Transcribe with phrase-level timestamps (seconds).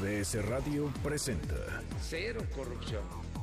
[0.00, 1.54] MBS Radio presenta
[2.00, 3.02] Cero corrupción,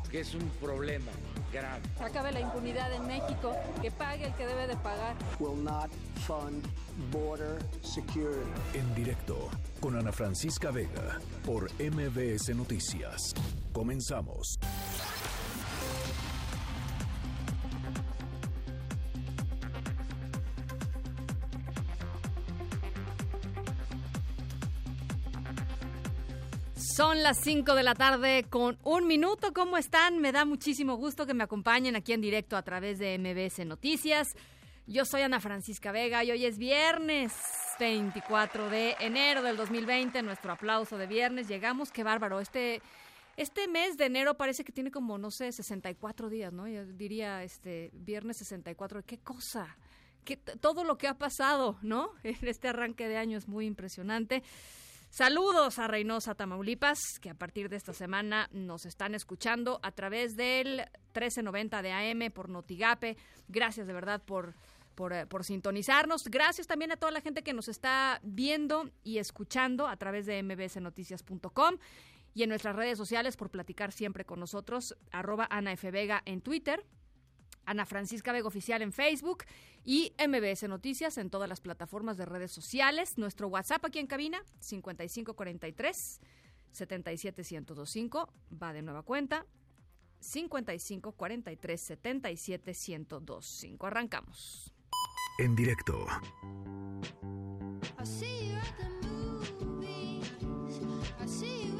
[0.09, 1.11] que es un problema
[1.54, 1.82] grave.
[2.00, 5.15] acabe la impunidad en México, que pague el que debe de pagar.
[5.39, 5.89] will not
[6.25, 6.65] fund
[7.11, 8.41] border security.
[8.73, 13.33] en directo con Ana Francisca Vega por MBS Noticias.
[13.71, 14.57] Comenzamos.
[26.97, 29.54] Son las 5 de la tarde con un minuto.
[29.54, 30.18] ¿Cómo están?
[30.18, 34.30] Me da muchísimo gusto que me acompañen aquí en directo a través de MBS Noticias.
[34.88, 37.33] Yo soy Ana Francisca Vega y hoy es viernes
[37.80, 40.23] 24 de enero del 2020.
[40.23, 41.47] Nuestro aplauso de viernes.
[41.47, 42.39] Llegamos, qué bárbaro.
[42.39, 42.81] Este,
[43.36, 46.67] este mes de enero parece que tiene como, no sé, 64 días, ¿no?
[46.67, 49.03] Yo diría este viernes 64.
[49.06, 49.78] ¿Qué cosa?
[50.23, 52.09] Que todo lo que ha pasado, ¿no?
[52.23, 54.42] En este arranque de año es muy impresionante.
[55.09, 60.36] Saludos a Reynosa, Tamaulipas, que a partir de esta semana nos están escuchando a través
[60.36, 60.83] del
[61.16, 63.17] 1390 de AM por Notigape.
[63.47, 64.53] Gracias de verdad por,
[65.11, 66.25] eh, por sintonizarnos.
[66.25, 70.44] Gracias también a toda la gente que nos está viendo y escuchando a través de
[70.44, 71.78] mbsnoticias.com
[72.35, 74.95] y en nuestras redes sociales por platicar siempre con nosotros.
[75.11, 75.89] Arroba Ana F.
[75.89, 76.85] Vega en Twitter,
[77.68, 79.44] Ana Francisca Vega Oficial en Facebook
[79.84, 83.18] y MBS Noticias en todas las plataformas de redes sociales.
[83.18, 86.20] Nuestro WhatsApp aquí en cabina, 5543
[86.72, 88.30] 77125,
[88.62, 89.46] va de nueva cuenta,
[90.20, 93.86] 5543 77125.
[93.86, 94.74] Arrancamos.
[95.40, 96.08] En directo
[98.00, 100.31] I see you at the movies.
[101.20, 101.77] I see you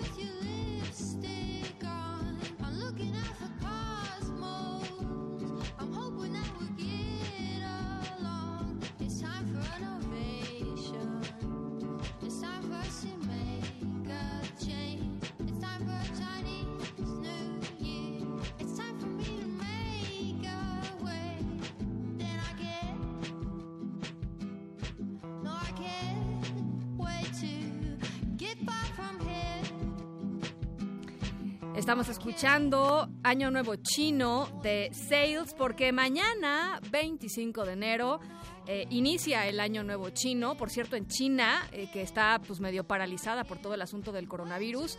[31.77, 38.20] Estamos escuchando Año Nuevo Chino de Sales porque mañana, 25 de enero,
[38.65, 40.58] eh, inicia el Año Nuevo Chino.
[40.58, 44.27] Por cierto, en China, eh, que está pues medio paralizada por todo el asunto del
[44.27, 44.98] coronavirus.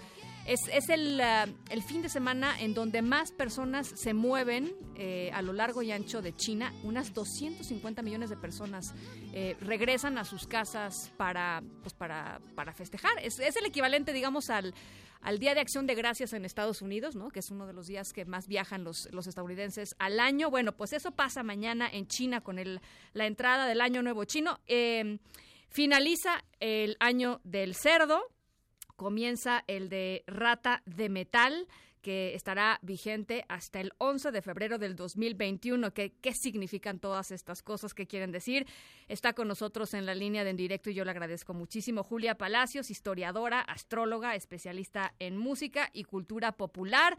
[0.48, 5.30] Es, es el, ah, el fin de semana en donde más personas se mueven eh,
[5.34, 6.72] a lo largo y ancho de China.
[6.84, 8.94] Unas 250 millones de personas
[9.34, 13.12] eh, regresan a sus casas para, pues para, para festejar.
[13.22, 14.72] Es, es el equivalente, digamos, al,
[15.20, 17.28] al Día de Acción de Gracias en Estados Unidos, ¿no?
[17.28, 20.48] que es uno de los días que más viajan los, los estadounidenses al año.
[20.48, 22.80] Bueno, pues eso pasa mañana en China con el,
[23.12, 24.60] la entrada del Año Nuevo Chino.
[24.66, 25.18] Eh,
[25.68, 28.22] finaliza el Año del Cerdo,
[28.98, 31.68] comienza el de Rata de Metal
[32.02, 35.94] que estará vigente hasta el 11 de febrero del 2021.
[35.94, 37.94] ¿Qué, ¿Qué significan todas estas cosas?
[37.94, 38.66] ¿Qué quieren decir?
[39.06, 42.02] Está con nosotros en la línea de en directo y yo le agradezco muchísimo.
[42.02, 47.16] Julia Palacios, historiadora, astróloga, especialista en música y cultura popular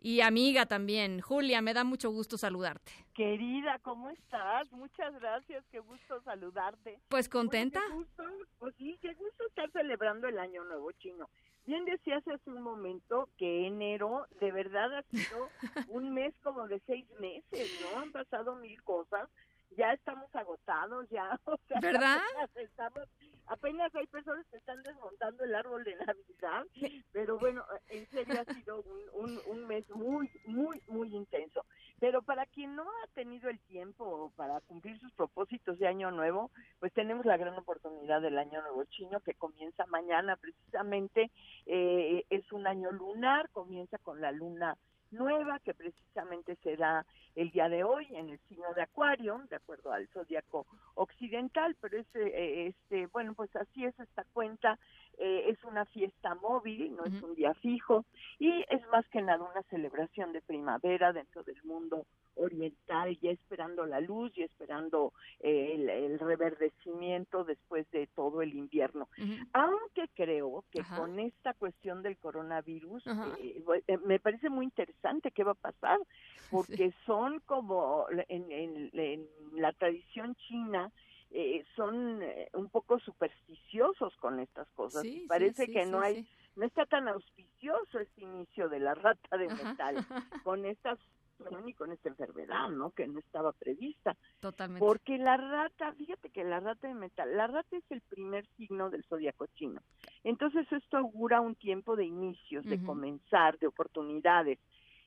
[0.00, 1.20] y amiga también.
[1.20, 2.92] Julia, me da mucho gusto saludarte.
[3.14, 4.70] Querida, ¿cómo estás?
[4.72, 7.00] Muchas gracias, qué gusto saludarte.
[7.08, 7.80] Pues contenta.
[7.80, 8.22] Oye, qué gusto,
[8.58, 11.28] pues sí, qué gusto estar celebrando el Año Nuevo Chino.
[11.66, 15.50] Bien decías hace un momento que enero de verdad ha sido
[15.88, 18.00] un mes como de seis meses, ¿no?
[18.00, 19.28] Han pasado mil cosas,
[19.76, 22.18] ya estamos agotados, ya, o sea, ¿Verdad?
[22.18, 23.08] apenas estamos,
[23.46, 26.64] apenas hay personas que están desmontando el árbol de Navidad,
[27.12, 31.64] pero bueno, en serio ha sido un, un, un mes muy, muy, muy intenso.
[32.00, 36.52] Pero para quien no ha tenido el tiempo para cumplir sus propósitos de año nuevo,
[36.78, 41.32] pues tenemos la gran oportunidad del año nuevo chino que comienza mañana precisamente.
[41.66, 44.78] Eh, es un año lunar, comienza con la luna
[45.10, 49.92] nueva que precisamente será el día de hoy en el signo de Acuario, de acuerdo
[49.92, 54.78] al zodiaco occidental, pero este, este, bueno, pues así es esta cuenta,
[55.18, 58.04] eh, es una fiesta móvil, no es un día fijo,
[58.38, 62.06] y es más que nada una celebración de primavera dentro del mundo
[62.38, 68.54] oriental, ya esperando la luz y esperando eh, el, el reverdecimiento después de todo el
[68.54, 69.08] invierno.
[69.52, 70.96] Aunque creo que Ajá.
[70.96, 75.98] con esta cuestión del coronavirus, eh, eh, me parece muy interesante qué va a pasar,
[76.50, 80.90] porque son como en, en- en la tradición china,
[81.30, 85.06] eh, son eh, un poco supersticiosos con estas cosas.
[85.06, 86.18] Sí, Parece sí, que sí, no hay
[86.56, 89.64] no está tan auspicioso este inicio de la rata de Ajá.
[89.66, 89.96] metal
[90.42, 91.17] con esta situación
[91.66, 92.90] y con esta enfermedad, ¿no?
[92.90, 94.16] Que no estaba prevista.
[94.40, 94.84] Totalmente.
[94.84, 98.90] Porque la rata, fíjate que la rata de metal, la rata es el primer signo
[98.90, 99.80] del zodiaco chino.
[100.24, 102.86] Entonces esto augura un tiempo de inicios, de Ujú.
[102.86, 104.58] comenzar, de oportunidades.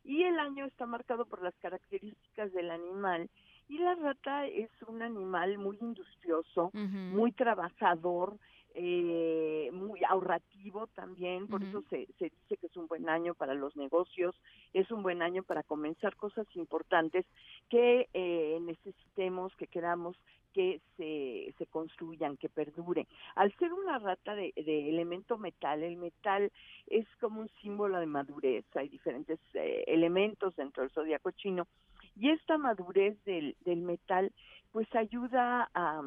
[0.04, 3.30] Y el año está marcado por las características del animal.
[3.68, 6.98] Y la rata es un animal muy industrioso, Ujú.
[7.16, 8.38] muy trabajador,
[8.74, 13.54] eh, muy ahorrativo también, por eso se, se dice que es un buen año para
[13.54, 14.36] los negocios,
[14.74, 17.26] es un buen año para comenzar cosas importantes
[17.70, 20.18] que eh, necesitemos, que queramos
[20.54, 23.08] que se, se construyan, que perduren.
[23.36, 26.52] Al ser una rata de, de elemento metal, el metal
[26.88, 31.68] es como un símbolo de madurez, hay diferentes eh, elementos dentro del zodiaco chino,
[32.18, 34.32] y esta madurez del, del metal
[34.72, 36.02] pues ayuda a,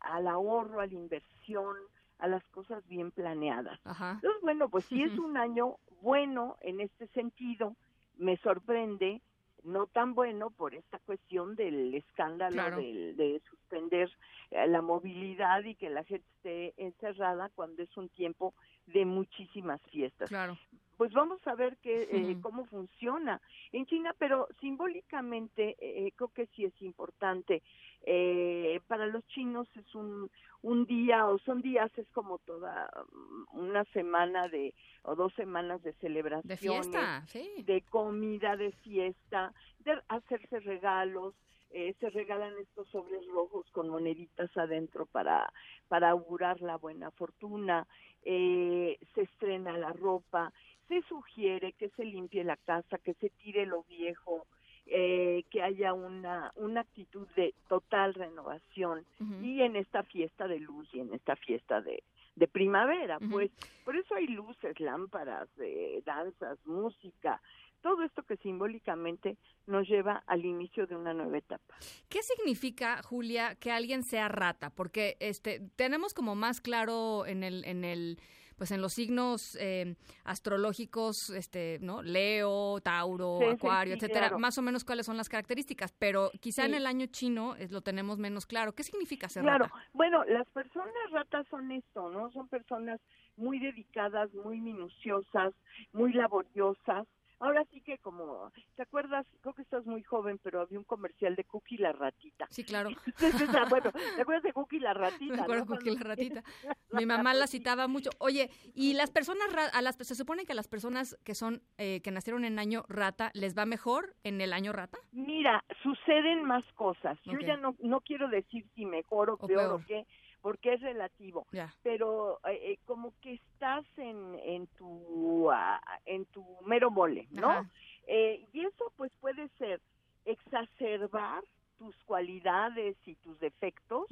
[0.00, 1.76] al ahorro, a la inversión,
[2.18, 3.78] a las cosas bien planeadas.
[3.84, 4.12] Ajá.
[4.14, 7.76] Entonces, bueno, pues sí es un año bueno en este sentido,
[8.16, 9.20] me sorprende,
[9.64, 12.76] no tan bueno por esta cuestión del escándalo Claro.
[12.78, 14.08] de suspender
[14.50, 18.54] eh, la movilidad y que la gente esté encerrada cuando es un tiempo
[18.86, 20.56] de muchísimas fiestas Claro.
[20.96, 23.40] pues vamos a ver que, eh, cómo funciona
[23.72, 27.62] en China, pero simbólicamente eh, creo que sí es importante.
[28.02, 30.30] Eh, para los chinos es un,
[30.62, 35.82] un día o son días, es como toda mm, una semana de o dos semanas
[35.82, 37.48] de De celebraciones, fiesta, sí.
[37.58, 39.52] de comida, de fiesta,
[39.84, 41.34] de hacerse regalos.
[41.70, 45.52] eh, se regalan estos sobres rojos con moneditas adentro para,
[45.88, 47.86] para augurar la buena fortuna,
[48.22, 50.50] eh, se estrena la ropa,
[50.88, 54.46] se sugiere que se limpie la casa, que se tire lo viejo,
[54.90, 59.04] eh, que haya una, una actitud de total renovación
[59.42, 62.02] y en esta fiesta de luz y en esta fiesta de,
[62.36, 63.50] de primavera, pues
[63.84, 67.40] por eso hay luces, lámparas, eh, danzas, música,
[67.82, 69.36] todo esto que simbólicamente
[69.66, 71.74] nos lleva al inicio de una nueva etapa.
[72.08, 74.70] ¿Qué significa, Julia, que alguien sea rata?
[74.70, 78.18] Porque este tenemos como más claro en el en el
[78.58, 79.94] pues en los signos eh,
[80.24, 82.02] astrológicos, este, ¿no?
[82.02, 84.38] Leo, Tauro, Sí, Acuario, sí, etcétera, claro.
[84.38, 87.80] más o menos cuáles son las características, pero quizá en el año chino es, lo
[87.80, 88.74] tenemos menos claro.
[88.74, 89.76] ¿Qué significa ser Claro, rata?
[89.92, 92.30] bueno, las personas ratas son esto, ¿no?
[92.32, 93.00] Son personas
[93.36, 95.54] muy dedicadas, muy minuciosas,
[95.92, 97.06] muy laboriosas.
[97.40, 99.26] Ahora sí que como, ¿te acuerdas?
[99.42, 102.46] Creo que estás muy joven, pero había un comercial de Cookie la ratita.
[102.50, 102.90] Sí, claro.
[103.06, 105.34] Entonces, ah, bueno, ¿te acuerdas de Cookie la ratita?
[105.36, 105.76] Me acuerdo no?
[105.76, 106.42] Cookie la ratita.
[106.92, 108.10] Mi mamá la citaba mucho.
[108.18, 111.62] Oye, y las personas, ra- a las, se supone que a las personas que son,
[111.76, 114.98] eh, que nacieron en año rata, ¿les va mejor en el año rata?
[115.12, 117.18] Mira, suceden más cosas.
[117.24, 119.80] Yo ya no, no quiero decir si mejor o, O peor, peor.
[119.80, 120.06] o qué,
[120.40, 121.46] porque es relativo.
[121.82, 127.68] Pero eh, eh, como que estás en, en tu ah, en tu mero mole, ¿no?
[128.06, 129.80] Eh, y eso pues puede ser
[130.24, 131.42] exacerbar
[131.78, 134.06] tus cualidades y tus defectos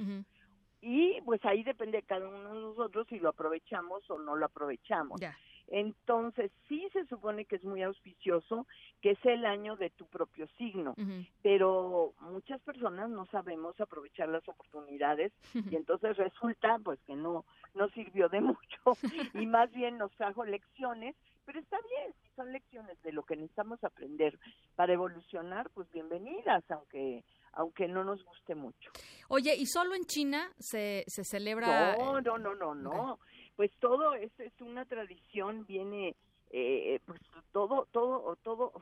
[0.80, 4.46] y pues ahí depende de cada uno de nosotros si lo aprovechamos o no lo
[4.46, 5.20] aprovechamos.
[5.68, 8.66] Entonces sí se supone que es muy auspicioso,
[9.00, 10.94] que es el año de tu propio signo,
[11.42, 17.88] pero muchas personas no sabemos aprovechar las oportunidades y entonces resulta pues que no no
[17.90, 18.96] sirvió de mucho
[19.34, 21.14] y más bien nos trajo lecciones,
[21.44, 24.38] pero está bien, si son lecciones de lo que necesitamos aprender
[24.76, 27.24] para evolucionar, pues bienvenidas, aunque
[27.56, 28.90] aunque no nos guste mucho.
[29.28, 31.96] Oye, ¿y solo en China se, se celebra?
[31.96, 33.18] No, no, no, no, no.
[33.56, 36.14] Pues todo es, es una tradición, viene,
[36.50, 37.20] eh, pues
[37.52, 38.72] todo, todo, todo,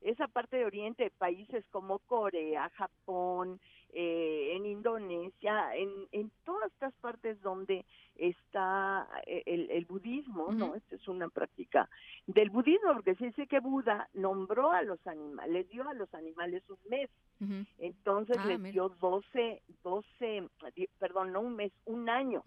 [0.00, 3.60] esa parte de Oriente, países como Corea, Japón,
[3.94, 7.84] eh, en Indonesia, en, en todas estas partes donde
[8.16, 10.74] está eh, el, el budismo, ¿no?
[10.74, 11.88] Esta es una práctica
[12.26, 16.12] del budismo, porque se dice que Buda nombró a los animales, les dio a los
[16.14, 17.10] animales un mes.
[17.78, 18.72] Entonces Ah, les mira.
[18.72, 22.42] dio 12, 12, di- perdón, no un mes, un año.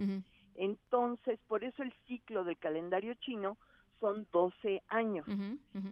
[0.56, 3.58] Entonces, por eso el ciclo del calendario chino
[4.00, 5.26] son 12 años,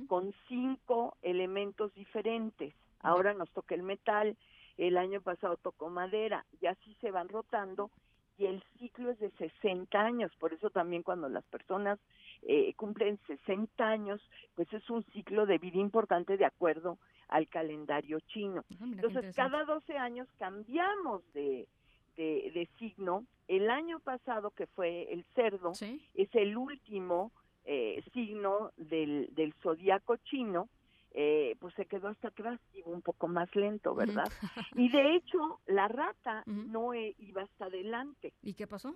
[0.07, 2.73] con cinco elementos diferentes.
[2.99, 4.37] Ahora nos toca el metal,
[4.77, 7.91] el año pasado tocó madera, y así se van rotando,
[8.37, 10.31] y el ciclo es de 60 años.
[10.39, 11.99] Por eso también cuando las personas
[12.41, 14.21] eh, cumplen 60 años,
[14.55, 18.63] pues es un ciclo de vida importante de acuerdo al calendario chino.
[18.79, 21.67] Ah, Entonces, cada 12 años cambiamos de,
[22.15, 23.25] de, de signo.
[23.47, 26.01] El año pasado, que fue el cerdo, Sí.
[26.13, 27.31] es el último
[27.65, 30.69] eh, signo del, del zodiaco chino,
[31.11, 34.25] eh, pues se quedó hasta atrás, iba un poco más lento, ¿verdad?
[34.77, 38.33] Y de hecho, la rata no eh, iba hasta adelante.
[38.41, 38.95] ¿Y qué pasó?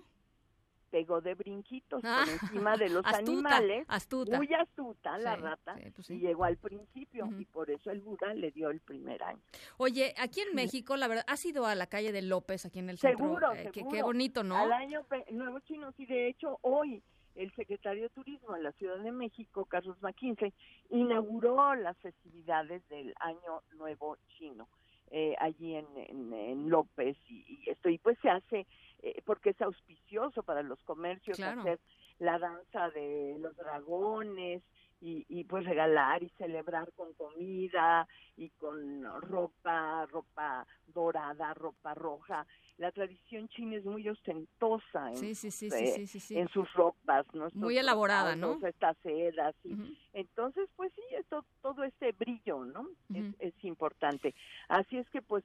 [0.90, 3.84] Pegó de brinquitos Ah, por encima de los astuta, animales.
[3.88, 4.36] astuta.
[4.36, 6.14] Muy astuta la Sí, rata sí, pues sí.
[6.14, 9.40] y llegó al principio y por eso el Buda le dio el primer año.
[9.76, 12.90] Oye, aquí en México, la verdad, has ido a la calle de López, aquí en
[12.90, 13.18] el centro.
[13.18, 13.96] Seguro, Eh, qué- seguro.
[13.96, 14.56] Qué, bonito, ¿no?
[14.56, 17.02] Al año nuevo chino, sí, de hecho hoy
[17.34, 20.52] el secretario de Turismo de la Ciudad de México, Carlos McKinsey,
[20.90, 24.68] inauguró las festividades del año nuevo chino.
[25.10, 28.66] Eh, allí en, en- en López y, y esto y pues se hace
[29.02, 31.60] eh, porque es auspicioso para los comercios Claro.
[31.60, 31.80] hacer
[32.18, 34.62] la danza de los dragones
[35.00, 42.46] y, y pues regalar y celebrar con comida y con ropa, ropa dorada, ropa roja.
[42.78, 47.46] La tradición china es muy ostentosa en, Sí, sí, sí, eh, sus ropas, ¿no?
[47.46, 48.58] Estos Muy elaborada, ¿no?
[48.64, 49.54] Estas sedas.
[49.64, 49.96] y-.
[50.12, 52.88] Entonces, pues sí, esto, todo este brillo, ¿no?
[53.14, 54.34] Es- importante.
[54.68, 55.44] Así es que, pues,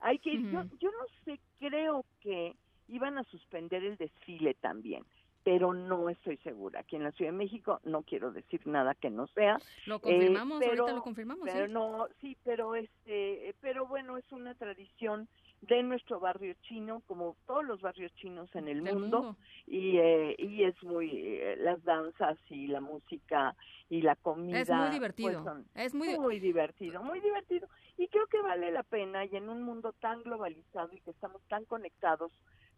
[0.00, 0.50] hay que ir.
[0.50, 2.54] yo no sé, creo que
[2.88, 5.04] iban a suspender el desfile también,
[5.44, 6.80] pero no estoy segura.
[6.80, 9.58] Aquí en la Ciudad de México no quiero decir nada que no sea.
[9.86, 11.72] Lo confirmamos, Eh, pero- ahorita lo confirmamos, Pero sí.
[11.72, 15.28] no, sí, pero este, pero bueno, es una tradición
[15.62, 19.36] de nuestro barrio chino, como todos los barrios chinos en el mundo, mundo.
[19.68, 23.54] y eh, y es muy eh, las danzas y la música
[23.88, 24.58] y la comida.
[24.60, 25.44] Es muy pues, divertido.
[25.44, 27.68] son es muy divertido, muy divertido.
[27.96, 31.40] Y creo que vale la pena y en un mundo tan globalizado y que estamos
[31.48, 32.32] tan conectados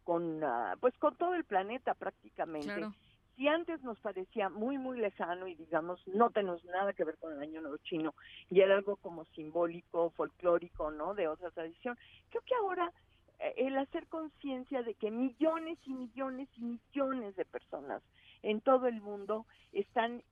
[0.05, 2.67] con, ah, pues con todo el planeta prácticamente.
[2.67, 2.95] claro.
[3.37, 7.33] Si antes nos parecía muy, muy lejano y digamos no tenemos nada que ver con
[7.33, 8.15] el Año Nuevo Chino
[8.49, 11.15] y era algo como simbólico, folclórico, ¿no?
[11.15, 11.99] De otra tradición,
[12.31, 12.93] creo que ahora
[13.41, 18.03] eh, el hacer conciencia de que millones y millones y millones de personas
[18.43, 20.23] en todo el mundo están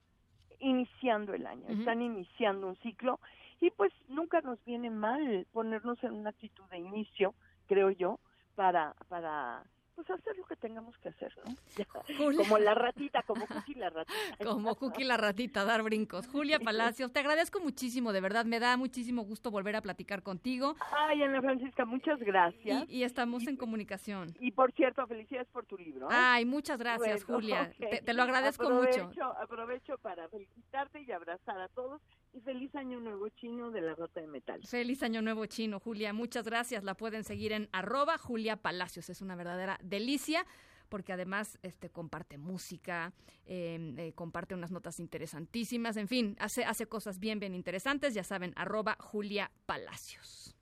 [0.61, 3.19] iniciando el año, están iniciando un ciclo
[3.61, 7.35] y pues nunca nos viene mal ponernos en una actitud de inicio,
[7.67, 8.21] creo yo,
[8.55, 9.63] para para
[9.95, 11.55] pues hacer lo que tengamos que hacer, ¿no?
[12.19, 12.39] Julia.
[12.39, 14.15] Como la ratita, como Cookie la ratita.
[14.43, 16.27] Como Cookie la ratita, dar brincos.
[16.29, 20.75] Julia Palacios, te agradezco muchísimo, de verdad, me da muchísimo gusto volver a platicar contigo
[20.91, 22.89] Ay, Ana Francisca, muchas gracias.
[22.89, 24.35] y, y estamos en comunicación.
[24.41, 26.07] Y, por cierto, felicidades por tu libro.
[26.11, 26.15] ¿eh?
[26.15, 27.73] Ay, muchas gracias, Bueno, Julia.
[27.79, 29.25] Te, te lo agradezco aprovecho, mucho.
[29.39, 32.01] Aprovecho para felicitarte y abrazar a todos.
[32.35, 34.61] Y feliz año nuevo chino de la Rota de Metal.
[34.67, 36.15] Feliz Año Nuevo Chino, Julia.
[36.15, 36.83] Muchas gracias.
[36.83, 39.11] La pueden seguir en arroba Julia Palacios.
[39.11, 40.47] Es una verdadera delicia
[40.89, 43.15] porque además este comparte música,
[43.47, 48.13] eh, eh, comparte unas notas interesantísimas, en fin, hace, hace cosas bien, bien interesantes.
[48.13, 50.55] Ya saben, arroba Julia Palacios.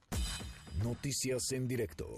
[0.85, 2.17] Noticias en directo.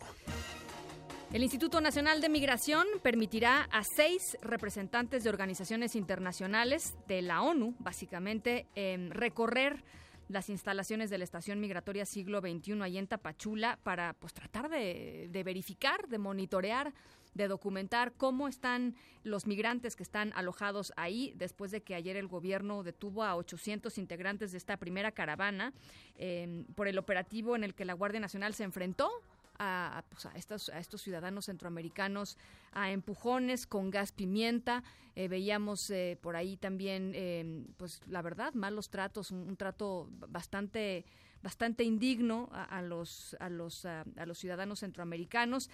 [1.33, 7.75] El Instituto Nacional de Migración permitirá a seis representantes de organizaciones internacionales de la ONU,
[7.79, 9.83] básicamente, em, recorrer
[10.29, 15.29] las instalaciones de la Estación Migratoria Siglo XXI ahí en Tapachula para pues tratar de,
[15.31, 16.93] de verificar, de monitorear,
[17.33, 22.27] de documentar cómo están los migrantes que están alojados ahí después de que ayer el
[22.27, 25.73] gobierno detuvo a 800 integrantes de esta primera caravana
[26.15, 29.11] em, por el operativo en el que la Guardia Nacional se enfrentó
[29.59, 32.39] a, pues, a estos, a estos ciudadanos centroamericanos
[32.73, 34.83] a empujones con gas pimienta.
[35.15, 41.05] Eh, veíamos eh, por ahí también, eh, pues la verdad, malos tratos, un, trato bastante
[41.43, 45.71] bastante indigno a, los a los a los ciudadanos centroamericanos.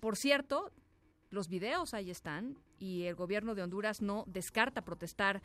[0.00, 0.72] Por cierto,
[1.30, 5.40] los videos ahí están y el gobierno de Honduras no descarta protestar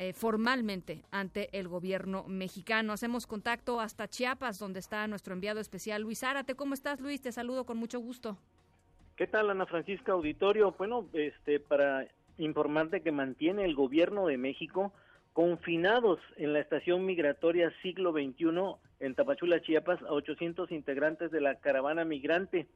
[0.00, 2.92] eh, formalmente ante el gobierno mexicano.
[2.92, 6.54] Hacemos contacto hasta Chiapas, donde está nuestro enviado especial Luis Zárate.
[6.54, 7.20] ¿Cómo estás, Luis?
[7.20, 8.38] Te saludo con mucho gusto.
[9.16, 10.72] ¿Qué tal, Ana Francisca Auditorio?
[10.78, 12.06] Bueno, este, para
[12.38, 14.92] informarte que mantiene el gobierno de México
[15.32, 21.56] confinados en la estación migratoria siglo XXI en Tapachula, Chiapas, a 800 integrantes de la
[21.56, 22.68] caravana migrante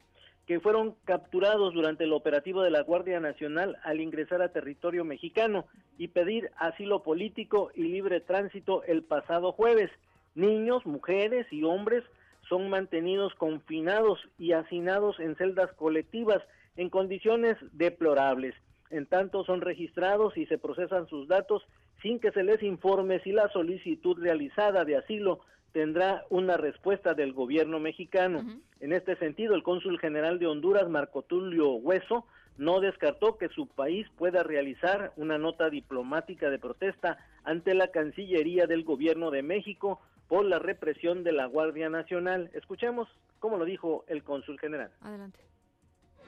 [0.45, 5.65] que fueron capturados durante el operativo de la Guardia Nacional al ingresar a territorio mexicano
[5.97, 9.89] y pedir asilo político y libre tránsito el pasado jueves.
[10.35, 12.03] Niños, mujeres y hombres
[12.49, 16.41] son mantenidos confinados y hacinados en celdas colectivas
[16.75, 18.53] en condiciones deplorables.
[18.89, 21.63] En tanto son registrados y se procesan sus datos
[22.01, 25.39] sin que se les informe si la solicitud realizada de asilo
[25.73, 28.45] tendrá una respuesta del gobierno mexicano.
[28.79, 32.25] En este sentido, el cónsul general de Honduras, Marco Tulio Hueso,
[32.57, 38.67] no descartó que su país pueda realizar una nota diplomática de protesta ante la Cancillería
[38.67, 42.51] del Gobierno de México por la represión de la Guardia Nacional.
[42.53, 44.91] Escuchemos cómo lo dijo el cónsul general.
[45.01, 45.39] Adelante.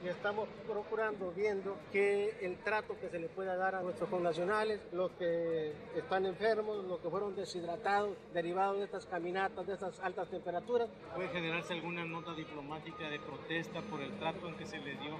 [0.04, 4.80] Y estamos procurando, viendo que el trato que se le pueda dar a nuestros connacionales,
[4.92, 10.28] los que están enfermos, los que fueron deshidratados, derivados de estas caminatas, de estas altas
[10.28, 10.90] temperaturas.
[11.14, 15.16] ¿Puede generarse alguna nota diplomática de protesta por el trato en que se le dio?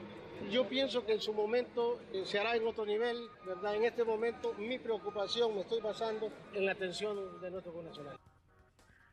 [0.51, 3.75] Yo pienso que en su momento eh, se hará en otro nivel, ¿verdad?
[3.77, 8.21] En este momento mi preocupación me estoy basando en la atención de nuestros connacionales.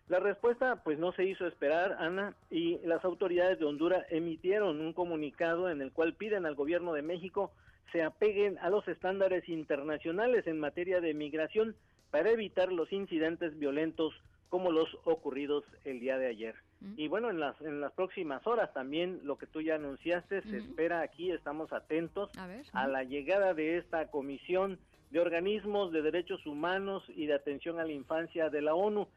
[0.10, 4.94] La respuesta pues no se hizo esperar, Ana, y las autoridades de Honduras emitieron un
[4.94, 7.52] comunicado en el cual piden al gobierno de México
[7.92, 11.76] se apeguen a los estándares internacionales en materia de migración
[12.12, 14.14] para evitar los incidentes violentos
[14.50, 16.56] como los ocurridos el día de ayer.
[16.98, 20.58] Y bueno, en las en las próximas horas también lo que tú ya anunciaste se
[20.58, 22.66] espera aquí, estamos atentos A ver.
[22.74, 24.78] a la llegada de esta comisión
[25.12, 29.08] de organismos de derechos humanos y de atención a la infancia de la ONU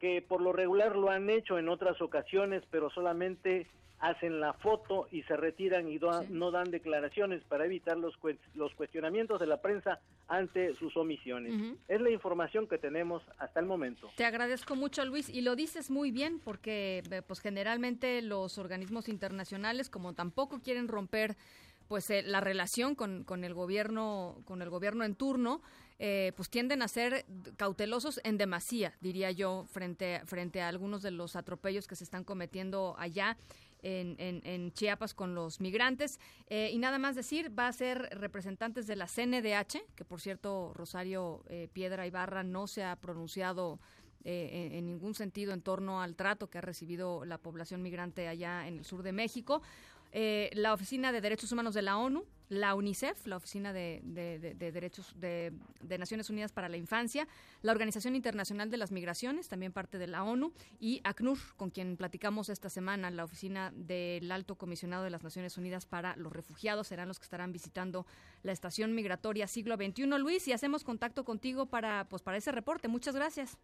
[0.00, 3.66] que por lo regular lo han hecho en otras ocasiones, pero solamente
[4.00, 8.12] hacen la foto y se retiran y do- no dan declaraciones para evitar los,
[8.54, 11.54] los cuestionamientos de la prensa ante sus omisiones.
[11.88, 14.10] Es la información que tenemos hasta el momento.
[14.16, 19.08] Te agradezco mucho, Luis, y lo dices muy bien, porque eh, pues generalmente los organismos
[19.08, 21.36] internacionales, como tampoco quieren romper
[21.88, 25.60] pues eh, la relación con, con el gobierno con el gobierno en turno
[25.98, 27.24] eh, pues tienden a ser
[27.56, 32.24] cautelosos en demasía diría yo frente frente a algunos de los atropellos que se están
[32.24, 33.36] cometiendo allá
[33.82, 36.18] en, en- Chiapas con los migrantes.
[36.48, 40.72] Eh, y nada más decir, va a ser representantes de la CNDH, que por cierto
[40.74, 43.78] Rosario eh, Piedra Ibarra no se ha pronunciado
[44.24, 48.66] eh, en ningún sentido en torno al trato que ha recibido la población migrante allá
[48.66, 49.60] en el sur de México.
[50.16, 54.38] Eh, la Oficina de Derechos Humanos de la ONU, la UNICEF, la Oficina de, de-
[54.38, 57.26] de- de Derechos de, de Naciones Unidas para la Infancia,
[57.62, 61.96] la Organización Internacional de las Migraciones, también parte de la ONU, y ACNUR, con quien
[61.96, 66.86] platicamos esta semana, la Oficina del Alto Comisionado de las Naciones Unidas para los Refugiados,
[66.86, 68.06] serán los que estarán visitando
[68.44, 70.06] la estación migratoria siglo XXI.
[70.06, 72.86] Luis, y hacemos contacto contigo para, pues, para ese reporte.
[72.86, 73.58] Muchas gracias.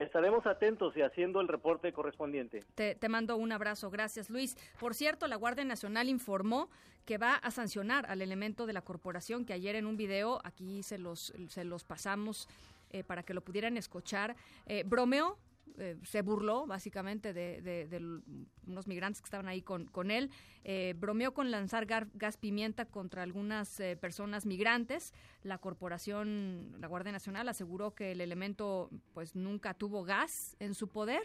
[0.00, 2.64] Estaremos atentos y haciendo el reporte correspondiente.
[2.74, 3.90] Te, mando un abrazo.
[3.90, 4.56] Gracias, Luis.
[4.78, 6.70] Por cierto, la Guardia Nacional informó
[7.04, 10.82] que va a sancionar al elemento de la corporación que ayer en un video, aquí
[10.82, 12.48] se los, se los pasamos
[12.92, 15.36] eh, para que lo pudieran escuchar, eh, bromeó.
[15.78, 18.20] Eh, se burló básicamente de,
[18.66, 20.30] unos migrantes que estaban ahí con, él,
[20.64, 25.12] eh, bromeó con lanzar gas pimienta contra algunas eh, personas migrantes.
[25.42, 30.88] La corporación, la Guardia Nacional aseguró que el elemento pues nunca tuvo gas en su
[30.88, 31.22] poder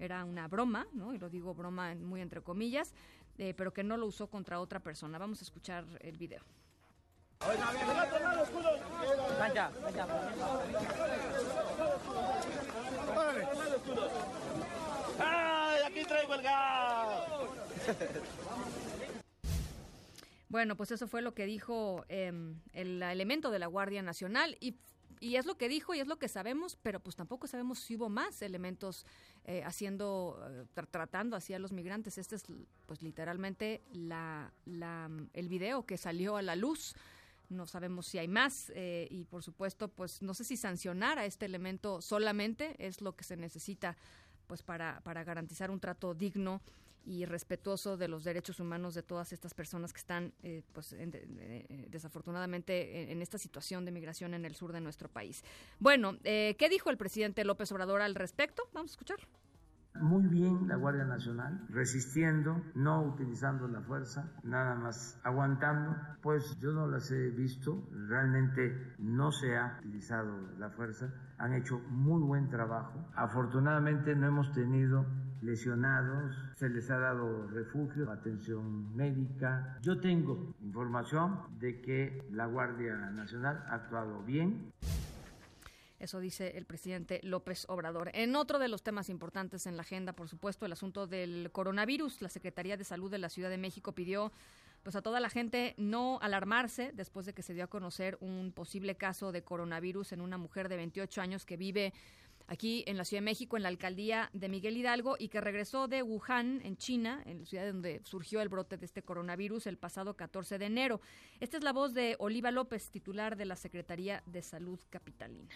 [0.00, 1.14] era una broma, ¿no?
[1.14, 2.94] Y lo digo broma muy entre comillas,
[3.38, 5.18] eh, pero que no lo usó contra otra persona.
[5.18, 6.42] Vamos a escuchar el video.
[15.18, 17.30] ¡Ay, aquí traigo el gas!
[20.48, 22.32] Bueno, pues eso fue lo que dijo eh,
[22.72, 24.74] el elemento de la Guardia Nacional y,
[25.20, 27.94] y es lo que dijo y es lo que sabemos, pero pues tampoco sabemos si
[27.96, 29.06] hubo más elementos
[29.44, 32.18] eh, haciendo, eh, tra- tratando así a los migrantes.
[32.18, 32.44] Este es
[32.86, 36.94] pues literalmente la, la, el video que salió a la luz.
[37.50, 41.26] No sabemos si hay más eh, y por supuesto pues no sé si sancionar a
[41.26, 43.96] este elemento solamente es lo que se necesita
[44.46, 46.62] pues para, para garantizar un trato digno
[47.04, 51.10] y respetuoso de los derechos humanos de todas estas personas que están, eh, pues, en-
[51.14, 55.42] eh, desafortunadamente, en, en esta situación de migración en el sur de nuestro país.
[55.78, 58.68] Bueno, eh, ¿qué dijo el presidente López Obrador al respecto?
[58.74, 59.26] Vamos a escucharlo.
[60.00, 65.94] Muy bien la Guardia Nacional, resistiendo, no utilizando la fuerza, nada más aguantando.
[66.22, 71.78] Pues yo no las he visto, realmente no se ha utilizado la fuerza, han hecho
[71.90, 73.10] muy buen trabajo.
[73.14, 75.04] Afortunadamente no hemos tenido
[75.42, 79.78] lesionados, se les ha dado refugio, atención médica.
[79.82, 84.72] Yo tengo información de que la Guardia Nacional ha actuado bien.
[86.00, 88.10] Eso dice el presidente López Obrador.
[88.14, 92.22] En otro de los temas importantes en la agenda, por supuesto, el asunto del coronavirus.
[92.22, 94.32] La Secretaría de Salud de la Ciudad de México pidió
[94.82, 98.50] pues a toda la gente no alarmarse después de que se dio a conocer un
[98.52, 101.92] posible caso de coronavirus en una mujer de 28 años que vive
[102.46, 105.86] aquí en la Ciudad de México, en la alcaldía de Miguel Hidalgo, y que regresó
[105.86, 109.76] de Wuhan, en China, en la ciudad donde surgió el brote de este coronavirus el
[109.76, 111.00] pasado 14 de enero.
[111.40, 115.54] Esta es la voz de Oliva López, titular de la Secretaría de Salud Capitalina.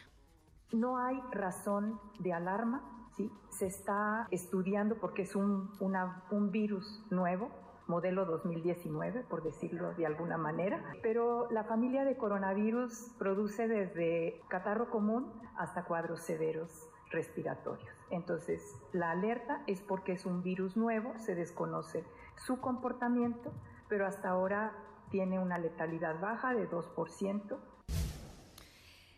[0.74, 2.82] No hay razón de alarma,
[3.16, 3.30] ¿sí?
[3.48, 7.48] Se está estudiando porque es un, un virus nuevo,
[7.86, 14.90] modelo 2019, por decirlo de alguna manera, pero la familia de coronavirus produce desde catarro
[14.90, 17.94] común hasta cuadros severos respiratorios.
[18.10, 23.52] Entonces, la alerta es porque es un virus nuevo, se desconoce su comportamiento,
[23.88, 24.72] pero hasta ahora
[25.10, 27.58] tiene una letalidad baja de 2%.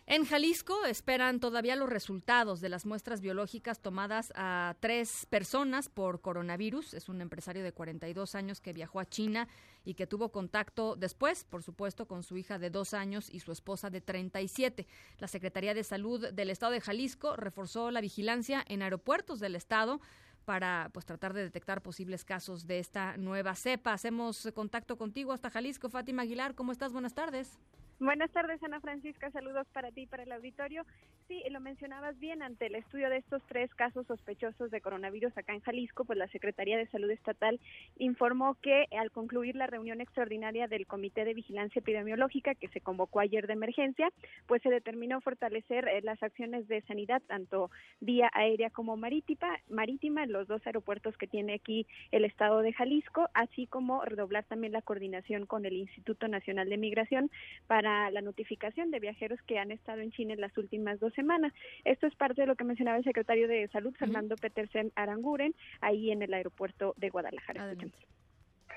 [0.09, 6.21] En Jalisco esperan todavía los resultados de las muestras biológicas tomadas a tres personas por
[6.21, 6.95] coronavirus.
[6.95, 9.49] Es un empresario de 42 años que viajó a China
[9.85, 13.51] y que tuvo contacto después, por supuesto, con su hija de dos años y su
[13.51, 14.87] esposa de 37.
[15.19, 20.01] La Secretaría de Salud del Estado de Jalisco reforzó la vigilancia en aeropuertos del Estado
[20.45, 23.93] para pues tratar de detectar posibles casos de esta nueva cepa.
[23.93, 25.89] Hacemos contacto contigo hasta Jalisco.
[25.89, 26.93] Fátima Aguilar, ¿cómo estás?
[26.93, 27.59] Buenas tardes.
[27.99, 29.31] Buenas tardes, Ana Francisca.
[29.31, 30.85] Saludos para ti y para el auditorio.
[31.29, 35.55] Sí, lo mencionabas bien, ante el estudio de estos tres casos sospechosos de coronavirus acá
[35.55, 37.59] en Jalisco, pues la Secretaría de Salud Estatal
[37.99, 43.19] informó que al concluir la reunión extraordinaria del Comité de Vigilancia Epidemiológica que se convocó
[43.19, 44.13] ayer de emergencia,
[44.47, 50.23] pues se determinó fortalecer eh, las acciones de sanidad, tanto vía aérea como marítima, marítima
[50.23, 54.73] en los dos aeropuertos que tiene aquí el Estado de Jalisco, así como redoblar también
[54.73, 57.33] la coordinación con el Instituto Nacional de Migración
[57.67, 61.53] para la notificación de viajeros que han estado en China en las últimas dos semanas.
[61.85, 66.13] Esto es parte de lo que mencionaba el secretario de Salud, Fernando Petersen Aranguren, ahí
[66.13, 67.75] en el aeropuerto de Guadalajara.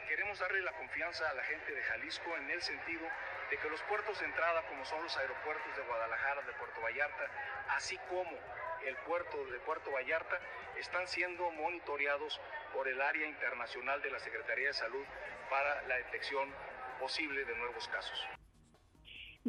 [0.08, 3.06] Queremos darle la confianza a la gente de Jalisco en el sentido
[3.52, 7.26] de que los puertos de entrada, como son los aeropuertos de Guadalajara, de Puerto Vallarta,
[7.76, 8.32] así como
[8.88, 10.40] el puerto de Puerto Vallarta,
[10.80, 12.40] están siendo monitoreados
[12.74, 15.06] por el área internacional de la Secretaría de Salud
[15.50, 16.50] para la detección
[17.00, 18.28] posible de nuevos casos.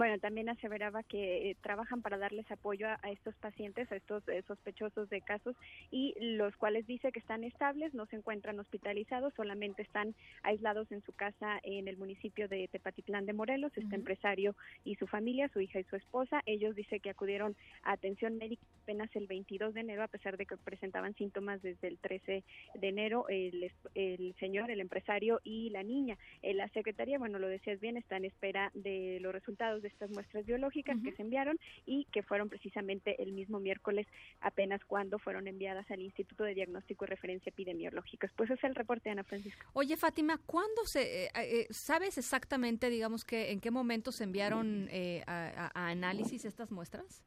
[0.00, 4.26] Bueno, también aseveraba que eh, trabajan para darles apoyo a, a estos pacientes, a estos
[4.28, 5.54] eh, sospechosos de casos,
[5.90, 11.02] y los cuales dice que están estables, no se encuentran hospitalizados, solamente están aislados en
[11.02, 15.60] su casa en el municipio de Tepatitlán de Morelos, este empresario y su familia, su
[15.60, 16.40] hija y su esposa.
[16.46, 20.46] Ellos dice que acudieron a atención médica apenas el 22 de enero, a pesar de
[20.46, 25.82] que presentaban síntomas desde el 13 de enero, el, el señor, el empresario y la
[25.82, 26.16] niña.
[26.40, 30.10] Eh, la secretaría, bueno, lo decías bien, está en espera de los resultados de estas
[30.10, 34.06] muestras biológicas que se enviaron y que fueron precisamente el mismo miércoles
[34.40, 38.30] apenas cuando fueron enviadas al Instituto de Diagnóstico y Referencia Epidemiológicos.
[38.36, 39.66] Pues es el reporte, Ana Francisca.
[39.72, 44.88] Oye, Fátima, ¿cuándo se, eh, eh, sabes exactamente, digamos, que en qué momento se enviaron
[44.90, 47.22] eh, a análisis estas muestras?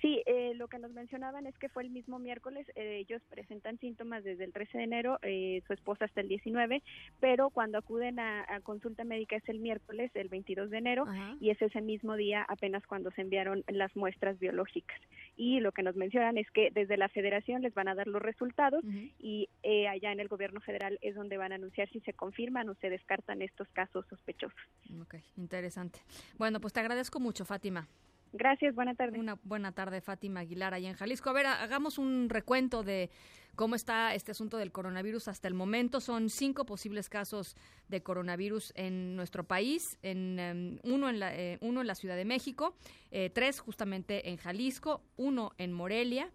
[0.00, 3.78] Sí, eh, lo que nos mencionaban es que fue el mismo miércoles, eh, ellos presentan
[3.78, 6.82] síntomas desde el 13 de enero, eh, su esposa hasta el 19,
[7.20, 11.06] pero cuando acuden a, a consulta médica es el miércoles, el 22 de enero,
[11.40, 15.00] y es ese mismo día apenas cuando se enviaron las muestras biológicas.
[15.36, 18.22] Y lo que nos mencionan es que desde la federación les van a dar los
[18.22, 18.84] resultados
[19.18, 22.68] y eh, allá en el gobierno federal es donde van a anunciar si se confirman
[22.68, 24.58] o se descartan estos casos sospechosos.
[25.00, 26.00] Ok, interesante.
[26.38, 27.88] Bueno, pues te agradezco mucho, Fátima.
[28.32, 29.18] Gracias, buena tarde.
[29.18, 31.30] Una buena tarde, Fátima Aguilar, allá en Jalisco.
[31.30, 33.10] A ver, ha- hagamos un recuento de
[33.56, 36.00] cómo está este asunto del coronavirus hasta el momento.
[36.00, 37.56] Son cinco posibles casos
[37.88, 42.16] de coronavirus en nuestro país, en, em, uno, en la, eh, uno en la Ciudad
[42.16, 42.76] de México,
[43.10, 46.30] eh, tres justamente en Jalisco, uno en Morelia.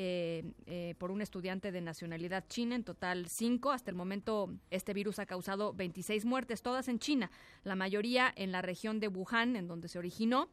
[0.00, 3.72] eh, eh, por un estudiante de nacionalidad china, en total cinco.
[3.72, 7.32] Hasta el momento este virus ha causado 26 muertes, todas en China,
[7.64, 10.50] la mayoría en la región de Wuhan, en donde se originó.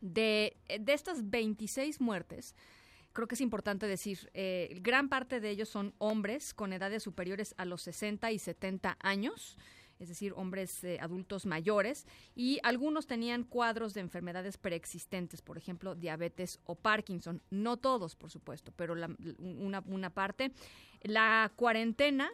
[0.00, 2.54] De, de estas 26 muertes,
[3.12, 7.54] creo que es importante decir, eh, gran parte de ellos son hombres con edades superiores
[7.58, 9.58] a los 60 y 70 años,
[9.98, 12.06] es decir, hombres eh, adultos mayores,
[12.36, 17.42] y algunos tenían cuadros de enfermedades preexistentes, por ejemplo, diabetes o Parkinson.
[17.50, 20.52] No todos, por supuesto, pero la- una, una parte.
[21.02, 22.30] La cuarentena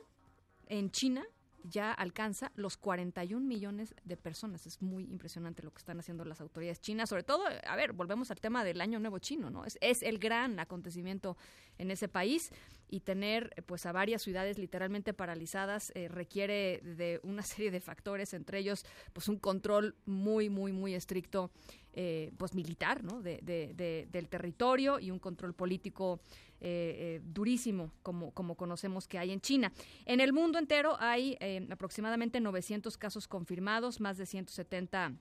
[0.66, 1.24] en China
[1.64, 4.66] ya alcanza los 41 millones de personas.
[4.66, 7.08] Es muy impresionante lo que están haciendo las autoridades chinas.
[7.08, 9.64] Sobre todo, a ver, volvemos al tema del Año Nuevo Chino, ¿no?
[9.64, 11.36] Es, el gran acontecimiento
[11.78, 12.52] en ese país
[12.88, 18.34] y tener pues a varias ciudades literalmente paralizadas eh, requiere de una serie de factores,
[18.34, 21.50] entre ellos pues un control muy, muy, muy estricto
[21.94, 23.22] eh, pues militar, ¿no?
[23.22, 26.20] De, de- de- del territorio y un control político
[26.60, 29.72] eh, eh, durísimo, como, como conocemos que hay en China.
[30.06, 35.12] En el mundo entero hay eh, aproximadamente 900 casos confirmados, más de 170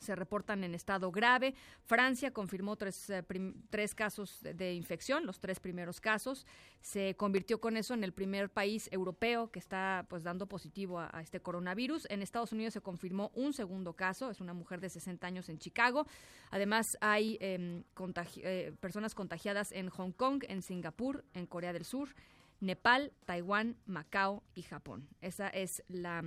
[0.00, 1.54] se reportan en estado grave.
[1.84, 3.22] Francia confirmó tres, eh,
[3.70, 6.46] tres casos de, infección, los tres primeros casos.
[6.80, 11.20] Se convirtió con eso en el primer país europeo que está pues dando positivo a,
[11.20, 12.06] este coronavirus.
[12.10, 15.58] En Estados Unidos se confirmó un segundo caso, es una mujer de 60 años en
[15.58, 16.06] Chicago.
[16.50, 17.84] Además hay em,
[18.36, 22.14] eh, personas contagiadas en Hong Kong, en Singapur, en Corea del Sur,
[22.60, 25.08] Nepal, Taiwán, Macao y Japón.
[25.20, 26.22] Esa es la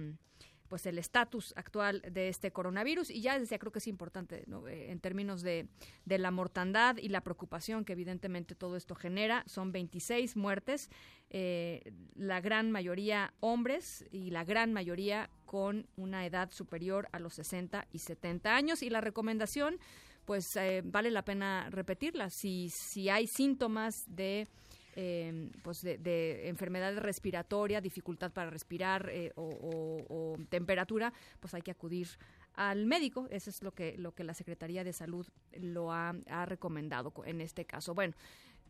[0.72, 3.10] pues el estatus actual de este coronavirus.
[3.10, 4.70] Y ya decía creo que es importante ¿no?
[4.70, 5.68] Eh, en términos de,
[6.06, 10.90] de la mortandad y la preocupación que evidentemente todo esto genera son 26 muertes
[11.30, 17.34] eh, la gran mayoría hombres y la gran mayoría con una edad superior a los
[17.34, 18.82] 60 y 70 años.
[18.82, 19.78] Y la recomendación
[20.24, 22.30] pues eh, vale la pena repetirla.
[22.30, 24.48] Si si hay síntomas de
[24.96, 31.72] eh, pues de, de enfermedad respiratoria, dificultad para respirar eh, o, temperatura, pues hay que
[31.72, 32.08] acudir
[32.56, 33.28] al médico.
[33.32, 37.26] Eso es lo que, lo que la Secretaría de Salud lo ha, ha recomendado co-
[37.26, 37.94] en este caso.
[37.94, 38.14] Bueno,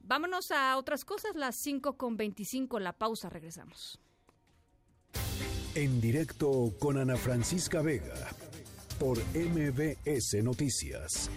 [0.04, 1.36] vámonos a otras cosas.
[1.36, 4.00] Las 5 con 25, la pausa, regresamos.
[5.74, 8.14] En directo con Ana Francisca Vega
[9.02, 11.32] por MBS Noticias.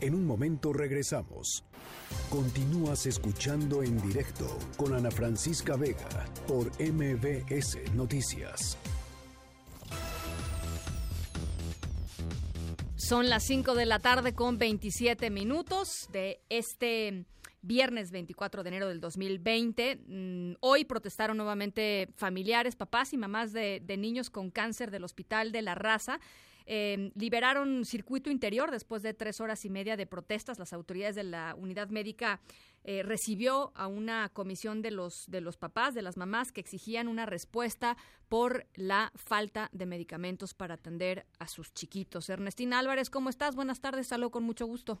[0.00, 1.62] En un momento regresamos.
[2.28, 8.76] Continúas escuchando en directo con Ana Francisca Vega por MBS Noticias.
[12.96, 17.24] Son las 5 de la tarde con 27 minutos de este
[17.62, 20.00] viernes 24 de enero del 2020.
[20.08, 25.52] Mm, Hoy protestaron nuevamente familiares, papás y mamás de, de niños con cáncer del Hospital
[25.52, 26.18] de la Raza.
[26.66, 30.58] Eh, liberaron circuito interior después de tres horas y media de protestas.
[30.58, 32.40] Las autoridades de la unidad médica
[32.82, 37.08] eh, recibió a una comisión de los de los papás, de las mamás que exigían
[37.08, 37.96] una respuesta
[38.28, 42.28] por la falta de medicamentos para atender a sus chiquitos.
[42.28, 43.54] Ernestina Álvarez, ¿cómo estás?
[43.54, 45.00] Buenas tardes, saludo con mucho gusto.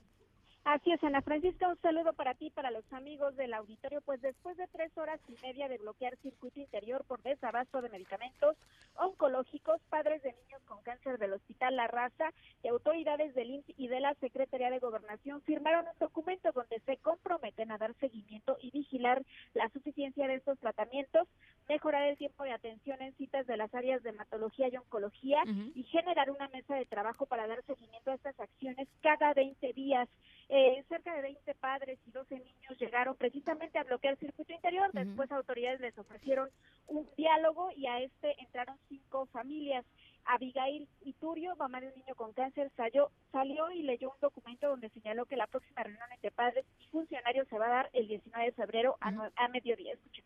[0.66, 4.00] Así es, Ana Francisca, un saludo para ti, para los amigos del auditorio.
[4.00, 8.56] Pues después de tres horas y media de bloquear circuito interior por desabasto de medicamentos
[8.98, 12.32] oncológicos, padres de niños con cáncer del Hospital La Raza
[12.62, 16.96] y autoridades del IMSS y de la Secretaría de Gobernación firmaron un documento donde se
[16.98, 19.22] comprometen a dar seguimiento y vigilar
[19.54, 21.28] la suficiencia de estos tratamientos,
[21.68, 25.42] mejorar el tiempo de atención en citas de las áreas de hematología y oncología
[25.74, 30.08] y generar una mesa de trabajo para dar seguimiento a estas acciones cada 20 días.
[30.48, 34.90] Eh, cerca de 20 padres y 12 niños llegaron precisamente a bloquear el circuito interior.
[34.92, 36.48] Después autoridades les ofrecieron
[36.86, 39.84] un diálogo y a este entraron cinco familias.
[40.24, 44.88] Abigail Iturio, mamá de un niño con cáncer, salió, salió y leyó un documento donde
[44.90, 48.46] señaló que la próxima reunión entre padres y funcionarios se va a dar el 19
[48.46, 49.92] de febrero a, a mediodía.
[49.92, 50.24] Escuchen.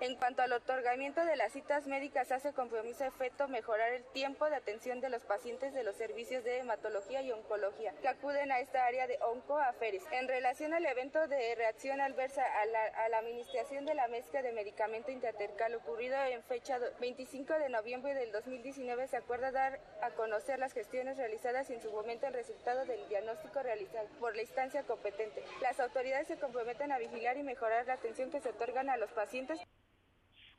[0.00, 4.56] En cuanto al otorgamiento de las citas médicas, hace compromiso efecto mejorar el tiempo de
[4.56, 8.84] atención de los pacientes de los servicios de hematología y oncología que acuden a esta
[8.84, 10.02] área de oncoaferes.
[10.10, 14.42] En relación al evento de reacción adversa a la, a la administración de la mezcla
[14.42, 19.78] de medicamento intertercal ocurrido en fecha do- 25 de noviembre del 2019, se acuerda dar
[20.00, 24.34] a conocer las gestiones realizadas y en su momento el resultado del diagnóstico realizado por
[24.34, 25.44] la instancia competente.
[25.60, 29.12] Las autoridades se comprometen a vigilar y mejorar la atención que se otorgan a los
[29.12, 29.60] pacientes.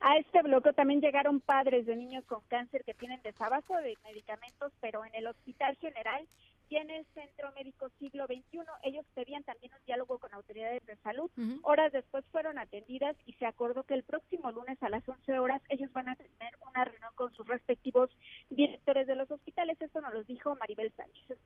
[0.05, 4.73] A este bloqueo también llegaron padres de niños con cáncer que tienen desabasto de medicamentos,
[4.81, 6.27] pero en el Hospital General
[6.67, 8.63] y en el Centro Médico Siglo XXI.
[8.83, 11.31] Ellos pedían también un diálogo con autoridades de salud.
[11.61, 15.61] Horas después fueron atendidas y se acordó que el próximo lunes a las 11 horas
[15.69, 18.09] ellos van a tener una reunión con sus respectivos
[18.49, 19.81] directores de los hospitales.
[19.81, 21.37] Esto nos lo dijo Maribel Sánchez.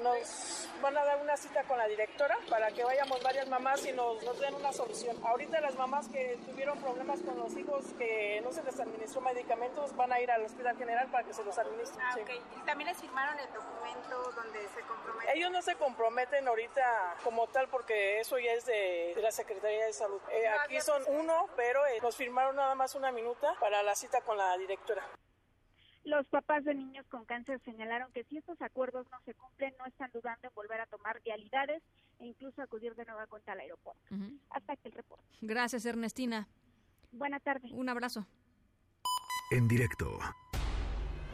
[0.00, 3.92] Nos van a dar una cita con la directora para que vayamos varias mamás y
[3.92, 5.16] nos, nos den una solución.
[5.24, 9.94] Ahorita las mamás que tuvieron problemas con los hijos que no se les administró medicamentos
[9.96, 12.04] van a ir al hospital general para que se los administren.
[12.04, 12.20] Ah, sí.
[12.22, 12.30] ok.
[12.56, 15.36] Y también les firmaron el documento donde se comprometen.
[15.36, 19.86] Ellos no se comprometen ahorita como tal porque eso ya es de, de la Secretaría
[19.86, 20.20] de Salud.
[20.30, 23.94] Eh, No, aquí son uno, pero eh, nos firmaron nada más una minuta para la
[23.94, 25.06] cita con la directora.
[26.04, 29.86] Los papás de niños con cáncer señalaron que si estos acuerdos no se cumplen, no
[29.86, 31.82] están dudando en volver a tomar vialidades
[32.18, 34.02] e incluso acudir de nueva cuenta al aeropuerto.
[34.50, 35.24] Hasta aquí el reporte.
[35.40, 36.46] Gracias, Ernestina.
[37.10, 37.68] Buena tarde.
[37.72, 38.26] Un abrazo.
[39.50, 40.18] En directo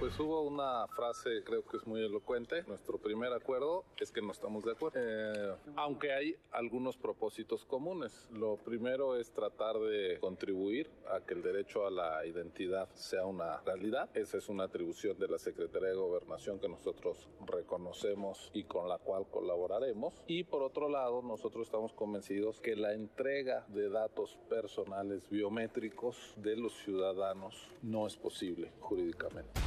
[0.01, 2.63] Pues hubo una frase, creo que es muy elocuente.
[2.67, 4.99] Nuestro primer acuerdo es que no estamos de acuerdo.
[4.99, 8.27] Eh, aunque hay algunos propósitos comunes.
[8.33, 13.61] Lo primero es tratar de contribuir a que el derecho a la identidad sea una
[13.61, 14.09] realidad.
[14.15, 18.97] Esa es una atribución de la Secretaría de Gobernación que nosotros reconocemos y con la
[18.97, 20.15] cual colaboraremos.
[20.27, 26.57] Y por otro lado, nosotros estamos convencidos que la entrega de datos personales biométricos de
[26.57, 29.61] los ciudadanos no es posible jurídicamente.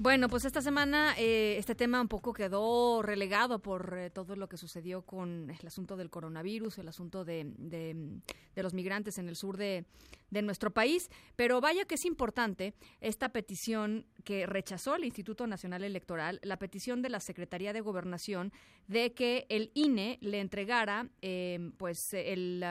[0.00, 4.48] Bueno, pues esta semana eh, este tema un poco quedó relegado por eh, todo lo
[4.48, 8.20] que sucedió con el asunto del coronavirus, el asunto de,
[8.54, 9.86] los migrantes en el sur de,
[10.30, 11.10] nuestro país.
[11.34, 17.02] Pero vaya que es importante esta petición que rechazó el Instituto Nacional Electoral, la petición
[17.02, 18.52] de la Secretaría de Gobernación
[18.86, 22.64] de que el INE le entregara eh, pues el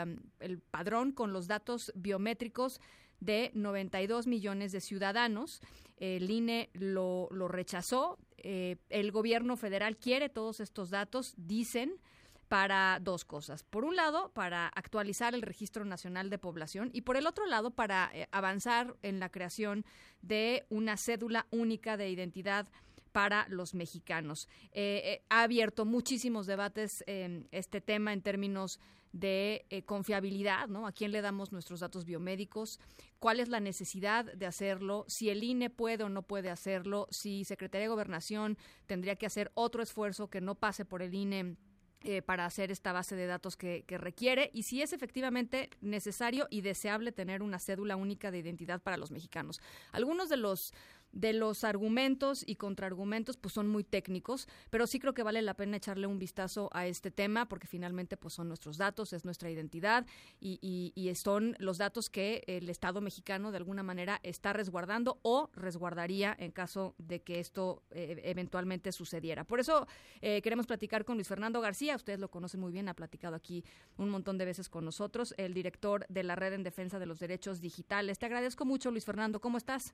[0.72, 2.80] padrón con los datos biométricos
[3.20, 5.62] de 92 millones de ciudadanos.
[5.98, 8.18] El INE lo, rechazó.
[8.38, 12.00] Eh, el gobierno federal quiere todos estos datos, dicen,
[12.48, 13.64] para dos cosas.
[13.64, 17.72] Por un lado, para actualizar el Registro Nacional de Población y por el otro lado,
[17.72, 19.86] para eh, avanzar en la creación
[20.22, 22.68] de una cédula única de identidad
[23.12, 24.48] para los mexicanos.
[24.72, 28.80] Eh, ha abierto muchísimos debates este tema en términos
[29.12, 30.88] de eh, confiabilidad, ¿no?
[30.88, 32.80] ¿A quién le damos nuestros datos biomédicos?
[33.20, 35.06] ¿Cuál es la necesidad de hacerlo?
[35.08, 39.52] Si el INE puede o no puede hacerlo, si Secretaría de Gobernación tendría que hacer
[39.56, 41.58] otro esfuerzo que no pase por el INE
[42.04, 46.48] eh, para hacer esta base de datos que, que requiere y si es efectivamente necesario
[46.52, 49.60] y deseable tener una cédula única de identidad para los mexicanos.
[49.92, 50.74] Algunos de los
[51.12, 55.56] de los argumentos y contraargumentos pues son muy técnicos, pero sí creo que vale la
[55.56, 59.50] pena echarle un vistazo a este tema porque finalmente pues son nuestros datos, es nuestra
[59.50, 60.06] identidad
[60.40, 65.20] y, y- y son los datos que el Estado mexicano de alguna manera está resguardando
[65.24, 69.44] o resguardaría en caso de que esto eh, eventualmente sucediera.
[69.44, 69.88] Por eso
[70.22, 73.64] eh, queremos platicar con Luis Fernando García, ustedes lo conocen muy bien, ha platicado aquí
[73.98, 77.20] un montón de veces con nosotros, el director de la Red en Defensa de los
[77.20, 78.20] Derechos Digitales.
[78.20, 79.94] Te agradezco mucho, Luis Fernando, ¿cómo estás?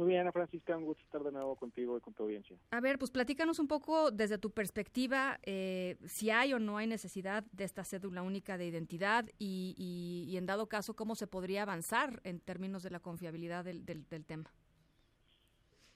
[0.00, 2.56] Muy bien, Ana Francisca, un gusto estar de nuevo contigo y con tu audiencia.
[2.70, 6.86] A ver, pues platícanos un poco desde tu perspectiva eh, si hay o no hay
[6.86, 11.26] necesidad de esta cédula única de identidad y, y- y en dado caso, cómo se
[11.26, 14.50] podría avanzar en términos de la confiabilidad del, del- del tema.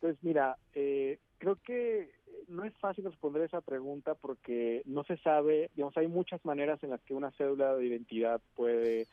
[0.01, 2.11] Pues mira, eh, creo que
[2.49, 6.91] no es fácil responder esa pregunta porque no se sabe, digamos, hay muchas maneras en
[6.91, 9.07] las que una cédula de identidad puede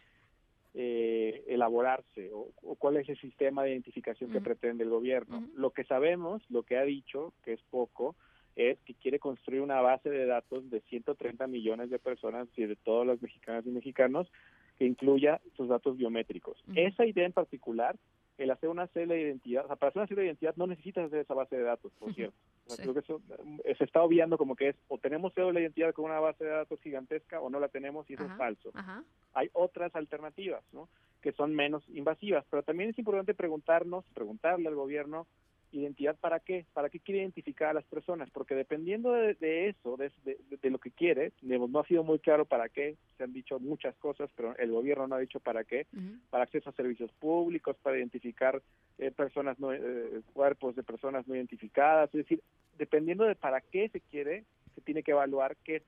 [0.73, 5.47] eh, elaborarse o, o cuál es el sistema de identificación que pretende el gobierno.
[5.55, 8.15] Lo que sabemos, lo que ha dicho, que es poco,
[8.55, 12.75] es que quiere construir una base de datos de 130 millones de personas y de
[12.75, 14.31] todos los mexicanos y mexicanos
[14.77, 16.57] que incluya sus datos biométricos.
[16.75, 17.97] Esa idea en particular,
[18.37, 20.67] el hacer una cédula de identidad, o sea, para hacer una cédula de identidad no
[20.67, 22.35] necesitas hacer esa base de datos, por cierto.
[22.65, 22.81] O sea, Sí.
[22.83, 23.21] Creo que eso
[23.65, 26.43] eh, se está obviando como que es o tenemos cédula de identidad con una base
[26.43, 29.03] de datos gigantesca o no la tenemos y eso es falso Ajá.
[29.33, 30.87] hay otras alternativas, ¿no?
[31.21, 35.27] Que son menos invasivas, pero también es importante preguntarnos, preguntarle al gobierno,
[35.71, 39.95] identidad para qué, para qué quiere identificar a las personas, porque dependiendo de, de eso,
[39.97, 43.33] de, de- de lo que quiere, no ha sido muy claro para qué, se han
[43.33, 45.87] dicho muchas cosas, pero el gobierno no ha dicho para qué,
[46.29, 48.61] para acceso a servicios públicos, para identificar
[48.97, 52.41] eh, personas no, eh, cuerpos de personas no identificadas, es decir,
[52.77, 54.43] dependiendo de para qué se quiere,
[54.75, 55.83] se tiene que evaluar qué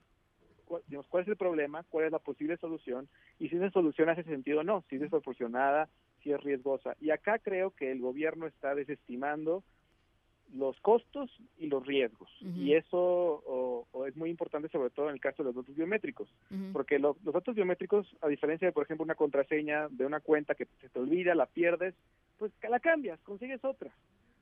[0.65, 4.08] cuál, digamos, cuál es el problema, cuál es la posible solución y si esa solución
[4.10, 5.89] hace sentido o no, si es desproporcionada,
[6.22, 6.96] si es riesgosa.
[7.02, 9.63] Y acá creo que el gobierno está desestimando
[10.56, 12.29] los costos y los riesgos.
[12.56, 15.75] Y eso o- o es muy importante sobre todo en el caso de los datos
[15.75, 16.29] biométricos.
[16.73, 20.53] Porque lo- los datos biométricos, a diferencia de, por ejemplo, una contraseña de una cuenta
[20.56, 21.95] que se te olvida, la pierdes,
[22.38, 23.91] pues la cambias, consigues otra.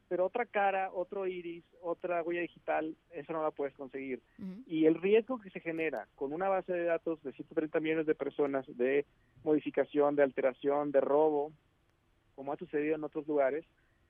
[0.10, 4.20] Pero otra cara, otro iris, otra huella digital, eso no la puedes conseguir.
[4.68, 8.16] Y el riesgo que se genera con una base de datos de 130 millones de
[8.16, 9.06] personas de
[9.46, 11.54] modificación, de alteración, de robo,
[12.36, 13.64] como ha sucedido en otros lugares,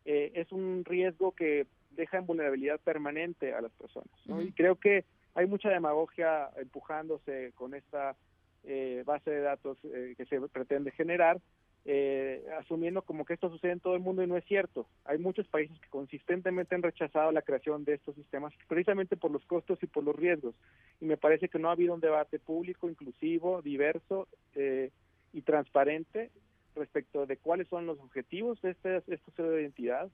[0.05, 4.09] eh, es un riesgo que deja en vulnerabilidad permanente a las personas.
[4.25, 8.15] Y creo que hay mucha demagogia empujándose con esta
[8.63, 11.41] eh, base de datos eh, que se pretende generar,
[11.83, 14.87] eh, asumiendo como que esto sucede en todo el mundo y no es cierto.
[15.05, 19.43] Hay muchos países que consistentemente han rechazado la creación de estos sistemas precisamente por los
[19.45, 20.53] costos y por los riesgos.
[20.99, 24.91] Y me parece que no ha habido un debate público, inclusivo, diverso eh,
[25.33, 26.29] y transparente
[26.75, 29.01] respecto de cuáles son los objetivos de este,
[29.35, 30.11] cédula de identidad,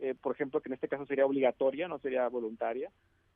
[0.00, 2.90] eh, por ejemplo, que en este caso sería obligatoria, no sería voluntaria,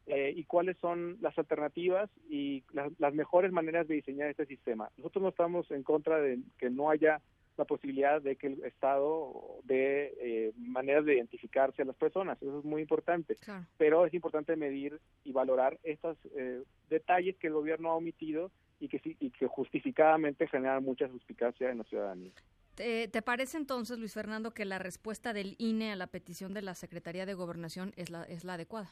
[0.06, 4.90] eh, y cuáles son las alternativas y las, las mejores maneras de diseñar este sistema.
[4.98, 7.22] Nosotros no estamos en contra de que no haya
[7.56, 9.32] la posibilidad de que el Estado
[9.64, 13.36] dé eh, maneras de identificarse a las personas, eso es muy importante,
[13.76, 18.50] pero es importante medir y valorar estos eh, detalles que el gobierno ha omitido
[18.80, 22.32] y que, y que justificadamente generan mucha suspicacia en la ciudadanía.
[22.74, 26.62] ¿Te, te parece entonces, Luis Fernando, que la respuesta del INE a la petición de
[26.62, 28.90] la Secretaría de Gobernación es la, es la adecuada?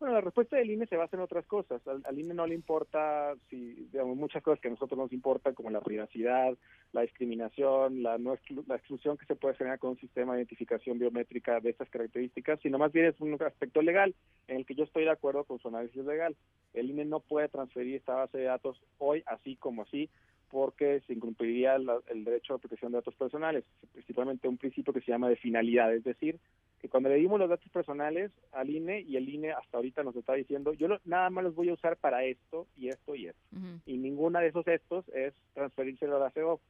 [0.00, 1.86] Bueno, la respuesta del INE se basa en otras cosas.
[1.86, 5.54] Al, al INE no le importa si, digamos, muchas cosas que a nosotros nos importan,
[5.54, 6.56] como la privacidad,
[6.92, 10.40] la discriminación, la, no exclu- la exclusión que se puede generar con un sistema de
[10.40, 14.14] identificación biométrica de estas características, sino más bien es un aspecto legal
[14.48, 16.36] en el que yo estoy de acuerdo con su análisis legal.
[16.74, 20.10] El INE no puede transferir esta base de datos hoy así como así
[20.54, 25.00] porque se incumpliría la- el derecho a protección de datos personales, principalmente un principio que
[25.00, 26.38] se llama de finalidad, es decir,
[26.80, 30.14] que cuando le dimos los datos personales al INE y el INE hasta ahorita nos
[30.14, 33.26] está diciendo, yo lo- nada más los voy a usar para esto y esto y
[33.26, 33.40] esto,
[33.84, 36.60] y ninguna de esos estos es transferírselo a la CEO.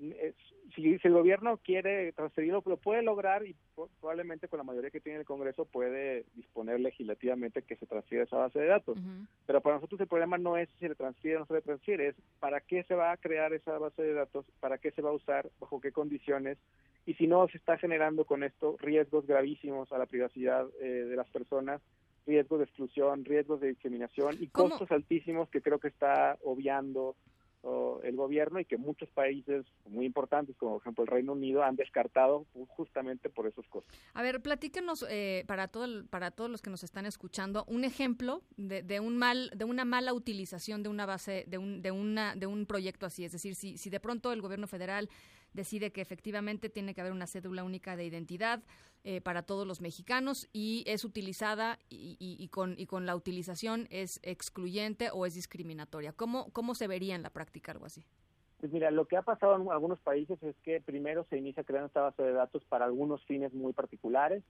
[0.00, 0.34] Es-
[0.74, 3.56] si, si el gobierno quiere transferirlo, lo puede lograr y
[4.00, 8.36] probablemente con la mayoría que tiene el Congreso puede disponer legislativamente que se transfiera esa
[8.36, 8.98] base de datos.
[9.46, 11.62] Pero para nosotros el problema no es si se le transfiere o no se le
[11.62, 15.00] transfiere, es para qué se va a crear esa base de datos, para qué se
[15.02, 16.58] va a usar, bajo qué condiciones,
[17.06, 21.16] y si no se está generando con esto riesgos gravísimos a la privacidad eh, de
[21.16, 21.80] las personas,
[22.26, 24.68] riesgos de exclusión, riesgos de discriminación y ¿Cómo?
[24.68, 27.16] costos altísimos que creo que está obviando
[28.04, 31.76] el gobierno y que muchos países muy importantes, como por ejemplo el Reino Unido, han
[31.76, 33.94] descartado justamente por esos costos.
[34.14, 37.84] A ver, platíquenos eh, para todo el- para todos los que nos están escuchando un
[37.84, 41.90] ejemplo de, de un mal de una mala utilización de una base de un de
[41.90, 45.08] una de un proyecto así, es decir, si si de pronto el gobierno federal
[45.52, 48.62] decide que efectivamente tiene que haber una cédula única de identidad
[49.04, 53.14] eh, para todos los mexicanos y es utilizada y, y- y con y con la
[53.16, 56.12] utilización es excluyente o es discriminatoria.
[56.12, 58.04] ¿Cómo cómo se vería en la práctica algo así?
[58.58, 61.86] Pues mira, lo que ha pasado en algunos países es que primero se inicia creando
[61.86, 64.42] esta base de datos para algunos fines muy particulares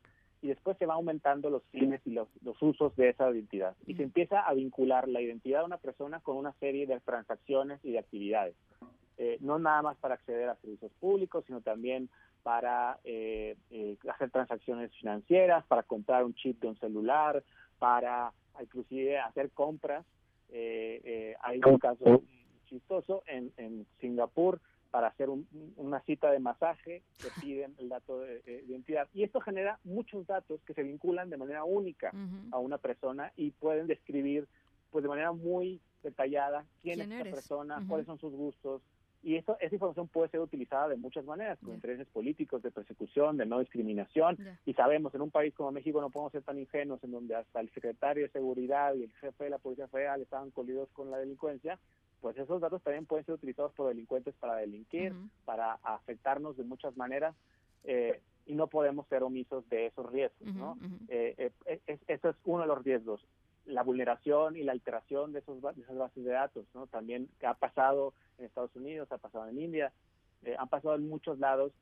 [0.42, 3.76] y después se va aumentando los fines y los, los usos de esa identidad.
[3.86, 7.80] Y se empieza a vincular la identidad de una persona con una serie de transacciones
[7.84, 8.54] y de actividades.
[9.16, 12.08] Eh, no nada más para acceder a servicios públicos, sino también
[12.44, 17.42] para eh, eh, hacer transacciones financieras, para comprar un chip de un celular,
[17.78, 20.06] para inclusive hacer compras.
[20.50, 22.22] Eh, eh, hay un caso
[22.66, 24.60] chistoso en, en Singapur
[24.90, 29.08] para hacer un- una cita de masaje que piden el dato de, de identidad.
[29.14, 32.10] Y esto genera muchos datos que se vinculan de manera única
[32.52, 34.46] a una persona y pueden describir
[34.90, 37.34] pues de manera muy detallada quién, ¿Quién es esta eres?
[37.34, 38.80] persona, cuáles son sus gustos.
[39.20, 43.36] Y esto, esa información puede ser utilizada de muchas maneras, con intereses políticos, de persecución,
[43.36, 44.38] de no discriminación.
[44.64, 47.60] Y sabemos, en un país como México no podemos ser tan ingenuos, en donde hasta
[47.60, 51.18] el secretario de Seguridad y el jefe de la Policía Federal estaban colidos con la
[51.18, 51.78] delincuencia,
[52.20, 55.12] pues esos datos también pueden ser utilizados por delincuentes para delinquir,
[55.44, 57.34] para afectarnos de muchas maneras.
[57.84, 60.76] eh, y no podemos ser omisos de esos riesgos, ¿no?
[61.08, 63.24] Eh, eh, es- es- eso es uno de los riesgos,
[63.66, 66.86] la vulneración y la alteración de, esos, de esas bases de datos, ¿no?
[66.88, 69.92] También ha pasado en Estados Unidos, ha pasado en India,
[70.42, 71.72] eh, han pasado en muchos lados.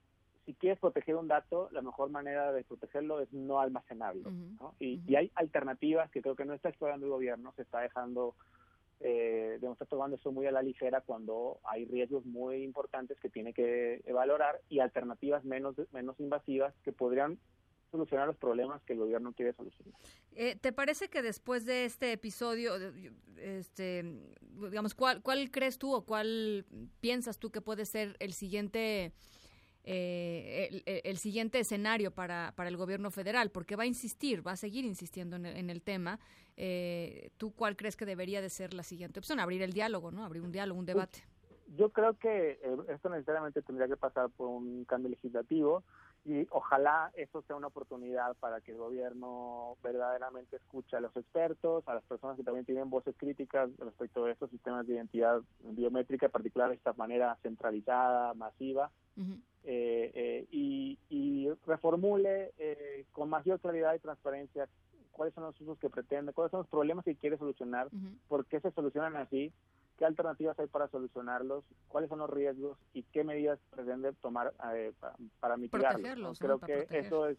[0.44, 4.30] Si quieres proteger un dato, la mejor manera de protegerlo es no almacenarlo,
[4.60, 4.74] ¿no?
[4.78, 8.34] Y, y hay alternativas que creo que no está explorando el gobierno, se está dejando
[9.00, 13.28] eh, digamos, está tomando eso muy a la ligera cuando hay riesgos muy importantes que
[13.28, 17.38] tiene que valorar y alternativas menos menos invasivas que podrían
[17.90, 19.94] solucionar los problemas que el gobierno quiere solucionar.
[20.34, 22.72] Eh, ¿Te parece que después de este episodio,
[23.38, 24.04] este,
[24.70, 26.66] digamos, ¿cuál, cuál crees tú o cuál
[27.00, 29.12] piensas tú que puede ser el siguiente,
[29.84, 33.50] eh, el- el siguiente escenario para, para el gobierno federal?
[33.50, 36.18] Porque va a insistir, va a seguir insistiendo en el, en el tema.
[36.56, 39.40] Eh, ¿Tú cuál crees que debería de ser la siguiente opción?
[39.40, 40.24] Abrir el diálogo, ¿no?
[40.24, 41.24] Abrir un diálogo, un debate.
[41.76, 45.82] Yo creo que eh, esto necesariamente tendría que pasar por un cambio legislativo
[46.26, 51.86] y ojalá eso sea una oportunidad para que el gobierno verdaderamente escuche a los expertos,
[51.86, 56.26] a las personas que también tienen voces críticas respecto de estos sistemas de identidad biométrica,
[56.26, 58.90] en particular de esta manera centralizada, masiva,
[59.64, 64.68] eh, eh, y, y reformule eh, con mayor claridad y transparencia
[65.16, 67.88] cuáles son los usos que pretende, cuáles son los problemas que quiere solucionar,
[68.28, 69.50] por qué se solucionan así,
[69.96, 74.92] qué alternativas hay para solucionarlos, cuáles son los riesgos y qué medidas pretende tomar eh,
[75.00, 76.38] pa- para, mitigarlos.
[76.38, 77.06] Creo Para que proteger.
[77.06, 77.38] eso es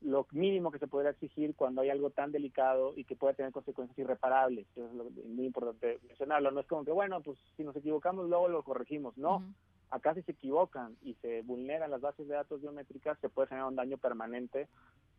[0.00, 3.52] lo mínimo que se podría exigir cuando hay algo tan delicado y que puede tener
[3.52, 4.66] consecuencias irreparables.
[4.74, 6.50] Eso es lo, muy importante mencionarlo.
[6.50, 9.14] No es como que, bueno, pues si nos equivocamos luego lo corregimos.
[9.18, 9.42] No.
[9.90, 13.68] Acá si se equivocan y se vulneran las bases de datos biométricas, se puede generar
[13.68, 14.66] un daño permanente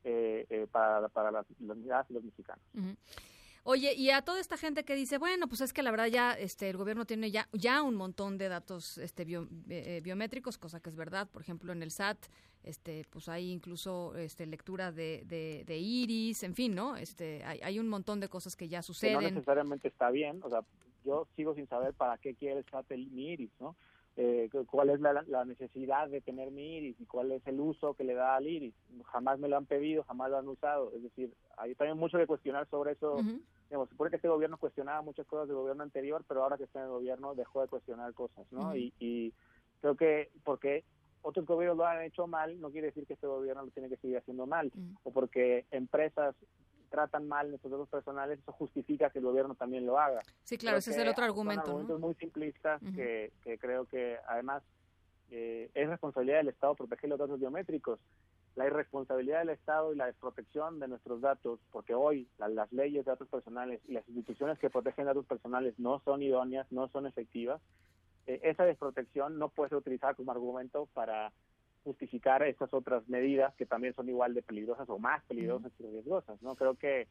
[0.04, 2.64] eh, eh, para, para las, las los mexicanos.
[3.64, 6.32] Oye, y a toda esta gente que dice, bueno, pues es que la verdad ya
[6.34, 10.58] este el gobierno tiene ya ya un montón de datos este bio- eh, eh, biométricos,
[10.58, 12.18] cosa que es verdad, por ejemplo, en el SAT
[12.64, 16.95] este pues hay incluso este lectura de, de, de iris, en fin, ¿no?
[16.95, 19.34] Este hay, hay un montón de cosas que ya que no suceden.
[19.36, 20.39] necesariamente está bien.
[20.41, 20.62] O sea,
[21.06, 23.76] yo sigo sin saber para qué quiere el SAT el mi iris, ¿no?
[24.22, 27.58] Eh, cu- cuál es la, la necesidad de tener mi iris y cuál es el
[27.58, 28.76] uso que le da al iris.
[29.06, 30.92] Jamás me lo han pedido, jamás lo han usado.
[30.94, 33.22] Es decir, hay también mucho que cuestionar sobre eso.
[33.70, 36.66] Digamos, se supone que este gobierno cuestionaba muchas cosas del gobierno anterior, pero ahora que
[36.66, 38.76] está en el gobierno dejó de cuestionar cosas, ¿no?
[38.76, 39.34] Y, y
[39.80, 40.84] creo que porque
[41.22, 43.98] otros gobiernos lo han hecho mal, no quiere decir que este gobierno lo tiene que
[43.98, 44.70] seguir haciendo mal.
[45.04, 46.36] O porque empresas
[46.90, 50.20] tratan mal nuestros datos personales, eso justifica que el gobierno también lo haga.
[50.44, 51.70] Sí, claro, Creo ese es el otro son argumento, ¿no?
[51.72, 52.92] argumentos muy simplistas Ujú.
[52.94, 54.64] que, que creo que además
[55.32, 58.00] eh, es responsabilidad del Estado proteger los datos biométricos.
[58.56, 63.06] La irresponsabilidad del Estado y la desprotección de nuestros datos, porque hoy la- las leyes
[63.06, 67.06] de datos personales y las instituciones que protegen datos personales no son idóneas, no son
[67.06, 67.62] efectivas,
[68.26, 71.32] eh, esa desprotección no puede ser utilizada como argumento para
[71.84, 76.42] justificar estas otras medidas que también son igual de peligrosas o más peligrosas y riesgosas.
[76.42, 77.08] no Creo que,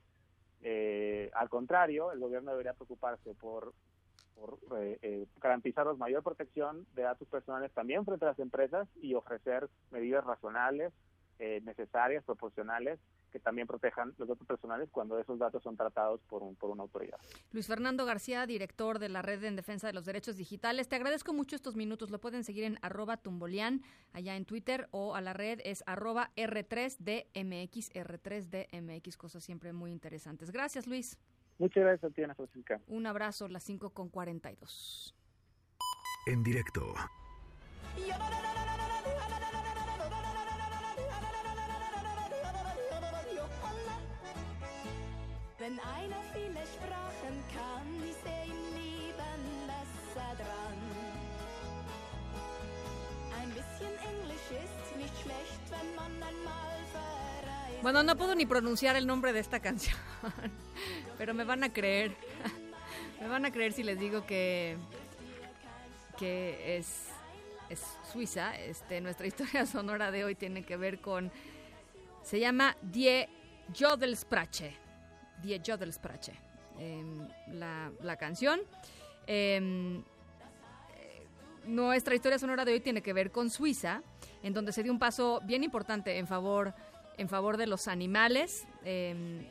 [0.62, 3.72] eh, al contrario, el gobierno debería preocuparse por,
[4.34, 9.14] por eh, eh, garantizarnos mayor protección de datos personales también frente a las empresas y
[9.14, 10.92] ofrecer medidas razonables,
[11.38, 12.98] eh, necesarias, proporcionales,
[13.30, 16.82] que también protejan los datos personales cuando esos datos son tratados por, un, por una
[16.82, 17.18] autoridad.
[17.52, 20.88] Luis Fernando García, director de la Red en Defensa de los Derechos Digitales.
[20.88, 22.10] Te agradezco mucho estos minutos.
[22.10, 26.30] Lo pueden seguir en arroba tumbolian, allá en Twitter, o a la red es arroba
[26.36, 30.50] R3DMX, R3DMX, cosas siempre muy interesantes.
[30.50, 31.18] Gracias, Luis.
[31.58, 32.80] Muchas gracias a ti, Ana Francisca.
[32.86, 35.14] Un abrazo, las 5 con 42.
[36.26, 36.94] En directo.
[57.82, 59.96] Bueno, no puedo ni pronunciar el nombre de esta canción,
[61.18, 62.16] pero me van a creer.
[63.20, 64.76] Me van a creer si les digo que,
[66.16, 67.08] que es,
[67.68, 68.56] es Suiza.
[68.56, 71.32] Este, nuestra historia sonora de hoy tiene que ver con...
[72.22, 73.28] Se llama Die
[73.76, 74.87] Jodelsprache.
[75.42, 76.32] Die Jodelsprache.
[76.78, 78.60] em, la, la canción.
[79.26, 80.02] Em, eh,
[81.66, 84.02] nuestra historia sonora de hoy tiene que ver con Suiza,
[84.42, 86.74] en donde se dio un paso bien importante en favor,
[87.16, 88.66] en favor de los animales.
[88.84, 89.44] Em,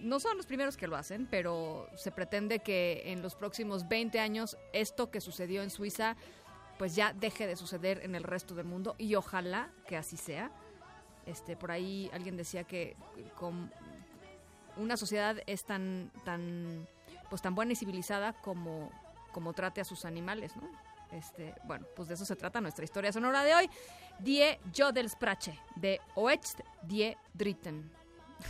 [0.00, 4.20] no son los primeros que lo hacen, pero se pretende que en los próximos 20
[4.20, 6.16] años esto que sucedió en Suiza
[6.78, 10.50] pues ya deje de suceder en el resto del mundo y ojalá que así sea.
[11.24, 12.96] Este, por ahí alguien decía que
[13.36, 13.72] con
[14.76, 16.86] una sociedad es tan tan
[17.30, 18.90] pues tan buena y civilizada como
[19.32, 20.70] como trate a sus animales, ¿no?
[21.10, 23.70] Este, bueno, pues de eso se trata nuestra historia sonora de hoy.
[24.18, 27.90] Die Jodelsprache de Oecht Die Dritten.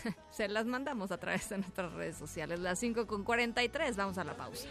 [0.31, 2.61] Se las mandamos a través de nuestras redes sociales.
[2.61, 3.97] Las 5 con 43.
[3.97, 4.68] Vamos a la pausa.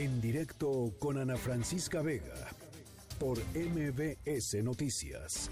[0.00, 2.48] En directo con Ana Francisca Vega
[3.18, 5.50] por MBS Noticias.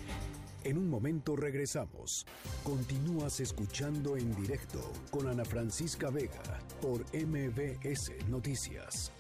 [0.65, 2.25] En un momento regresamos.
[2.65, 4.81] Continúas escuchando en directo
[5.11, 9.13] con Ana Francisca Vega por MBS Noticias.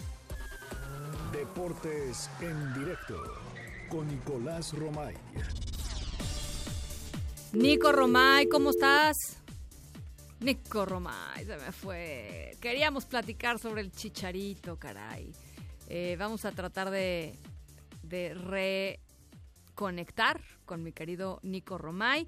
[1.30, 3.22] Deportes en directo
[3.90, 5.14] con Nicolás Romay.
[7.52, 9.38] Nico Romay, ¿cómo estás?
[10.41, 12.57] Nico Romay, se me fue.
[12.61, 15.32] Queríamos platicar sobre el chicharito, caray.
[15.89, 17.34] Eh, vamos a tratar de,
[18.03, 18.34] de
[19.74, 22.24] reconectar con mi querido Nico Romay.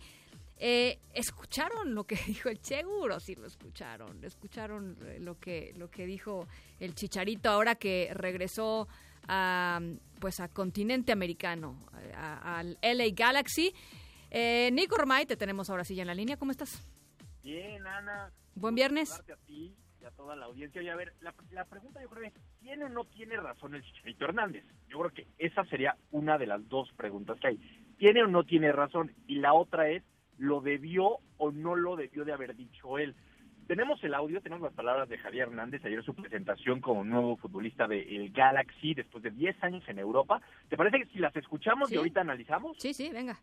[0.57, 3.21] Eh, ¿Escucharon lo que dijo el Seguro?
[3.21, 4.25] Sí, lo escucharon.
[4.25, 6.49] Escucharon eh, lo que, lo que dijo
[6.81, 8.89] el Chicharito ahora que regresó
[9.29, 9.81] a,
[10.19, 11.79] pues a continente americano,
[12.17, 13.73] al LA Galaxy.
[14.73, 16.37] Nico Romay, te tenemos ahora sí ya en la línea.
[16.37, 16.83] ¿Cómo estás?
[17.43, 18.30] Bien, Ana.
[18.55, 19.12] Buen viernes.
[19.12, 20.82] A ti y a toda la audiencia.
[20.82, 23.82] Y a ver, la, la pregunta yo creo es, ¿tiene o no tiene razón el
[23.82, 24.64] Chicharito Hernández?
[24.88, 27.95] Yo creo que esa sería una de las dos preguntas que hay.
[27.99, 29.12] ¿Tiene o no tiene razón?
[29.26, 30.03] Y la otra es,
[30.38, 33.14] ¿lo debió o no lo debió de haber dicho él?
[33.66, 37.86] Tenemos el audio, tenemos las palabras de Javier Hernández ayer su presentación como nuevo futbolista
[37.86, 40.41] del Galaxy después de 10 años en Europa.
[40.68, 41.95] ¿Te parece que si las escuchamos Sí.
[41.95, 42.76] y ahorita analizamos?
[42.80, 43.38] Sí, sí, venga.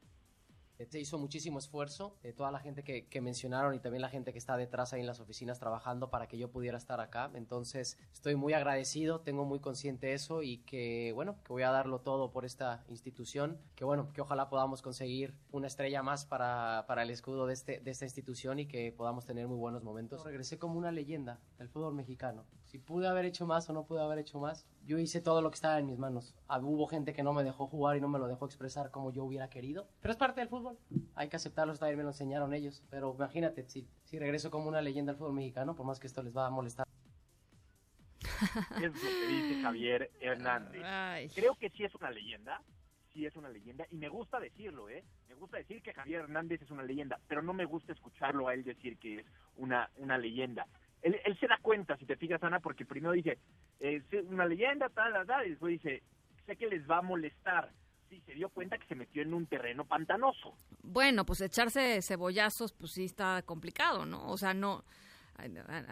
[0.86, 4.32] Se hizo muchísimo esfuerzo, de toda la gente que, que mencionaron y también la gente
[4.32, 7.32] que está detrás ahí en las oficinas trabajando para que yo pudiera estar acá.
[7.34, 12.00] Entonces estoy muy agradecido, tengo muy consciente eso y que bueno, que voy a darlo
[12.00, 17.04] todo por esta institución, que bueno, que ojalá podamos conseguir una estrella más para, para
[17.04, 20.24] el escudo de, este, de esta institución y que podamos tener muy buenos momentos.
[20.24, 22.46] Regresé como una leyenda del fútbol mexicano.
[22.66, 25.52] Si pude haber hecho más o no pude haber hecho más, yo hice todo lo
[25.52, 26.34] que estaba en mis manos.
[26.48, 29.12] Ah, Hubo gente que no me dejó jugar y no me lo dejó expresar como
[29.12, 29.90] yo hubiera querido.
[30.02, 30.80] Pero es parte del fútbol.
[31.14, 32.82] Hay que aceptarlo, también me lo enseñaron ellos.
[32.90, 36.24] Pero imagínate, si, si regreso como una leyenda al fútbol mexicano, por más que esto
[36.24, 36.88] les va a molestar.
[38.82, 40.82] Es lo que dice Javier Hernández.
[40.86, 41.30] Ay.
[41.36, 42.62] Creo que sí es una leyenda,
[43.12, 45.04] sí es una leyenda, y me gusta decirlo, ¿eh?
[45.28, 48.54] Me gusta decir que Javier Hernández es una leyenda, pero no me gusta escucharlo a
[48.54, 49.26] él decir que es
[49.56, 50.68] una, una leyenda.
[51.02, 53.38] Él, él se da cuenta, si te fijas, Ana, porque primero dice,
[53.80, 56.04] es una leyenda, tal, tal, tal, y después dice,
[56.46, 57.72] sé que les va a molestar.
[58.10, 60.58] Sí, se dio cuenta que se metió en un terreno pantanoso.
[60.82, 64.30] Bueno, pues echarse cebollazos, pues sí está complicado, ¿no?
[64.30, 64.84] O sea, no,
[65.36, 65.44] a,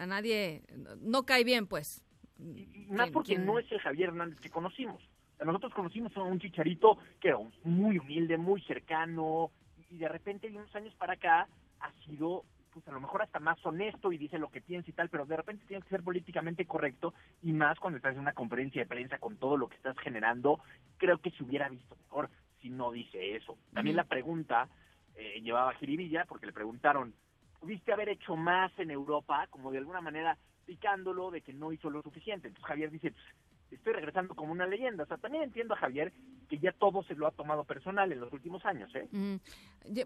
[0.02, 0.62] a nadie,
[1.00, 2.02] no cae bien, pues.
[2.38, 3.46] Y más ¿Quién- porque quién?
[3.46, 5.02] no es el Javier Hernández que conocimos.
[5.44, 9.50] Nosotros conocimos a un chicharito que era muy humilde, muy cercano,
[9.90, 11.46] y de repente de unos años para acá
[11.80, 12.44] ha sido,
[12.76, 15.24] pues a lo mejor hasta más honesto y dice lo que piensa y tal, pero
[15.24, 18.86] de repente tiene que ser políticamente correcto, y más cuando estás en una conferencia de
[18.86, 20.60] prensa con todo lo que estás generando,
[20.98, 22.28] creo que se hubiera visto mejor
[22.60, 23.56] si no dice eso.
[23.72, 24.68] También la pregunta
[25.14, 27.14] eh, llevaba a Jiribilla, porque le preguntaron,
[27.60, 29.46] ¿pudiste haber hecho más en Europa?
[29.48, 32.48] Como de alguna manera picándolo de que no hizo lo suficiente.
[32.48, 33.24] Entonces Javier dice, "Pues,
[33.70, 35.04] estoy regresando como una leyenda.
[35.04, 36.12] O sea, también entiendo a Javier
[36.48, 39.08] que ya todo se lo ha tomado personal en los últimos años, ¿eh?
[39.10, 39.36] Mm,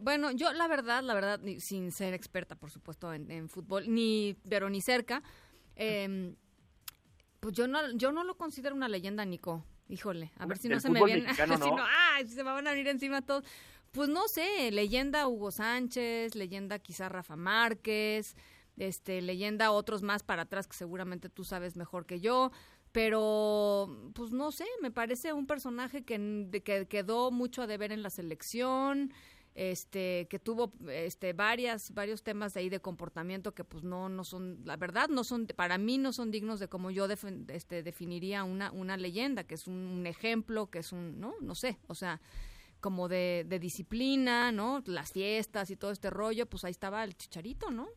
[0.00, 4.36] Bueno, yo la verdad, la verdad, sin ser experta, por supuesto, en, en fútbol, ni,
[4.48, 5.22] pero ni cerca,
[5.76, 6.34] em,
[7.40, 9.64] pues yo no, yo no lo considero una leyenda, Nico.
[9.88, 11.56] Híjole, a ver si no se me viene, si ¿no?
[11.58, 11.76] no,
[12.12, 13.44] ay, se me van a venir encima todos.
[13.90, 18.36] Pues no sé, leyenda Hugo Sánchez, leyenda quizá Rafa Márquez,
[18.76, 22.52] este, leyenda otros más para atrás que seguramente tú sabes mejor que yo,
[22.92, 28.02] pero pues no sé, me parece un personaje que, que quedó mucho a deber en
[28.02, 29.12] la selección,
[29.54, 34.22] este, que tuvo este varias varios temas de ahí de comportamiento que pues no no
[34.22, 38.44] son la verdad no son para mí no son dignos de como yo este, definiría
[38.44, 42.20] una una leyenda que es un, ejemplo que es un no no sé o sea
[42.80, 47.72] como de disciplina no las fiestas y todo este rollo pues ahí estaba el chicharito
[47.72, 47.88] no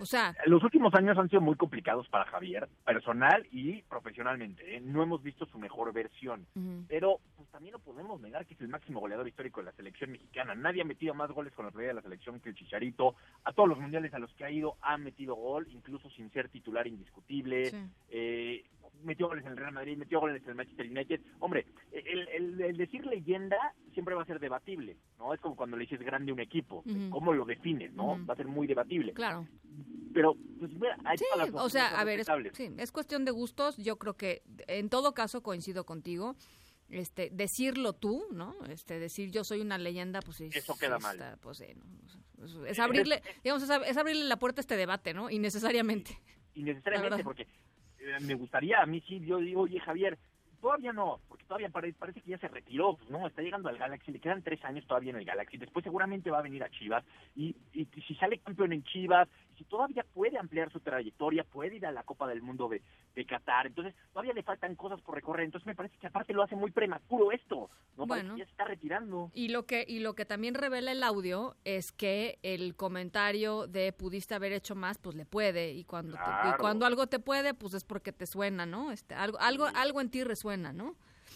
[0.00, 4.76] o sea Los últimos años han sido muy complicados para Javier, personal y profesionalmente.
[4.76, 4.80] ¿eh?
[4.80, 6.46] No hemos visto su mejor versión.
[6.88, 10.12] Pero pues también no podemos negar que es el máximo goleador histórico de la selección
[10.12, 10.54] mexicana.
[10.54, 13.14] Nadie ha metido más goles con la playa de la selección que el Chicharito.
[13.44, 16.48] A todos los mundiales a los que ha ido ha metido gol, incluso sin ser
[16.48, 17.70] titular indiscutible.
[17.70, 17.76] Sí.
[18.10, 18.64] Eh,
[19.02, 21.20] metió goles en el Real Madrid, metió goles en el Manchester United.
[21.40, 23.56] Hombre, el, el- el decir leyenda
[23.92, 25.32] siempre va a ser debatible, ¿no?
[25.34, 26.82] Es como cuando le dices grande a un equipo.
[26.86, 27.10] Ujú.
[27.10, 28.24] ¿Cómo lo defines, no?
[28.26, 29.12] Va a ser muy debatible.
[29.12, 29.46] claro
[30.14, 32.56] Pero, pues, mira, hay Sí, o sea, a ver, es, respetables.
[32.56, 33.76] sí, es cuestión de gustos.
[33.76, 36.34] Yo creo que en todo caso coincido contigo.
[36.90, 38.54] Este, decirlo tú, ¿no?
[38.70, 41.18] Este, decir yo soy una leyenda, pues sí, Eso queda mal.
[41.42, 44.74] pues, sí, no, es, es abrirle, digamos, es, ab- es abrirle la puerta a este
[44.74, 45.28] debate, ¿no?
[45.28, 46.18] Innecesariamente.
[46.54, 47.46] Innecesariamente, porque eh,
[48.20, 50.18] me gustaría, a mí sí, yo digo, oye Javier,
[50.60, 53.78] todavía no, porque todavía pare- parece que ya se retiró, pues no, está llegando al
[53.78, 56.70] Galaxy, le quedan tres años todavía en el Galaxy, después seguramente va a venir a
[56.70, 57.04] Chivas,
[57.36, 61.86] y, y si sale campeón en Chivas, si todavía puede ampliar su trayectoria, puede ir
[61.86, 62.82] a la Copa del Mundo de,
[63.14, 66.42] de Qatar, entonces todavía le faltan cosas por recorrer, entonces me parece que aparte lo
[66.42, 68.06] hace muy prematuro esto, ¿no?
[68.06, 68.38] Parece Bueno.
[68.38, 69.30] ya se está retirando.
[69.34, 73.92] Y lo que y lo que también revela el audio es que el comentario de
[73.92, 77.54] pudiste haber hecho más, pues le puede y cuando te- y cuando algo te puede,
[77.54, 78.92] pues es porque te suena, ¿no?
[78.92, 80.94] Este algo algo algo en ti resuena, ¿no?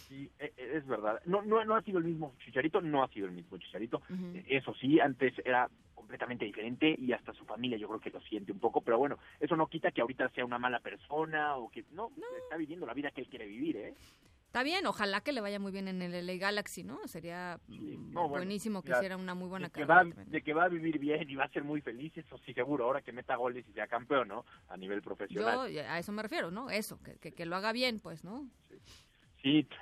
[0.08, 1.20] Sí, e- e- es verdad.
[1.26, 4.02] No, no, no ha sido el mismo Chicharito, no ha sido el mismo Chicharito.
[4.34, 8.20] Eh, Eso sí, antes era completamente diferente y hasta su familia yo creo que lo
[8.22, 11.70] siente un poco, pero bueno, eso no quita que ahorita sea una mala persona o
[11.70, 12.10] que no,
[12.42, 13.94] está viviendo la vida que él quiere vivir, ¿eh?
[14.46, 16.98] Está bien, ojalá que le vaya muy bien en el LA Galaxy, ¿no?
[17.08, 20.24] Sería mm, No, bueno, buenísimo que hiciera una muy buena de que, va, carrera.
[20.26, 22.84] de que va a vivir bien y va a ser muy feliz, eso sí seguro,
[22.84, 24.44] ahora que meta goles y sea campeón, ¿no?
[24.68, 25.70] A nivel profesional.
[25.72, 26.68] Yo a eso me refiero, ¿no?
[26.68, 28.46] Eso, que, que, que lo haga bien, pues, ¿no?
[28.68, 28.71] Sí.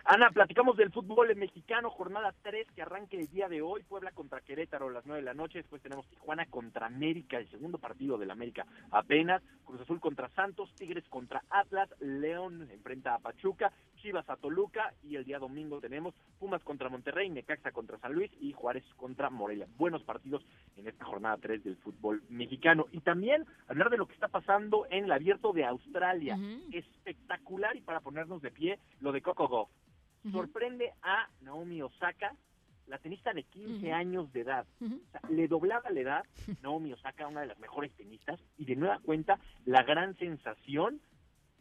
[0.07, 4.41] Ana, platicamos del fútbol mexicano, jornada 3 que arranque el día de hoy, Puebla contra
[4.41, 8.17] Querétaro a las 9 de la noche, después tenemos Tijuana contra América, el segundo partido
[8.17, 13.71] del América apenas, Cruz Azul contra Santos, Tigres contra Atlas, León enfrenta a Pachuca,
[14.01, 18.31] Chivas a Toluca y el día domingo tenemos Pumas contra Monterrey, Necaxa contra San Luis
[18.41, 19.67] y Juárez contra Morelia.
[19.77, 20.43] Buenos partidos
[20.77, 22.87] en esta jornada 3 del fútbol mexicano.
[22.93, 26.39] Y también hablar de lo que está pasando en el abierto de Australia.
[26.73, 29.71] Espectacular y para ponernos de pie lo de Coco Gauff.
[30.33, 32.35] Sorprende a Naomi Osaka,
[32.87, 33.95] la tenista de 15 Ujú.
[33.95, 34.67] años de edad.
[34.83, 36.25] O sea, le doblaba la edad
[36.63, 41.01] Naomi Osaka, una de las mejores tenistas, y de nueva cuenta la gran sensación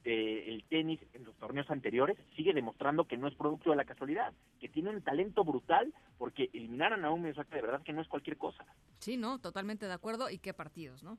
[0.03, 4.33] del tenis en los torneos anteriores sigue demostrando que no es producto de la casualidad,
[4.59, 8.07] que tiene un talento brutal, porque eliminar a Naomi Osaka de verdad que no es
[8.07, 8.65] cualquier cosa.
[8.99, 9.39] Sí, ¿no?
[9.39, 10.29] Totalmente de acuerdo.
[10.29, 11.17] ¿Y qué partidos, no?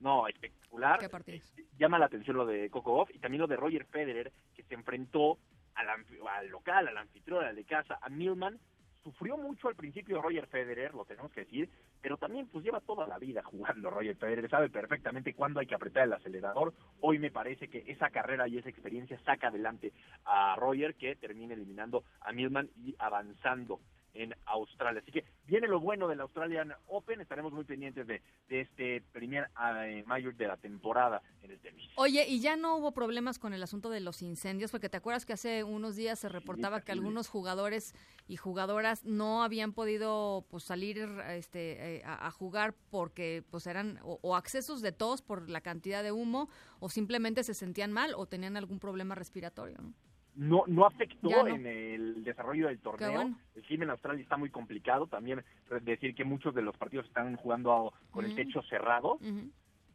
[0.00, 0.98] No, espectacular.
[0.98, 1.52] ¿Qué partidos?
[1.78, 4.74] Llama la atención lo de Coco Gauff y también lo de Roger Federer, que se
[4.74, 5.38] enfrentó
[5.74, 8.58] al, al local, al anfitrión, al de casa, a Milman.
[9.02, 11.70] Sufrió mucho al principio Roger Federer, lo tenemos que decir,
[12.02, 15.74] pero también pues lleva toda la vida jugando Roger Federer, sabe perfectamente cuándo hay que
[15.74, 16.74] apretar el acelerador.
[17.00, 19.92] Hoy me parece que esa carrera y esa experiencia saca adelante
[20.24, 23.80] a Roger, que termina eliminando a Milman y avanzando
[24.14, 25.00] en Australia.
[25.02, 29.48] Así que viene lo bueno del Australian Open, estaremos muy pendientes de, de este primer
[29.84, 31.90] eh, mayor de la temporada en el tenis.
[31.96, 34.70] Oye, ¿y ya no hubo problemas con el asunto de los incendios?
[34.70, 37.94] Porque te acuerdas que hace unos días se reportaba que algunos jugadores
[38.26, 43.98] y jugadoras no habían podido pues salir este, eh, a, a jugar porque pues eran
[44.02, 46.48] o, o accesos de tos por la cantidad de humo
[46.80, 49.94] o simplemente se sentían mal o tenían algún problema respiratorio, ¿no?
[50.38, 51.48] No, no afectó no.
[51.48, 53.12] en el desarrollo del torneo.
[53.12, 53.38] bueno.
[53.56, 55.08] El clima en Australia está muy complicado.
[55.08, 55.44] También
[55.82, 59.18] decir que muchos de los partidos están jugando con el techo cerrado,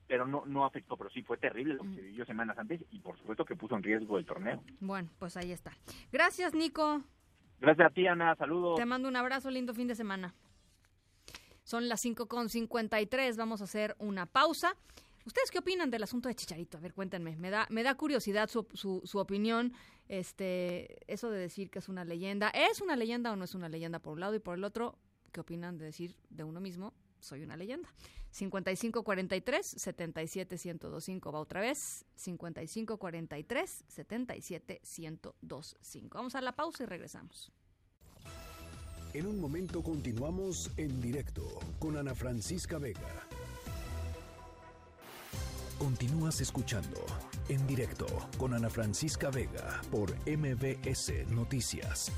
[0.05, 0.97] pero no, no afectó.
[0.97, 3.77] Pero sí fue terrible lo que se vivió semanas antes y por supuesto que puso
[3.77, 4.61] en riesgo el torneo.
[4.81, 5.71] Bueno, pues ahí está.
[6.11, 7.01] Gracias, Nico.
[7.61, 8.35] Gracias a ti, Ana.
[8.35, 8.77] Saludos.
[8.77, 10.35] Te mando un abrazo, lindo fin de semana.
[11.63, 14.75] Son las 5.53, vamos a hacer una pausa.
[15.25, 16.77] ¿Ustedes qué opinan del asunto de Chicharito?
[16.77, 17.37] A ver, cuéntenme.
[17.37, 19.71] Me da, me da curiosidad su, su, su opinión.
[20.07, 22.49] Este, eso de decir que es una leyenda.
[22.49, 24.35] ¿Es una leyenda o no es una leyenda por un lado?
[24.35, 24.97] Y por el otro,
[25.31, 26.93] ¿qué opinan de decir de uno mismo?
[27.19, 27.89] Soy una leyenda.
[28.31, 32.05] 5543 77 1025 va otra vez.
[32.15, 36.17] 5543 77 1025.
[36.17, 37.51] Vamos a la pausa y regresamos.
[39.13, 43.27] En un momento continuamos en directo con Ana Francisca Vega.
[45.79, 46.97] Continúas escuchando
[47.49, 48.05] en directo
[48.37, 52.11] con Ana Francisca Vega por MBS Noticias.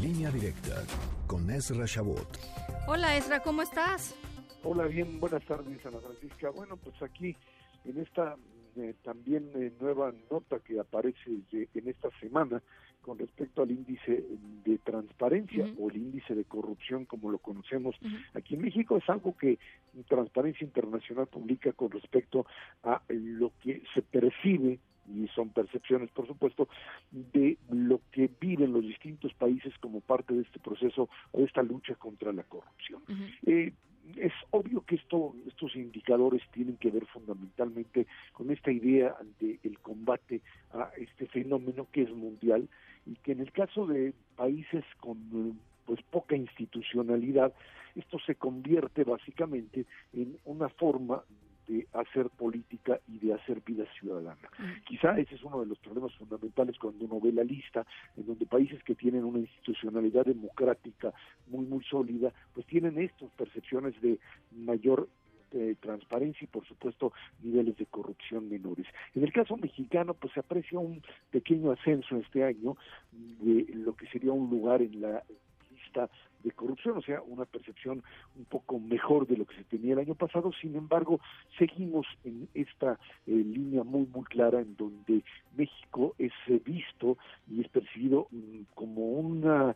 [0.00, 0.84] Línea directa
[1.26, 2.26] con Ezra Shabot.
[2.86, 4.14] Hola, Ezra, ¿cómo estás?
[4.62, 6.50] Hola, bien, buenas tardes, Ana Francisca.
[6.50, 7.36] Bueno, pues aquí
[7.84, 8.36] en esta
[8.76, 12.62] eh, también eh, nueva nota que aparece de- en esta semana
[13.08, 14.22] con respecto al índice
[14.66, 17.96] de transparencia o el índice de corrupción como lo conocemos
[18.34, 19.58] aquí en México es algo que
[20.08, 22.44] Transparencia Internacional publica con respecto
[22.82, 24.78] a lo que se percibe
[25.10, 26.68] y son percepciones, por supuesto,
[27.10, 31.62] de lo que viven los distintos países como parte de este proceso o de esta
[31.62, 33.02] lucha contra la corrupción.
[33.46, 33.72] Eh,
[34.16, 40.40] es obvio que esto, estos indicadores tienen que ver fundamentalmente con esta idea del combate
[40.72, 42.68] a este fenómeno que es mundial
[43.08, 47.54] y que en el caso de países con pues poca institucionalidad,
[47.96, 51.22] esto se convierte básicamente en una forma
[51.66, 54.48] de hacer política y de hacer vida ciudadana.
[54.86, 57.86] Quizá ese es uno de los problemas fundamentales cuando uno ve la lista,
[58.16, 61.12] en donde países que tienen una institucionalidad democrática
[61.46, 64.18] muy, muy sólida, pues tienen estas percepciones de
[64.52, 65.08] mayor
[65.52, 68.86] eh, transparencia y por supuesto niveles de corrupción menores.
[69.14, 72.76] En el caso mexicano pues se aprecia un pequeño ascenso este año
[73.12, 75.24] de lo que sería un lugar en la
[75.88, 76.08] lista
[76.44, 78.02] de corrupción, o sea, una percepción
[78.36, 80.52] un poco mejor de lo que se tenía el año pasado.
[80.60, 81.20] Sin embargo,
[81.58, 82.92] seguimos en esta
[83.26, 85.24] eh, línea muy, muy clara en donde
[85.56, 87.18] México es eh, visto
[87.50, 89.74] y es percibido mm, como una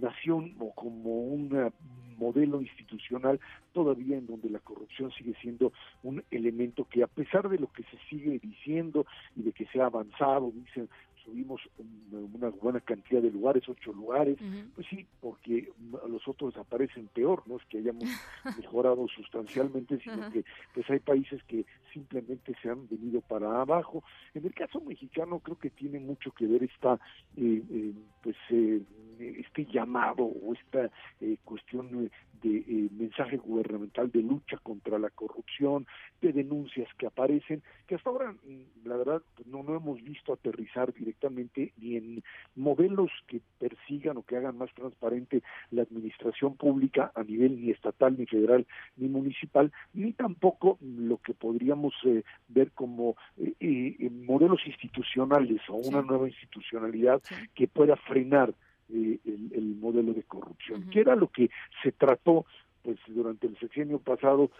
[0.00, 1.72] nación o como un eh,
[2.16, 3.40] modelo institucional
[3.72, 5.72] todavía en donde la corrupción sigue siendo
[6.04, 9.04] un elemento que a pesar de lo que se sigue diciendo
[9.34, 10.88] y de que se ha avanzado, dicen
[11.24, 14.36] subimos un- una buena cantidad de lugares, ocho lugares,
[14.74, 15.68] pues sí, porque
[16.08, 18.04] los otros aparecen peor, no es que hayamos
[18.58, 20.44] mejorado sustancialmente, sino que
[20.74, 24.02] pues hay países que simplemente se han venido para abajo.
[24.34, 26.94] En el caso mexicano creo que tiene mucho que ver esta,
[27.36, 28.80] eh, eh, pues eh,
[29.20, 30.90] este llamado o esta
[31.20, 32.10] eh, cuestión
[32.42, 35.86] de eh, mensaje gubernamental de lucha contra la corrupción,
[36.20, 40.92] de denuncias que aparecen, que hasta ahora, mm, la verdad, no, no hemos visto aterrizar
[40.92, 42.22] directamente ni en
[42.54, 48.16] modelos que persigan o que hagan más transparente la administración pública a nivel ni estatal,
[48.18, 54.60] ni federal, ni municipal, ni tampoco lo que podríamos eh, ver como eh, eh, modelos
[54.66, 57.22] institucionales o una nueva institucionalidad
[57.54, 58.54] que pueda frenar
[58.92, 61.50] eh, el, el modelo de corrupción, que era lo que
[61.82, 62.46] se trató
[62.82, 64.50] pues durante el sexenio pasado,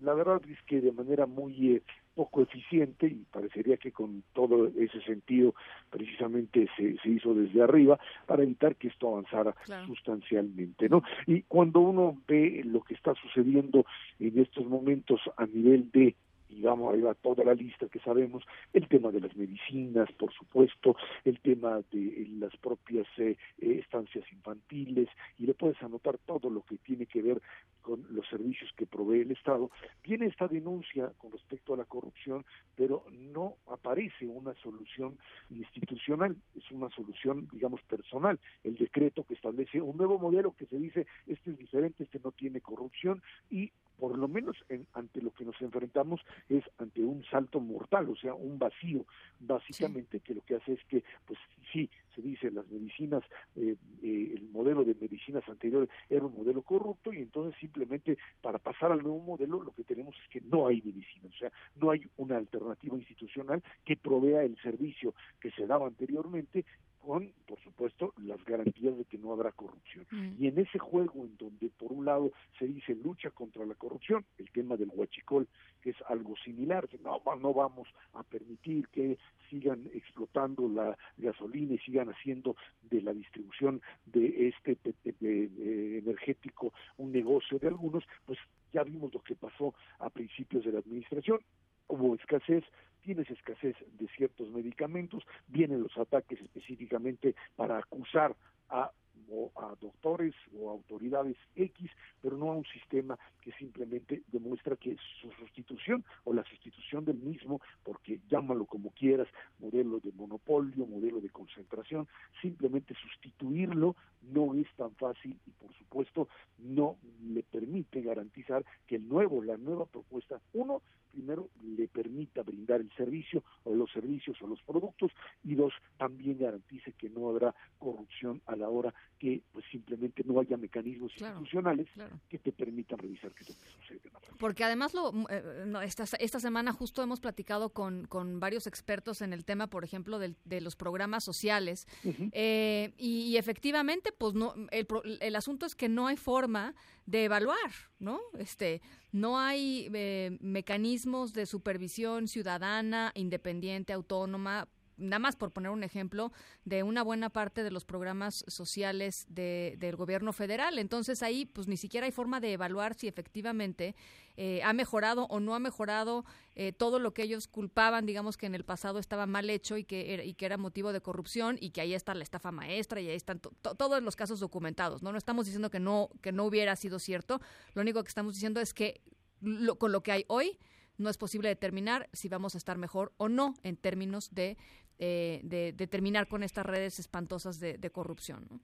[0.00, 1.82] la verdad es que de manera muy eh,
[2.14, 5.54] poco eficiente y parecería que con todo ese sentido
[5.90, 9.54] precisamente se, se hizo desde arriba para evitar que esto avanzara
[9.86, 11.02] sustancialmente, ¿no?
[11.26, 13.84] Y cuando uno ve lo que está sucediendo
[14.18, 16.16] en estos momentos a nivel de
[16.50, 20.32] y vamos, ahí va toda la lista que sabemos, el tema de las medicinas, por
[20.32, 26.50] supuesto, el tema de las propias eh, eh, estancias infantiles, y le puedes anotar todo
[26.50, 27.40] lo que tiene que ver
[27.82, 29.70] con los servicios que provee el Estado.
[30.02, 32.44] Viene esta denuncia con respecto a la corrupción,
[32.76, 35.16] pero no aparece una solución
[35.50, 38.38] institucional, es una solución, digamos, personal.
[38.64, 42.32] El decreto que establece un nuevo modelo que se dice, este es diferente, este no
[42.32, 47.24] tiene corrupción, y por lo menos en- ante lo que nos enfrentamos es ante un
[47.24, 49.06] salto mortal, o sea, un vacío,
[49.38, 51.38] básicamente, que lo que hace es que, pues
[51.72, 53.22] sí, se dice, las medicinas,
[53.56, 58.58] eh, eh, el modelo de medicinas anterior era un modelo corrupto y entonces simplemente para
[58.58, 61.90] pasar al nuevo modelo lo que tenemos es que no hay medicina, o sea, no
[61.90, 66.64] hay una alternativa institucional que provea el servicio que se daba anteriormente
[67.00, 70.06] con, por supuesto, las garantías de que no habrá corrupción.
[70.38, 74.24] Y en ese juego en donde, por un lado, se dice lucha contra la corrupción,
[74.38, 75.48] el tema del huachicol,
[75.80, 81.74] que es algo similar, que no, no vamos a permitir que sigan explotando la gasolina
[81.74, 87.68] y sigan haciendo de la distribución de este pe- pe- eh, energético un negocio de
[87.68, 88.38] algunos, pues
[88.72, 91.40] ya vimos lo que pasó a principios de la administración,
[91.88, 92.62] hubo escasez,
[93.02, 98.36] tienes escasez de ciertos medicamentos, vienen los ataques específicamente para acusar
[98.68, 98.90] a
[99.30, 101.90] o a doctores o autoridades X,
[102.20, 107.18] pero no a un sistema que simplemente demuestra que su sustitución o la sustitución del
[107.18, 109.28] mismo, porque llámalo como quieras,
[109.58, 112.08] modelo de monopolio, modelo de concentración,
[112.42, 116.28] simplemente sustituirlo no es tan fácil y por supuesto
[116.58, 122.80] no le permite garantizar que el nuevo, la nueva propuesta, uno, primero le permita brindar
[122.80, 125.10] el servicio o los servicios o los productos
[125.44, 130.40] y dos, también garantice que no habrá corrupción a la hora que pues simplemente no
[130.40, 131.88] haya mecanismos institucionales
[132.28, 134.00] que te permitan revisar qué es lo que sucede.
[134.38, 139.20] Porque además, lo, eh, no, esta, esta semana justo hemos platicado con, con varios expertos
[139.20, 141.86] en el tema, por ejemplo, del- de los programas sociales.
[142.32, 144.86] Eh, y, y efectivamente, pues no, el,
[145.20, 146.74] el asunto es que no hay forma
[147.10, 148.20] de evaluar, ¿no?
[148.38, 148.80] Este,
[149.10, 154.68] no hay eh, mecanismos de supervisión ciudadana, independiente, autónoma.
[155.00, 156.32] Nada más por poner un ejemplo
[156.64, 160.78] de una buena parte de los programas sociales de- del gobierno federal.
[160.78, 163.94] Entonces ahí pues ni siquiera hay forma de evaluar si efectivamente
[164.36, 166.24] eh, ha mejorado o no ha mejorado
[166.54, 169.84] eh, todo lo que ellos culpaban, digamos que en el pasado estaba mal hecho y
[169.84, 173.00] que era, y que era motivo de corrupción y que ahí está la estafa maestra
[173.00, 175.02] y ahí están to- to- todos los casos documentados.
[175.02, 177.40] No, no estamos diciendo que no que no hubiera sido cierto.
[177.74, 179.00] Lo único que estamos diciendo es que
[179.40, 180.58] lo- con lo que hay hoy
[180.96, 184.58] no es posible determinar si vamos a estar mejor o no en términos de,
[185.02, 188.46] eh, de, de terminar con estas redes espantosas de, corrupción.
[188.50, 188.60] ¿no?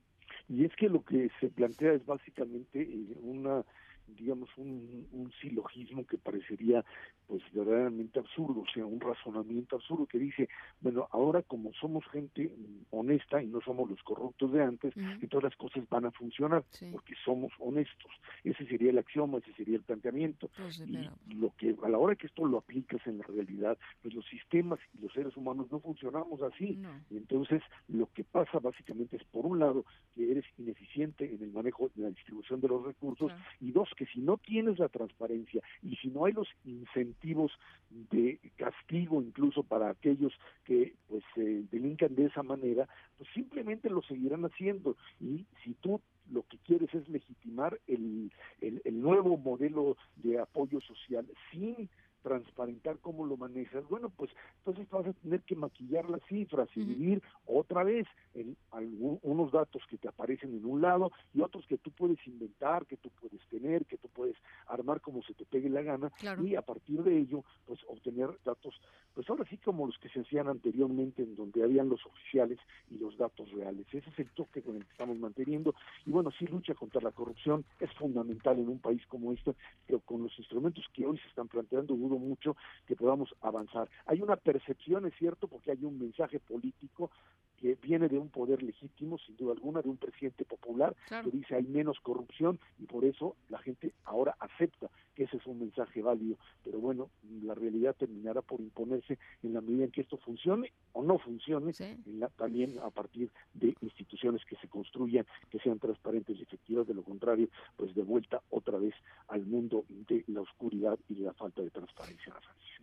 [0.48, 3.64] Y es que lo que se plantea es básicamente eh, una
[4.08, 6.84] digamos un, un silogismo que parecería
[7.26, 10.48] pues verdaderamente absurdo, o sea, un razonamiento absurdo que dice,
[10.80, 12.52] bueno, ahora como somos gente
[12.90, 17.14] honesta y no somos los corruptos de antes, entonces las cosas van a funcionar porque
[17.24, 18.12] somos honestos.
[18.44, 20.50] Ese sería el axioma, ese sería el planteamiento.
[20.86, 24.26] y lo que a la hora que esto lo aplicas en la realidad, pues los
[24.26, 26.80] sistemas y los seres humanos no funcionamos así.
[27.10, 29.84] Y entonces lo que pasa básicamente es por un lado
[30.14, 34.06] que eres ineficiente en el manejo de la distribución de los recursos y dos que
[34.06, 37.52] si no tienes la transparencia y si no hay los incentivos
[37.90, 40.32] de castigo incluso para aquellos
[40.64, 44.96] que pues eh, delincan de esa manera, pues simplemente lo seguirán haciendo.
[45.20, 50.80] Y si tú lo que quieres es legitimar el, el, el nuevo modelo de apoyo
[50.80, 51.88] social sin
[52.30, 56.80] transparentar cómo lo manejas, bueno, pues entonces vas a tener que maquillar las cifras y
[56.82, 58.04] vivir otra vez
[58.34, 62.18] en algún- unos datos que te aparecen en un lado y otros que tú puedes
[62.26, 66.10] inventar, que tú puedes tener, que tú puedes armar como se te pegue la gana
[66.44, 68.74] y a partir de ello, pues obtener datos,
[69.14, 72.58] pues ahora sí como los que se hacían anteriormente en donde habían los oficiales
[72.90, 73.86] y los datos reales.
[73.92, 75.74] Ese es el toque con el que estamos manteniendo
[76.04, 79.54] y bueno, sí lucha contra la corrupción es fundamental en un país como este,
[79.86, 82.56] pero con los instrumentos que hoy se están planteando dudo mucho
[82.86, 83.88] que podamos avanzar.
[84.06, 87.10] Hay una percepción, es cierto, porque hay un mensaje político
[87.56, 90.94] que viene de un poder legítimo, sin duda alguna, de un presidente popular
[91.24, 95.46] que dice hay menos corrupción y por eso la gente ahora acepta que ese es
[95.46, 96.36] un mensaje válido.
[96.62, 97.08] Pero bueno,
[97.42, 101.72] la realidad terminará por imponerse en la medida en que esto funcione o no funcione,
[102.04, 106.86] en la- también a partir de instituciones que se construyan, que sean transparentes y efectivas.
[106.86, 108.92] De lo contrario, pues de vuelta otra vez
[109.28, 111.96] al mundo de la oscuridad y de la falta de transparencia.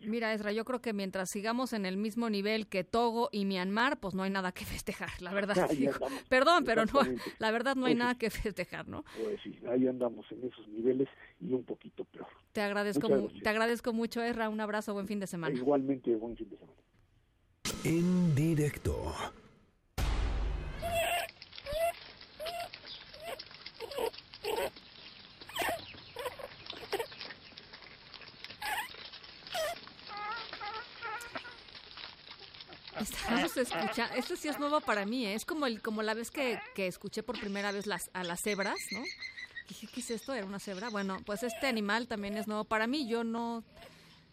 [0.00, 4.00] Mira, Ezra, yo creo que mientras sigamos en el mismo nivel que Togo y Myanmar,
[4.00, 5.70] pues no hay nada que festejar, la verdad.
[6.28, 7.00] Perdón, pero no,
[7.38, 7.98] la verdad no hay Pues sí.
[8.00, 9.04] nada que festejar, ¿no?
[9.22, 11.08] Pues sí, ahí andamos en esos niveles
[11.40, 12.26] y un poquito peor.
[12.52, 13.08] Te agradezco,
[13.42, 14.48] te agradezco mucho, Ezra.
[14.48, 15.54] Un abrazo, buen fin de semana.
[15.56, 16.78] Igualmente, buen fin de semana.
[17.84, 19.14] En directo.
[33.56, 35.34] Escuchando, esto sí es nuevo para mí, ¿eh?
[35.34, 38.40] es como el, como la vez que, que escuché por primera vez las, a las
[38.40, 39.02] cebras, ¿no?
[39.68, 40.34] Dije, ¿qué es esto?
[40.34, 40.90] ¿Era una cebra?
[40.90, 43.64] Bueno, pues este animal también es nuevo para mí, yo no...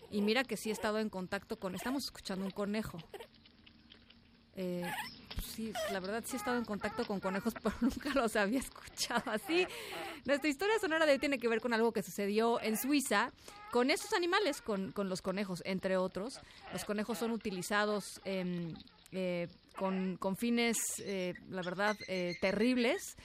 [0.10, 1.74] Y mira que sí he estado en contacto con...
[1.74, 2.98] Estamos escuchando un conejo.
[4.56, 4.92] Eh,
[5.34, 8.60] pues sí, la verdad sí he estado en contacto con conejos, pero nunca los había
[8.60, 9.66] escuchado así.
[10.26, 13.32] Nuestra historia sonora de hoy tiene que ver con algo que sucedió en Suiza
[13.72, 16.40] con estos animales, con, con los conejos, entre otros.
[16.74, 18.76] Los conejos son utilizados em,
[19.12, 19.48] eh,
[19.78, 23.16] con, fines, eh, la verdad, eh, terribles,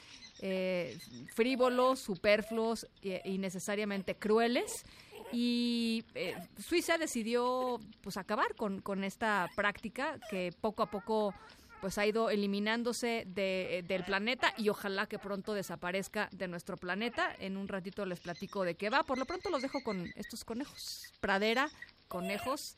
[0.41, 0.99] eh,
[1.35, 4.85] frívolos, superfluos e innecesariamente crueles.
[5.33, 11.35] Y eh, Suiza decidió pues acabar con, con esta práctica que poco a poco
[11.81, 17.35] pues ha ido eliminándose de- del planeta y ojalá que pronto desaparezca de nuestro planeta.
[17.39, 19.03] En un ratito les platico de qué va.
[19.03, 21.13] Por lo pronto los dejo con estos conejos.
[21.21, 21.69] Pradera,
[22.09, 22.77] conejos.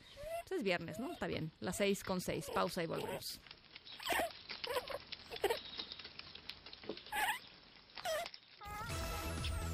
[0.49, 1.13] Pues es viernes, ¿no?
[1.13, 1.53] Está bien.
[1.61, 2.47] Las seis con seis.
[2.55, 3.39] Pausa y volvemos.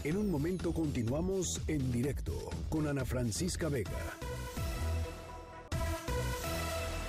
[0.02, 2.32] En un momento continuamos en directo
[2.68, 3.90] con Ana Francisca Vega.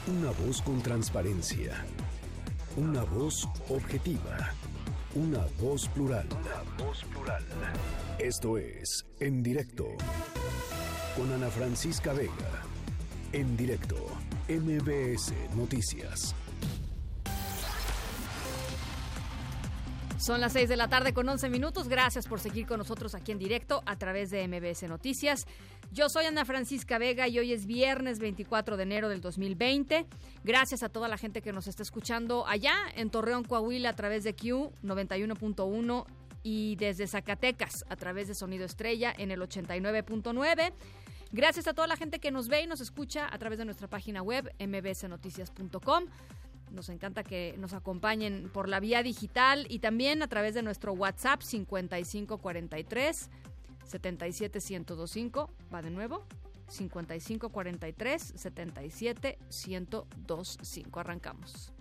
[0.07, 1.83] Una voz con transparencia.
[2.77, 4.53] Una voz objetiva.
[5.15, 6.27] Una voz plural.
[6.31, 7.43] Una voz plural.
[8.19, 9.87] Esto es En Directo
[11.17, 12.64] con Ana Francisca Vega.
[13.35, 13.97] En directo,
[14.47, 16.33] MBS Noticias.
[20.17, 21.89] Son las 6 de la tarde con 11 minutos.
[21.89, 25.47] Gracias por seguir con nosotros aquí en directo a través de MBS Noticias.
[25.91, 30.05] Yo soy Ana Francisca Vega y hoy es viernes 24 de enero del 2020.
[30.45, 34.23] Gracias a toda la gente que nos está escuchando allá en Torreón, Coahuila a través
[34.23, 36.05] de Q 91.1
[36.41, 40.71] y desde Zacatecas a través de Sonido Estrella en el 89.9.
[41.35, 43.89] Gracias a toda la gente que nos ve y nos escucha a través de nuestra
[43.89, 46.05] página web mbsnoticias.com.
[46.71, 50.93] Nos encanta que nos acompañen por la vía digital y también a través de nuestro
[50.93, 53.29] WhatsApp 5543
[53.83, 55.51] 77125.
[55.73, 56.25] Va de nuevo.
[56.69, 60.99] 5543 77125.
[61.01, 61.73] Arrancamos.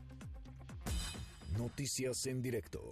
[1.57, 2.91] Noticias en directo.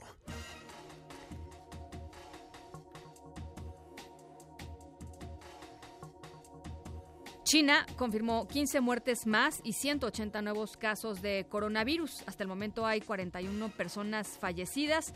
[7.53, 12.23] China confirmó 15 muertes más y 180 nuevos casos de coronavirus.
[12.25, 15.13] Hasta el momento hay 41 personas fallecidas,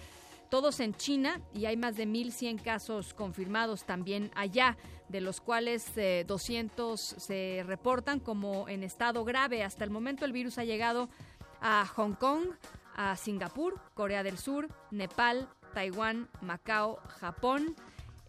[0.51, 4.77] todos en China, y hay más de 1.100 casos confirmados también allá,
[5.09, 9.65] de los cuales eh, 200 se reportan como en estado grave.
[9.65, 11.09] Hasta el momento el virus ha llegado
[11.63, 12.49] a Hong Kong,
[12.97, 17.75] a Singapur, Corea del Sur, Nepal, Taiwán, Macao, Japón.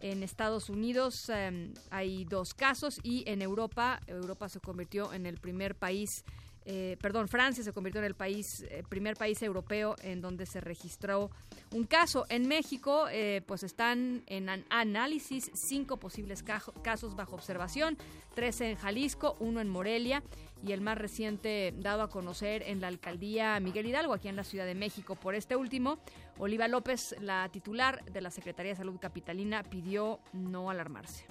[0.00, 5.38] En Estados Unidos eh, hay dos casos y en Europa, Europa se convirtió en el
[5.38, 6.24] primer país,
[6.64, 10.60] eh, perdón, Francia se convirtió en el país, eh, primer país europeo en donde se
[10.60, 11.30] registró
[11.72, 12.26] un caso.
[12.28, 17.96] En México, eh, pues están en an- análisis cinco posibles casos bajo observación,
[18.34, 20.22] tres en Jalisco, uno en Morelia
[20.62, 24.44] y el más reciente dado a conocer en la alcaldía Miguel Hidalgo, aquí en la
[24.44, 25.16] Ciudad de México.
[25.16, 25.98] Por este último,
[26.38, 31.26] Oliva López, la titular de la Secretaría de Salud Capitalina, pidió no alarmarse.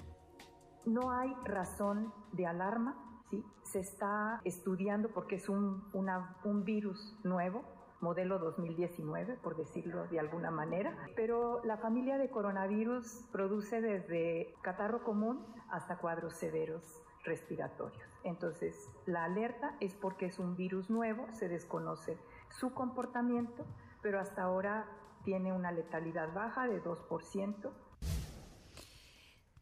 [0.84, 2.96] No hay razón de alarma,
[3.30, 3.44] ¿sí?
[3.62, 7.62] Se está estudiando porque es un, un virus nuevo,
[8.00, 15.02] modelo 2019, por decirlo de alguna manera, pero la familia de coronavirus produce desde catarro
[15.02, 18.07] común hasta cuadros severos respiratorios.
[18.24, 18.74] Entonces,
[19.06, 22.18] la alerta es porque es un virus nuevo, se desconoce
[22.58, 23.64] su comportamiento,
[24.02, 24.86] pero hasta ahora
[25.24, 27.70] tiene una letalidad baja de 2%.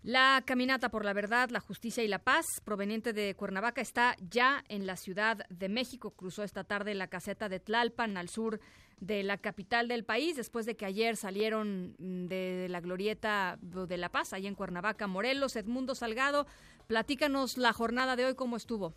[0.07, 4.63] La caminata por la verdad, la justicia y la paz, proveniente de Cuernavaca, está ya
[4.69, 6.13] en la Ciudad de México.
[6.13, 8.61] Cruzó esta tarde la caseta de Tlalpan, al sur
[9.01, 13.97] de la capital del país, después de que ayer salieron mm, de la glorieta de
[13.97, 15.57] la paz, allá en Cuernavaca, Morelos.
[15.57, 16.47] Edmundo Salgado,
[16.87, 18.93] platícanos la jornada de hoy, cómo estuvo.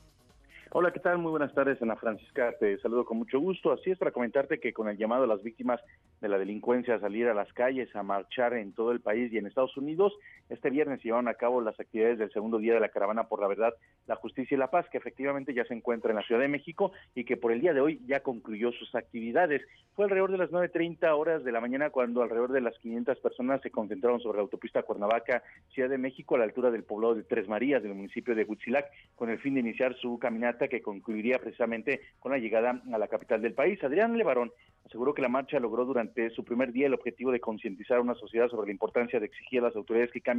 [0.71, 1.17] Hola, ¿qué tal?
[1.17, 2.53] Muy buenas tardes, Ana Francisca.
[2.59, 3.71] Te saludo con mucho gusto.
[3.71, 5.79] Así es, para comentarte que con el llamado a las víctimas
[6.21, 9.39] de la delincuencia a salir a las calles, a marchar en todo el país y
[9.39, 10.13] en Estados Unidos.
[10.49, 13.47] Este viernes llevaron a cabo las actividades del segundo día de la caravana por la
[13.47, 13.73] verdad,
[14.07, 16.91] la justicia y la paz, que efectivamente ya se encuentra en la Ciudad de México
[17.13, 19.61] y que por el día de hoy ya concluyó sus actividades.
[19.95, 23.61] Fue alrededor de las 9.30 horas de la mañana cuando alrededor de las 500 personas
[23.61, 27.23] se concentraron sobre la autopista Cuernavaca, Ciudad de México, a la altura del poblado de
[27.23, 31.37] Tres Marías, del municipio de Huitzilac, con el fin de iniciar su caminata que concluiría
[31.37, 33.83] precisamente con la llegada a la capital del país.
[33.83, 34.51] Adrián Levarón
[34.85, 38.15] aseguró que la marcha logró durante su primer día el objetivo de concientizar a una
[38.15, 40.38] sociedad sobre la importancia de exigir a las autoridades que cambien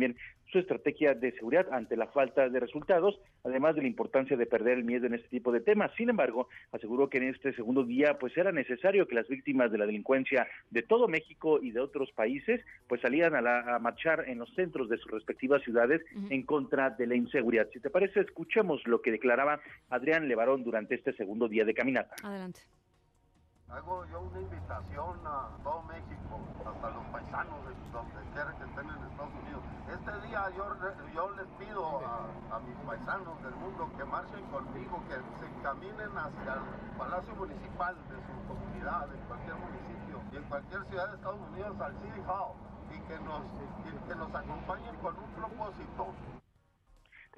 [0.50, 4.78] su estrategia de seguridad ante la falta de resultados, además de la importancia de perder
[4.78, 5.92] el miedo en este tipo de temas.
[5.96, 9.78] Sin embargo, aseguró que en este segundo día pues era necesario que las víctimas de
[9.78, 14.24] la delincuencia de todo México y de otros países pues salieran a, la- a marchar
[14.28, 17.68] en los centros de sus respectivas ciudades en contra de la inseguridad.
[17.72, 22.16] Si te parece, escuchemos lo que declaraba Adrián Levarón durante este segundo día de caminata.
[22.24, 22.60] Adelante.
[23.70, 28.90] Hago yo una invitación a todo México, hasta los paisanos de donde quiera que estén
[28.90, 29.62] en Estados Unidos.
[29.86, 30.50] Este día
[31.14, 36.10] yo, les pido a, a mis paisanos del mundo que marchen conmigo, que se encaminen
[36.18, 41.14] hacia el Palacio Municipal de su comunidad, en cualquier municipio y en cualquier ciudad de
[41.14, 42.54] Estados Unidos, al City Hall,
[42.90, 43.42] y que nos,
[43.86, 46.10] y que nos acompañen con un propósito.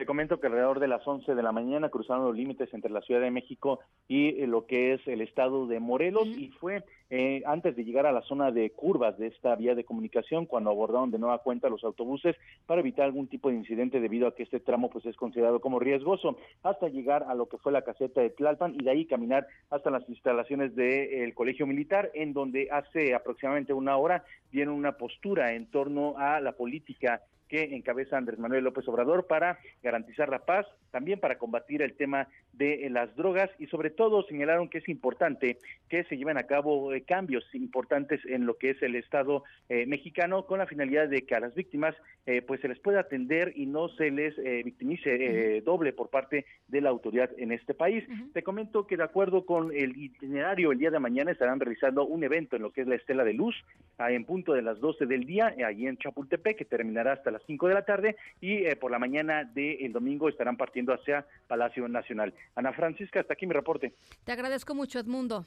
[0.03, 3.03] Te comento que alrededor de las 11 de la mañana cruzaron los límites entre la
[3.03, 3.79] Ciudad de México
[4.09, 8.07] y eh, lo que es el estado de Morelos y fue eh, antes de llegar
[8.07, 11.69] a la zona de curvas de esta vía de comunicación cuando abordaron de nueva cuenta
[11.69, 12.35] los autobuses
[12.67, 15.79] para evitar algún tipo de incidente debido a que este tramo pues es considerado como
[15.79, 19.47] riesgoso hasta llegar a lo que fue la caseta de Tlalpan y de ahí caminar
[19.71, 25.55] hasta las instalaciones del Colegio Militar en donde hace aproximadamente una hora dieron una postura
[25.55, 27.23] en torno a la política
[27.53, 32.27] que encabeza Andrés Manuel López Obrador para garantizar la paz, también para combatir el tema
[32.55, 35.59] de eh, las drogas y sobre todo señalaron que es importante
[35.91, 39.85] que se lleven a cabo eh, cambios importantes en lo que es el Estado eh,
[39.85, 41.95] mexicano con la finalidad de que a las víctimas
[42.25, 44.35] eh, pues se les pueda atender y no se les
[44.65, 48.05] victimice doble por parte de la autoridad en este país.
[48.33, 52.25] Te comento que de acuerdo con el itinerario el día de mañana estarán realizando un
[52.25, 53.55] evento en lo que es la Estela de Luz
[53.99, 57.69] en punto de las 12 del día allí en Chapultepec que terminará hasta las 5
[57.69, 62.35] de la tarde y eh, por la mañana del domingo estarán partiendo hacia Palacio Nacional.
[62.55, 63.95] Ana Francisca, hasta aquí mi reporte.
[64.25, 65.47] Te agradezco mucho, Edmundo.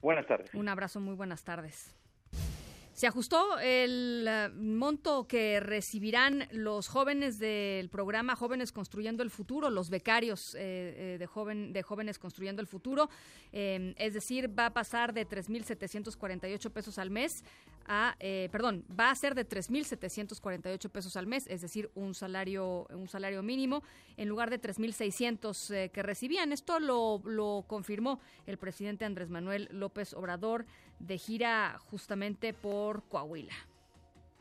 [0.00, 0.52] Buenas tardes.
[0.54, 1.94] Un abrazo, muy buenas tardes.
[2.94, 9.68] Se ajustó el eh, monto que recibirán los jóvenes del programa Jóvenes Construyendo el Futuro,
[9.68, 13.10] los becarios eh, eh, de, joven, de Jóvenes Construyendo el Futuro.
[13.50, 17.42] Es decir, va a pasar de 3.748 pesos al mes
[17.86, 22.86] a, eh, perdón, va a ser de 3.748 pesos al mes, es decir, un salario,
[22.90, 23.82] un salario mínimo,
[24.16, 26.52] en lugar de 3.600 eh, que recibían.
[26.52, 30.66] Esto lo, lo confirmó el presidente Andrés Manuel López Obrador
[30.98, 33.54] de gira justamente por Coahuila.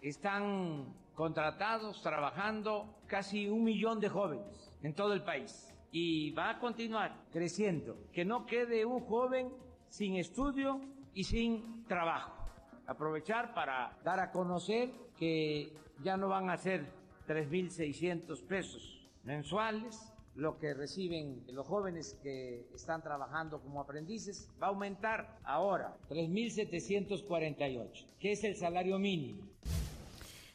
[0.02, 6.60] Están contratados, trabajando casi un millón de jóvenes en todo el país y va a
[6.60, 7.96] continuar creciendo.
[8.12, 9.54] Que no quede un joven
[9.88, 10.82] sin estudio
[11.14, 12.34] y sin trabajo.
[12.88, 15.72] Aprovechar para dar a conocer que
[16.04, 16.92] ya no van a ser
[17.28, 24.70] 3.600 pesos mensuales, lo que reciben los jóvenes que están trabajando como aprendices, va a
[24.72, 29.44] aumentar ahora 3.748, que es el salario mínimo.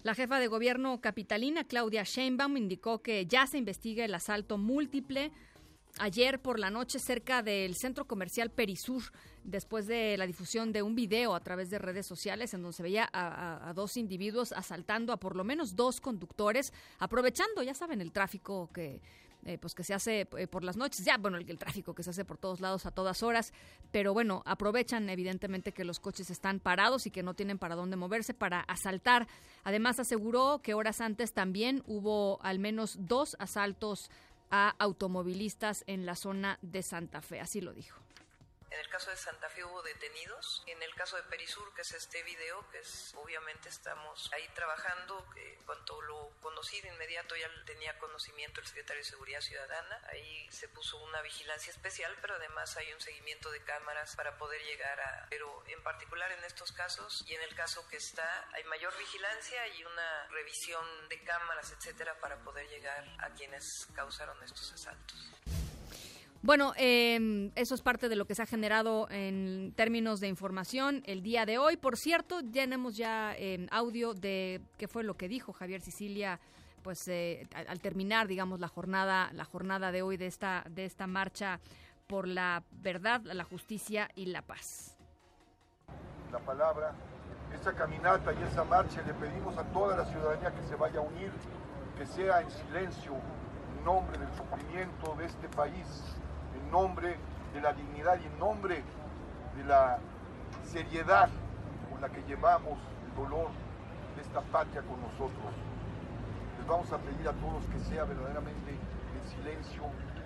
[0.03, 5.33] La jefa de gobierno capitalina, Claudia Sheinbaum, indicó que ya se investiga el asalto múltiple
[5.99, 9.03] ayer por la noche cerca del centro comercial Perisur,
[9.45, 12.83] después de la difusión de un video a través de redes sociales en donde se
[12.83, 18.13] veía a, dos individuos asaltando a por lo menos dos conductores, aprovechando, ya saben, el
[18.13, 19.01] tráfico que...
[19.45, 22.03] eh, pues que se hace eh, por las noches, ya bueno, el, el tráfico que
[22.03, 23.53] se hace por todos lados a todas horas,
[23.91, 27.97] pero bueno, aprovechan evidentemente que los coches están parados y que no tienen para dónde
[27.97, 29.29] moverse para asaltar.
[29.65, 34.11] Además aseguró que horas antes también hubo al menos dos asaltos
[34.51, 38.01] a automovilistas en la zona de Santa Fe, así lo dijo.
[38.71, 40.63] En el caso de Santa Fe hubo detenidos.
[40.67, 45.27] En el caso de Perisur, que es este video, que es obviamente estamos ahí trabajando.
[45.35, 50.03] Que cuanto lo conocí de inmediato ya tenía conocimiento el secretario de Seguridad Ciudadana.
[50.11, 54.63] Ahí se puso una vigilancia especial, pero además hay un seguimiento de cámaras para poder
[54.63, 55.27] llegar a.
[55.31, 59.67] Pero en particular en estos casos y en el caso que está, hay mayor vigilancia
[59.69, 65.33] y una revisión de cámaras, etcétera, para poder llegar a quienes causaron estos asaltos.
[66.41, 71.03] Bueno, eh, eso es parte de lo que se ha generado en términos de información
[71.05, 71.77] el día de hoy.
[71.77, 76.39] Por cierto, tenemos ya eh, audio de qué fue lo que dijo Javier Sicilia,
[76.83, 80.85] pues eh, al, al terminar, digamos, la jornada, la jornada de hoy de esta de
[80.85, 81.59] esta marcha
[82.07, 84.97] por la verdad, la justicia y la paz.
[86.33, 86.95] la palabra.
[87.53, 91.03] Esa caminata y esa marcha le pedimos a toda la ciudadanía que se vaya a
[91.03, 91.33] unir,
[91.97, 95.87] que sea en silencio, en nombre del sufrimiento de este país,
[96.71, 97.17] nombre
[97.55, 98.83] de la dignidad y en nombre
[99.57, 99.99] de la
[100.65, 101.29] seriedad
[101.91, 103.49] con la que llevamos el dolor
[104.17, 105.53] de esta patria con nosotros.
[106.59, 109.83] Les vamos a pedir a todos que sea verdaderamente en silencio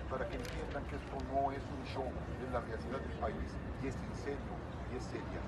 [0.09, 3.49] para que entiendan que esto no es un show, es la realidad del país
[3.81, 4.53] y es en serio
[4.91, 5.41] y es seria.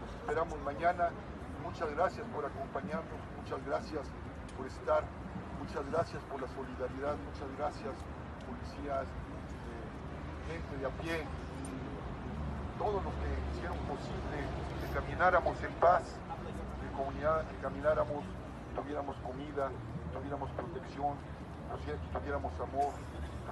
[0.00, 1.10] Nos esperamos mañana.
[1.62, 4.04] Muchas gracias por acompañarnos, muchas gracias
[4.54, 5.02] por estar,
[5.58, 7.94] muchas gracias por la solidaridad, muchas gracias
[8.44, 9.08] policías,
[10.46, 11.24] gente de a pie,
[12.78, 14.36] todos los que hicieron posible
[14.80, 18.24] que camináramos en paz, que, comunidad, que camináramos,
[18.74, 19.70] tuviéramos comida,
[20.12, 21.14] tuviéramos protección,
[22.12, 22.92] tuviéramos amor,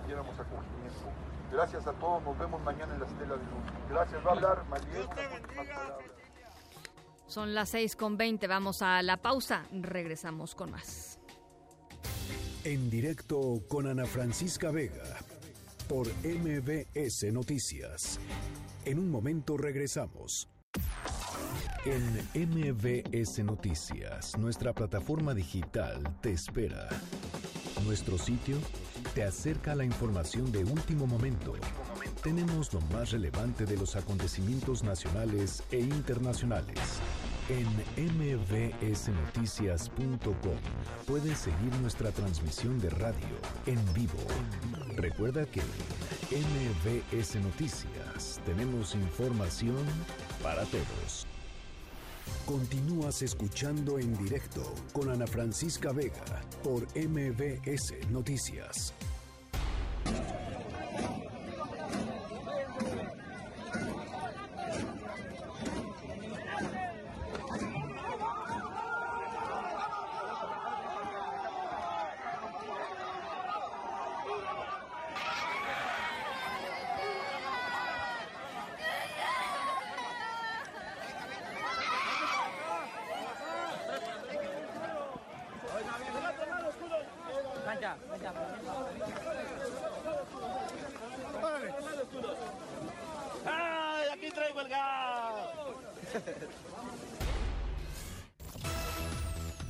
[0.02, 1.06] tuviéramos acogimiento.
[1.50, 3.64] Gracias a todos, nos vemos mañana en la Estela de Luz.
[3.90, 5.06] Gracias, va a hablar María.
[7.26, 11.18] Son las 6 con 20, vamos a la pausa, regresamos con más.
[12.64, 15.02] En directo con Ana Francisca Vega
[15.92, 18.18] por MBS Noticias.
[18.86, 20.48] En un momento regresamos.
[21.84, 22.02] En
[22.32, 26.88] MBS Noticias, nuestra plataforma digital te espera.
[27.84, 28.56] Nuestro sitio
[29.14, 31.52] te acerca a la información de último momento.
[32.22, 36.78] Tenemos lo más relevante de los acontecimientos nacionales e internacionales.
[37.50, 37.66] En
[38.80, 40.58] mbsnoticias.com
[41.06, 43.36] puedes seguir nuestra transmisión de radio
[43.66, 44.16] en vivo.
[44.96, 45.60] Recuerda que
[46.30, 49.84] en MBS Noticias tenemos información
[50.42, 51.26] para todos.
[52.46, 54.62] Continúas escuchando en directo
[54.92, 58.92] con Ana Francisca Vega por MBS Noticias.
[93.44, 95.34] ¡Ay, aquí traigo el gas!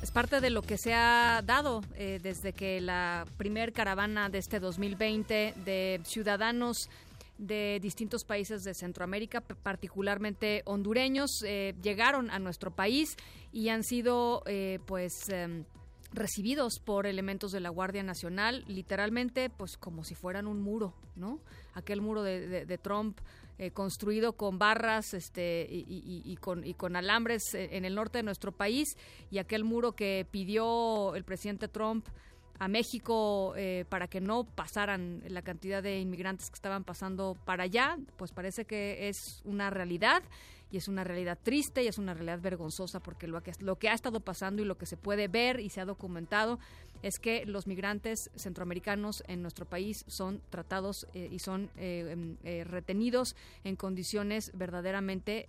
[0.01, 4.39] Es parte de lo que se ha dado eh, desde que la primer caravana de
[4.39, 6.89] este 2020 de ciudadanos
[7.37, 13.15] de distintos países de Centroamérica, particularmente hondureños, eh, llegaron a nuestro país
[13.53, 15.63] y han sido, eh, pues, em,
[16.13, 21.39] recibidos por elementos de la Guardia Nacional, literalmente, pues, como si fueran un muro, ¿no?
[21.73, 23.19] Aquel muro de, de- Trump
[23.57, 28.23] eh, construido con barras este, y, y- con, y con alambres en el norte de
[28.23, 28.97] nuestro país
[29.31, 32.07] y aquel muro que pidió el presidente Trump
[32.59, 37.63] a México eh, para que no pasaran la cantidad de inmigrantes que estaban pasando para
[37.63, 40.23] allá, pues parece que es una realidad
[40.73, 43.89] y es una realidad triste y es una realidad vergonzosa porque lo que, lo que
[43.89, 46.57] ha estado pasando y lo que se puede ver y se ha documentado
[47.03, 52.37] es que los migrantes centroamericanos en nuestro país son tratados eh, y son eh, em,
[52.43, 55.45] eh, retenidos en condiciones verdaderamente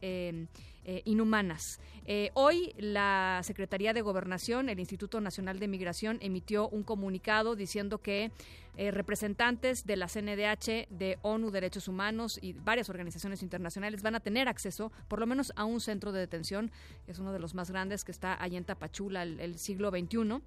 [0.85, 1.81] eh, inhumanas.
[2.06, 7.98] Eh, hoy la Secretaría de Gobernación, el Instituto Nacional de Migración, emitió un comunicado diciendo
[7.98, 8.31] que
[8.77, 14.20] eh, representantes de la CNDH, de ONU Derechos Humanos y varias organizaciones internacionales van a
[14.20, 16.73] tener acceso por lo menos a un centro de detención,
[17.06, 20.43] es uno de los más grandes que está allá en Tapachula, el, siglo XXI.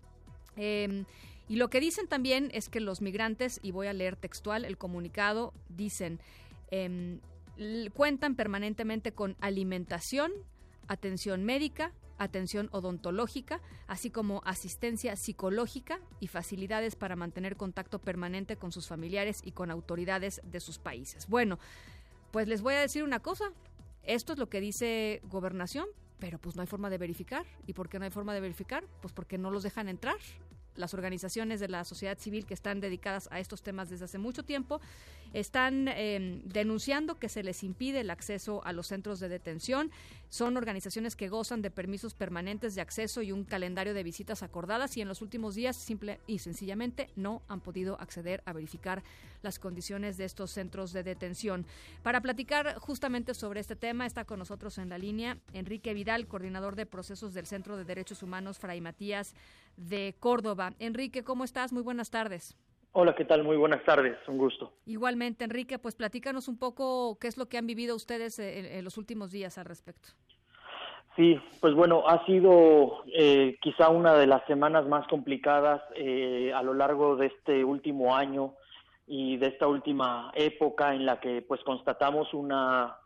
[0.58, 1.06] Eh,
[1.48, 4.78] y lo que dicen también es que los migrantes, y voy a leer textual el
[4.78, 6.20] comunicado, dicen,
[6.70, 7.22] em,
[7.94, 10.32] cuentan permanentemente con alimentación,
[10.88, 18.72] atención médica, atención odontológica, así como asistencia psicológica y facilidades para mantener contacto permanente con
[18.72, 21.28] sus familiares y con autoridades de sus países.
[21.28, 21.60] Bueno,
[22.32, 23.52] pues les voy a decir una cosa,
[24.04, 25.88] esto es lo que dice gobernación,
[26.20, 27.46] pero pues no hay forma de verificar.
[27.66, 28.84] ¿Y por qué no hay forma de verificar?
[29.02, 30.18] Pues porque no los dejan entrar.
[30.78, 34.44] Las organizaciones de la sociedad civil que están dedicadas a estos temas desde hace mucho
[34.44, 34.80] tiempo
[35.34, 39.92] están eh, denunciando que se les impide el acceso a los centros de detención.
[40.30, 44.98] Son organizaciones que gozan de permisos permanentes de acceso y un calendario de visitas acordadas
[44.98, 49.04] y en los últimos días simple y sencillamente no han podido acceder a verificar
[49.42, 51.66] las condiciones de estos centros de detención.
[52.04, 56.76] Para platicar justamente sobre este tema está con nosotros en la línea Enrique Vidal, coordinador
[56.76, 59.34] de procesos del Centro de Derechos Humanos Fray Matías
[59.78, 60.74] de Córdoba.
[60.80, 61.72] Enrique, ¿cómo estás?
[61.72, 62.56] Muy buenas tardes.
[62.94, 63.44] Hola, ¿qué tal?
[63.44, 64.74] Muy buenas tardes, un gusto.
[64.86, 68.66] Igualmente, Enrique, pues platícanos un poco qué es lo que han vivido ustedes eh, en,
[68.66, 70.10] en los últimos días al respecto.
[71.18, 76.62] Sí, pues bueno, ha sido eh, quizá una de las semanas más complicadas eh, a
[76.62, 78.54] lo largo de este último año
[79.08, 82.98] y de esta última época en la que pues constatamos una,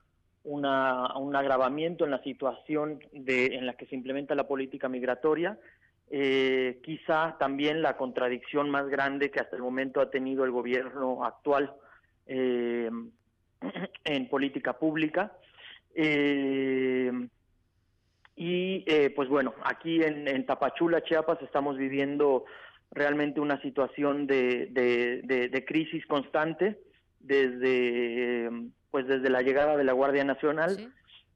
[0.43, 5.57] una un agravamiento en la situación de, en la que se implementa la política migratoria.
[6.13, 11.23] Eh, quizá también la contradicción más grande que hasta el momento ha tenido el gobierno
[11.23, 11.73] actual
[12.27, 12.91] eh,
[14.03, 15.31] en política pública.
[15.95, 17.11] Eh,
[18.35, 22.43] y eh, pues bueno, aquí en, Tapachula, Chiapas, estamos viviendo
[22.91, 26.77] realmente una situación de, de, crisis constante
[27.19, 28.49] desde,
[28.89, 30.75] pues desde la llegada de la Guardia Nacional.
[30.75, 30.89] ¿Sí?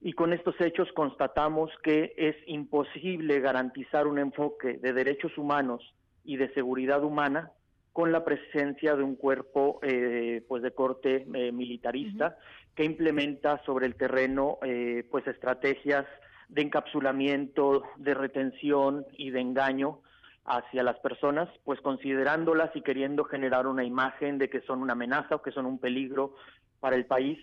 [0.06, 5.82] Y con estos hechos constatamos que es imposible garantizar un enfoque de derechos humanos
[6.24, 7.54] y de seguridad humana
[7.92, 12.76] con la presencia de un cuerpo eh, pues de corte eh, militarista uh -huh.
[12.76, 16.06] que implementa sobre el terreno eh, pues estrategias
[16.50, 20.02] de encapsulamiento, de retención y de engaño
[20.46, 25.34] hacia las personas, pues considerándolas y queriendo generar una imagen de que son una amenaza
[25.38, 26.36] o que son un peligro
[26.80, 27.40] para el país,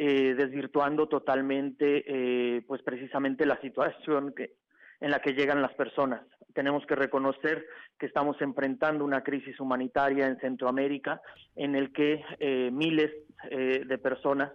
[0.00, 4.52] eh, desvirtuando totalmente, eh, pues precisamente la situación que,
[5.00, 6.22] en la que llegan las personas.
[6.54, 7.66] Tenemos que reconocer
[7.98, 11.20] que estamos enfrentando una crisis humanitaria en Centroamérica,
[11.56, 13.10] en el que eh, miles
[13.50, 14.52] de personas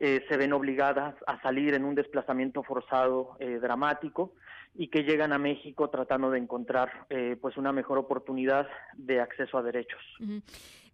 [0.00, 4.34] eh, se ven obligadas a salir en un desplazamiento forzado eh, dramático
[4.74, 8.66] y que llegan a México tratando de encontrar eh, pues una mejor oportunidad
[8.96, 10.00] de acceso a derechos.
[10.18, 10.42] Uh -huh.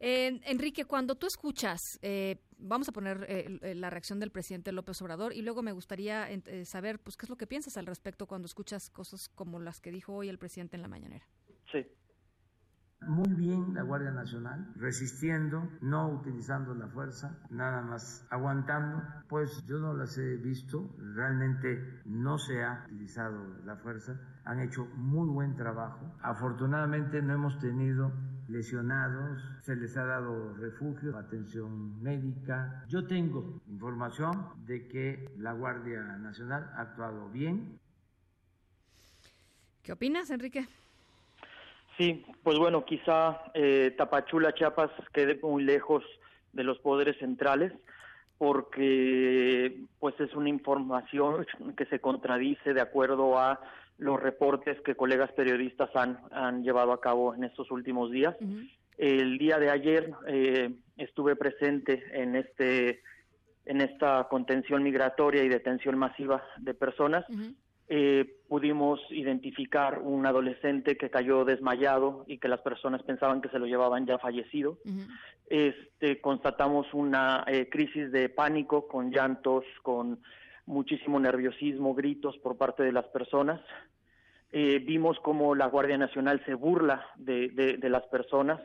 [0.02, 1.78] Enrique, cuando tú escuchas,
[2.56, 3.27] vamos a poner
[3.77, 6.27] la reacción del presidente López Obrador y luego me gustaría
[6.64, 9.90] saber pues qué es lo que piensas al respecto cuando escuchas cosas como las que
[9.90, 11.27] dijo hoy el presidente en la mañanera.
[11.70, 11.86] Sí.
[13.06, 19.02] Muy bien la Guardia Nacional, resistiendo, no utilizando la fuerza, nada más aguantando.
[19.27, 24.85] Pues yo no las he visto, realmente no se ha utilizado la fuerza, han hecho
[24.97, 26.14] muy buen trabajo.
[26.20, 28.12] Afortunadamente no hemos tenido
[28.48, 32.85] lesionados, se les ha dado refugio, atención médica.
[32.86, 37.81] Yo tengo información de que la Guardia Nacional ha actuado bien.
[39.82, 40.68] ¿Qué opinas, Enrique?
[42.01, 46.02] Sí, pues bueno, quizá eh, Tapachula, Chiapas quede muy lejos
[46.55, 47.74] de los poderes centrales
[48.39, 51.44] porque pues es una información
[51.77, 53.60] que se contradice de acuerdo a
[53.98, 58.35] los reportes que colegas periodistas han, han llevado a cabo en estos últimos días.
[58.40, 58.70] Uh -huh.
[58.97, 63.02] El día de ayer eh, estuve presente en este
[63.66, 67.28] en esta contención migratoria y detención masiva de personas.
[67.28, 67.55] Uh -huh
[67.93, 73.59] eh, pudimos identificar un adolescente que cayó desmayado y que las personas pensaban que se
[73.59, 74.79] lo llevaban ya fallecido.
[74.85, 75.09] Uh -huh.
[75.49, 80.21] este, constatamos una eh, crisis de pánico con llantos, con
[80.67, 83.61] muchísimo nerviosismo, gritos por parte de las personas.
[84.53, 88.61] Eh, vimos cómo la Guardia Nacional se burla de, de, de las personas.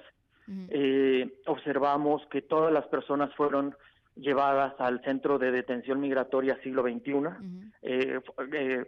[0.48, 1.32] Uh -huh.
[1.48, 3.76] observamos que todas las personas fueron
[4.16, 7.14] llevadas al centro de detención migratoria siglo XXI.
[7.14, 8.86] Uh -huh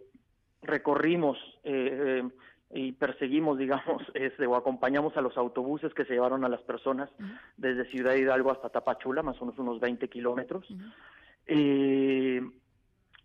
[0.67, 2.29] recorrimos eh, eh,
[2.71, 7.09] y perseguimos, digamos, este, o acompañamos a los autobuses que se llevaron a las personas
[7.19, 7.39] uh -huh.
[7.57, 10.69] desde Ciudad Hidalgo hasta Tapachula, más o menos unos 20 kilómetros.
[10.69, 10.93] Uh -huh.
[11.47, 12.41] eh,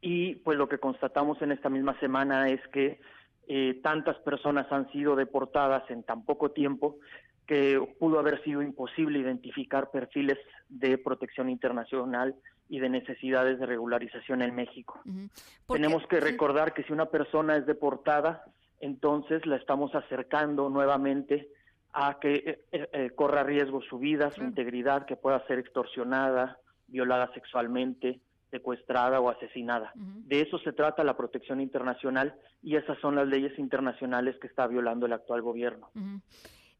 [0.05, 3.01] y pues lo que constatamos en esta misma semana es que
[3.47, 6.99] eh, tantas personas han sido deportadas en tan poco tiempo
[7.47, 10.39] que pudo haber sido imposible identificar perfiles
[10.69, 12.35] de protección internacional
[12.69, 15.01] y de necesidades de regularización en México.
[15.05, 15.31] Uh -huh.
[15.69, 18.45] Tenemos que recordar que si una persona es deportada,
[18.81, 21.49] entonces la estamos acercando nuevamente
[21.93, 24.49] a que eh, eh, corra riesgo su vida, su uh -huh.
[24.49, 28.21] integridad, que pueda ser extorsionada, violada sexualmente,
[28.51, 29.93] secuestrada o asesinada.
[29.95, 30.23] Uh -huh.
[30.25, 34.67] De eso se trata la protección internacional y esas son las leyes internacionales que está
[34.67, 35.91] violando el actual gobierno.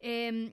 [0.03, 0.53] Eh,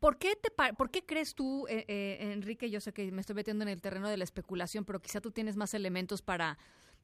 [0.00, 2.70] ¿Por qué, te, ¿Por qué crees tú, eh, eh, Enrique?
[2.70, 5.30] Yo sé que me estoy metiendo en el terreno de la especulación, pero quizá tú
[5.30, 6.58] tienes más elementos para,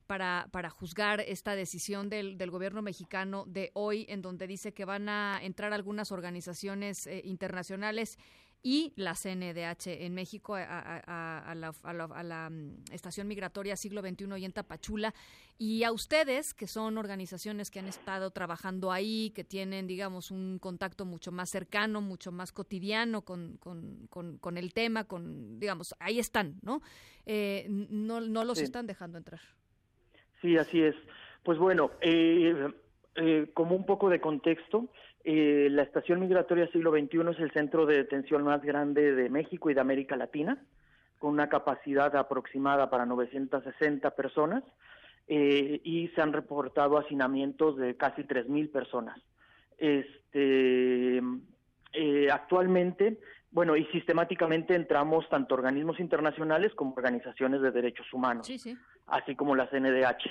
[0.07, 4.85] para, para juzgar esta decisión del, del, gobierno mexicano de hoy, en donde dice que
[4.85, 8.19] van a entrar algunas organizaciones eh, internacionales
[8.63, 12.51] y la CNDH en México a, a, a, la, a, la, a, la,
[12.91, 15.15] estación migratoria siglo XXI y en Tapachula.
[15.59, 20.59] Y a ustedes que son organizaciones que han estado trabajando ahí que tienen digamos un
[20.59, 25.95] contacto mucho más cercano mucho más cotidiano con, con, con, con el tema con digamos
[25.99, 26.81] ahí están no
[27.27, 28.65] eh, no, no los sí.
[28.65, 29.41] están dejando entrar.
[30.41, 30.95] Sí así es.
[31.43, 32.73] Pues bueno eh,
[33.17, 34.89] eh, como un poco de contexto
[35.25, 39.71] eh, la Estación Migratoria Siglo XXI es el centro de detención más grande de México
[39.71, 40.59] y de América Latina,
[41.19, 44.63] con una capacidad aproximada para 960 personas.
[45.31, 49.21] eh, y se han reportado hacinamientos de casi 3.000 personas.
[49.77, 51.19] Este,
[51.93, 53.21] eh, actualmente,
[53.51, 58.75] bueno, y sistemáticamente entramos tanto organismos internacionales como organizaciones de derechos humanos, Sí, sí.
[59.07, 60.31] así como la CNDH.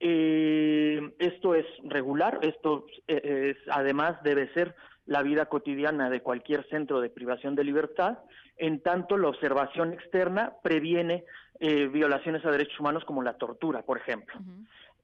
[0.00, 4.74] Eh, esto es regular, esto eh, es, además debe ser
[5.06, 8.18] la vida cotidiana de cualquier centro de privación de libertad,
[8.56, 11.24] en tanto la observación externa previene
[11.60, 14.34] eh, violaciones a derechos humanos como la tortura, por ejemplo.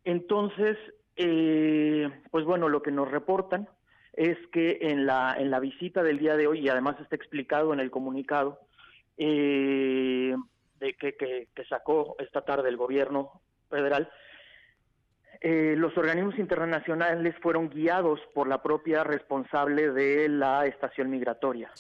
[0.04, 0.76] Entonces,
[1.16, 3.68] eh, pues bueno, lo que nos reportan
[4.14, 7.72] es que en la, en la visita del día de hoy, y además está explicado
[7.72, 8.58] en el comunicado
[9.16, 10.34] eh,
[10.80, 13.40] de que, que- que sacó esta tarde el gobierno
[13.70, 14.10] federal,
[15.44, 21.70] eh, los organismos internacionales fueron guiados por la propia responsable de la estación migratoria.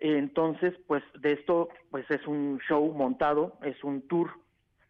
[0.00, 4.30] Entonces, pues de esto, pues es un show montado, es un tour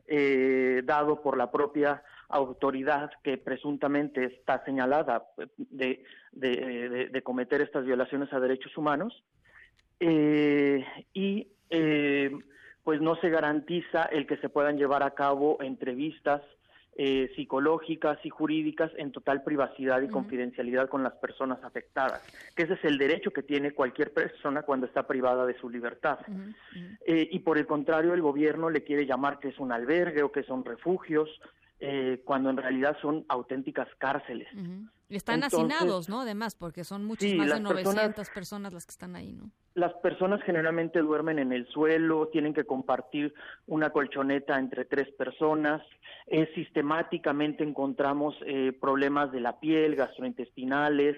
[0.06, 5.26] eh, dado por la propia autoridad que presuntamente está señalada
[5.56, 9.22] de, de- de- de cometer estas violaciones a derechos humanos
[10.00, 12.30] eh, y eh,
[12.82, 16.42] pues no se garantiza el que se puedan llevar a cabo entrevistas
[16.96, 22.22] eh, psicológicas y jurídicas en total privacidad y confidencialidad con las personas afectadas,
[22.54, 26.20] que ese es el derecho que tiene cualquier persona cuando está privada de su libertad.
[27.04, 30.30] Eh, y por el contrario, el gobierno le quiere llamar que es un albergue o
[30.30, 31.28] que son refugios,
[31.80, 34.48] eh, cuando en realidad son auténticas cárceles.
[35.08, 36.20] Y están Entonces, hacinados, ¿no?
[36.22, 39.32] Además, porque son muchas Sí, más de las personas- 900 personas las que están ahí,
[39.32, 39.50] ¿no?
[39.74, 43.34] Las personas generalmente duermen en el suelo, tienen que compartir
[43.66, 45.82] una colchoneta entre tres personas.
[46.26, 51.16] Eh, sistemáticamente encontramos eh, problemas de la piel, gastrointestinales,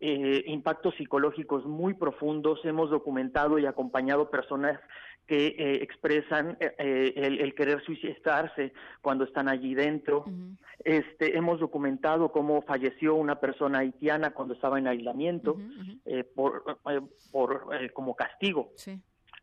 [0.00, 2.60] eh, impactos psicológicos muy profundos.
[2.64, 4.78] Hemos documentado y acompañado personas
[5.28, 8.72] que eh, expresan eh, eh, el, el querer suicidarse
[9.02, 10.24] cuando están allí dentro.
[10.82, 15.58] Este, hemos documentado cómo falleció una persona haitiana cuando estaba en aislamiento
[16.06, 17.00] eh, por, eh,
[17.30, 18.72] por como castigo.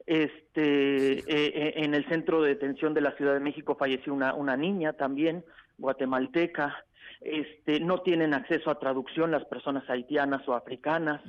[0.08, 4.94] Este, en el centro de detención de la Ciudad de México falleció una, una niña
[4.94, 5.46] también,
[5.78, 6.84] guatemalteca.
[7.22, 11.22] Este, no tienen acceso a traducción las personas haitianas o africanas.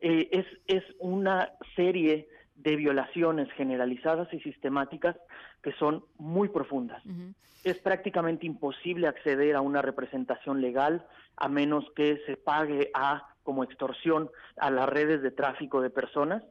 [0.00, 5.16] Es, es una serie de violaciones generalizadas y sistemáticas
[5.62, 7.02] que son muy profundas.
[7.64, 11.06] Es prácticamente imposible acceder a una representación legal
[11.36, 16.42] a menos que se pague a como extorsión a las redes de tráfico de personas.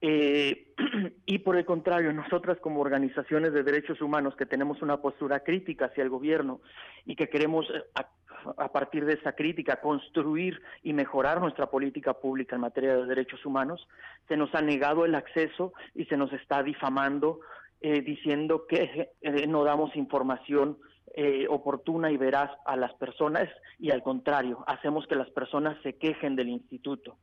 [0.00, 0.72] Eh,
[1.26, 5.86] y por el contrario, nosotras como organizaciones de derechos humanos que tenemos una postura crítica
[5.86, 6.60] hacia el gobierno
[7.04, 12.56] y que queremos eh, a, partir de esa crítica construir y mejorar nuestra política pública
[12.56, 13.86] en materia de derechos humanos,
[14.28, 17.40] se nos ha negado el acceso y se nos está difamando
[17.82, 20.78] eh, diciendo que eh, no damos información
[21.14, 25.96] eh, oportuna y veraz a las personas y al contrario, hacemos que las personas se
[25.96, 27.18] quejen del instituto.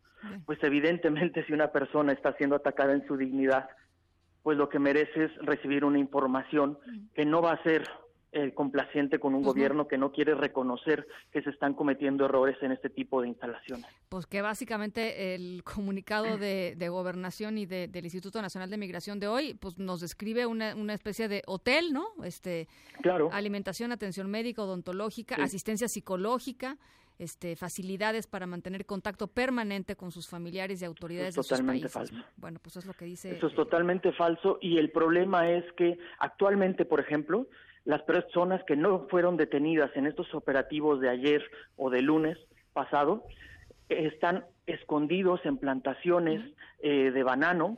[0.45, 3.69] Pues evidentemente si una persona está siendo atacada en su dignidad,
[4.43, 6.77] pues lo que merece es recibir una información
[7.13, 7.87] que no va a ser
[8.33, 12.71] eh, complaciente con un gobierno que no quiere reconocer que se están cometiendo errores en
[12.73, 13.85] este tipo de instalaciones.
[14.09, 19.19] Pues que básicamente el comunicado de, de gobernación y de- del Instituto Nacional de Migración
[19.19, 22.05] de hoy, pues nos describe una, una especie de hotel, ¿no?
[22.23, 22.67] Este,
[23.01, 23.29] Claro.
[23.31, 25.41] alimentación, atención médica, odontológica, Sí.
[25.41, 26.77] asistencia psicológica,
[27.19, 31.89] este, facilidades para mantener contacto permanente con sus familiares y autoridades es de sus totalmente
[31.89, 32.11] países.
[32.11, 32.27] falso.
[32.35, 33.31] Bueno, pues es lo que dice.
[33.35, 37.47] Eso es totalmente falso y el problema es que actualmente, por ejemplo,
[37.87, 41.41] las personas que no fueron detenidas en estos operativos de ayer
[41.77, 42.37] o de lunes
[42.73, 43.23] pasado
[43.87, 47.77] están escondidos en plantaciones eh, de banano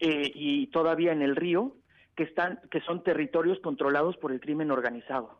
[0.00, 1.72] eh, y todavía en el río
[2.14, 5.38] que están que son territorios controlados por el crimen organizado.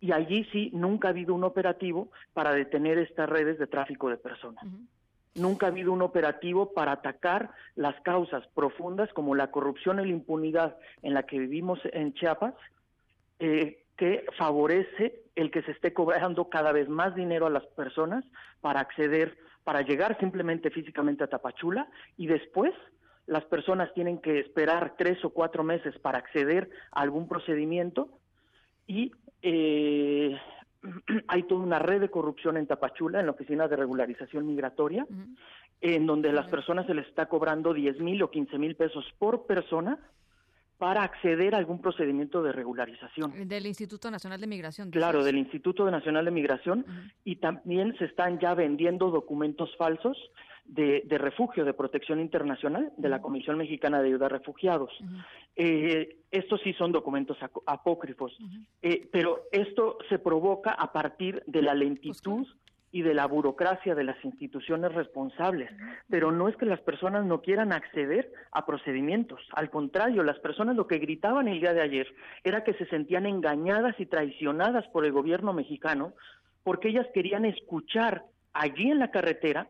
[0.00, 4.16] Y allí sí nunca ha habido un operativo para detener estas redes de tráfico de
[4.16, 4.64] personas.
[5.34, 10.08] Nunca ha habido un operativo para atacar las causas profundas como la corrupción y la
[10.08, 12.54] impunidad en la que vivimos en Chiapas,
[13.44, 18.24] eh, que favorece el que se esté cobrando cada vez más dinero a las personas
[18.60, 22.72] para acceder, para llegar simplemente físicamente a Tapachula y después
[23.26, 28.10] las personas tienen que esperar tres o cuatro meses para acceder a algún procedimiento
[28.86, 29.10] y
[29.42, 30.38] eh,
[31.26, 35.04] hay toda una red de corrupción en Tapachula, en la Oficina de Regularización Migratoria,
[35.80, 39.04] en donde a las personas se les está cobrando 10 mil o 15 mil pesos
[39.18, 39.98] por persona
[40.82, 43.46] para acceder a algún procedimiento de regularización.
[43.46, 44.90] Del Instituto Nacional de Migración.
[44.90, 46.84] Claro, del Instituto Nacional de Migración.
[47.22, 50.18] Y también se están ya vendiendo documentos falsos
[50.64, 54.90] de, de refugio, de protección internacional de la Comisión Mexicana de Ayuda a Refugiados.
[55.54, 58.36] Eh, estos sí son documentos apócrifos,
[58.82, 62.44] Eh, pero esto se provoca a partir de la lentitud
[62.92, 65.70] y de la burocracia de las instituciones responsables.
[66.10, 69.40] Pero no es que las personas no quieran acceder a procedimientos.
[69.54, 72.06] Al contrario, las personas lo que gritaban el día de ayer
[72.44, 76.12] era que se sentían engañadas y traicionadas por el gobierno mexicano
[76.62, 79.68] porque ellas querían escuchar allí en la carretera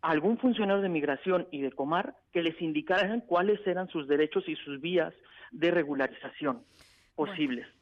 [0.00, 4.48] a algún funcionario de migración y de Comar que les indicaran cuáles eran sus derechos
[4.48, 5.12] y sus vías
[5.50, 6.62] de regularización
[7.14, 7.66] posibles.
[7.66, 7.77] Bueno,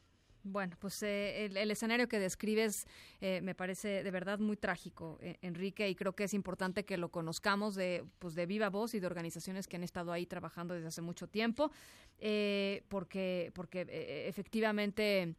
[0.79, 2.85] pues eh, el, el escenario que describes
[3.21, 6.97] eh, me parece de verdad muy trágico, eh, Enrique, y creo que es importante que
[6.97, 10.73] lo conozcamos de, pues de viva voz y de organizaciones que han estado ahí trabajando
[10.73, 11.71] desde hace mucho tiempo,
[12.19, 15.35] eh, porque, porque eh, efectivamente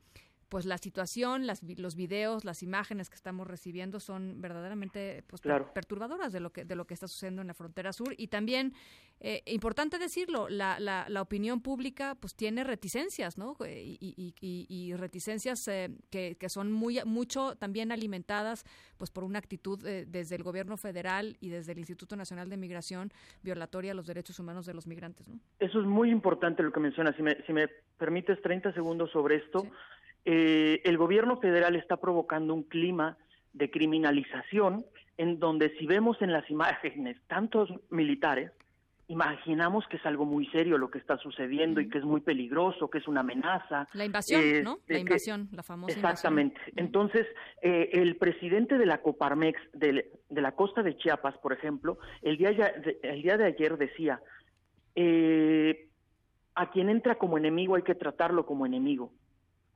[0.49, 5.71] pues la situación, las, los videos, las imágenes que estamos recibiendo son verdaderamente pues, Claro.
[5.75, 8.73] perturbadoras de lo que de lo que está sucediendo en la frontera sur y también
[9.21, 13.57] eh, importante decirlo, la, la, la opinión pública pues tiene reticencias, ¿no?
[13.67, 18.65] Y, y- y- y reticencias eh, que, que son muy mucho también alimentadas
[18.97, 22.57] pues por una actitud eh, desde el gobierno federal y desde el Instituto Nacional de
[22.57, 23.11] Migración
[23.43, 25.39] violatoria a los derechos humanos de los migrantes, ¿no?
[25.59, 27.17] Eso es muy importante lo que mencionas.
[27.17, 27.69] Si me, si me
[27.99, 29.67] permites 30 segundos sobre esto,
[30.25, 33.17] eh, el gobierno federal está provocando un clima
[33.53, 34.85] de criminalización
[35.17, 38.53] en donde si vemos en las imágenes tantos militares,
[39.09, 42.91] imaginamos que es algo muy serio lo que está sucediendo y que es muy peligroso,
[42.91, 43.89] que es una amenaza.
[43.95, 44.79] La invasión, eh, ¿no?
[44.87, 46.61] La que- invasión, la famosa Exactamente.
[46.77, 47.27] Entonces,
[47.63, 52.37] eh, el presidente de la Coparmex de, de la costa de Chiapas, por ejemplo, el
[52.37, 54.21] día, ya- de- el día de ayer decía,
[54.95, 55.89] eh,
[56.55, 59.13] a quien entra como enemigo hay que tratarlo como enemigo,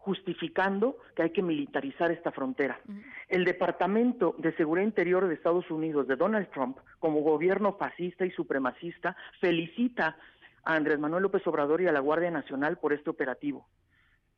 [0.05, 2.81] justificando que hay que militarizar esta frontera.
[3.29, 8.33] El Departamento de Seguridad Interior de Estados Unidos de Donald Trump, como gobierno fascista y
[8.33, 10.17] supremacista, felicita
[10.65, 13.69] a Andrés Manuel López Obrador y a la Guardia Nacional por este operativo.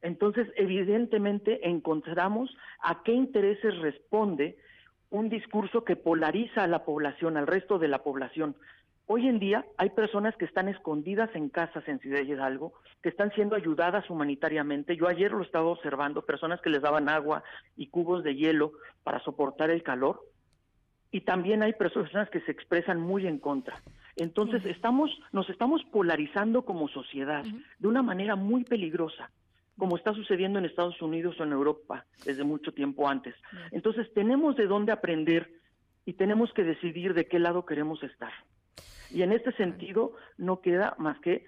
[0.02, 4.58] Entonces, evidentemente, encontramos a qué intereses responde
[5.08, 8.54] un discurso que polariza a la población, al resto de la población.
[9.06, 12.72] Hoy en día hay personas que están escondidas en casas en Ciudad Hidalgo,
[13.02, 14.96] que están siendo ayudadas humanitariamente.
[14.96, 17.44] Yo ayer lo estaba observando, personas que les daban agua
[17.76, 18.72] y cubos de hielo
[19.02, 20.22] para soportar el calor.
[21.10, 23.76] Y también hay personas que se expresan muy en contra.
[24.16, 27.44] Entonces, estamos, nos estamos polarizando como sociedad
[27.78, 29.30] de una manera muy peligrosa
[29.76, 33.34] como está sucediendo en Estados Unidos o en Europa desde mucho tiempo antes.
[33.72, 35.50] Entonces tenemos de dónde aprender
[36.06, 38.32] y tenemos que decidir de qué lado queremos estar.
[39.14, 41.44] Y en este sentido no queda más que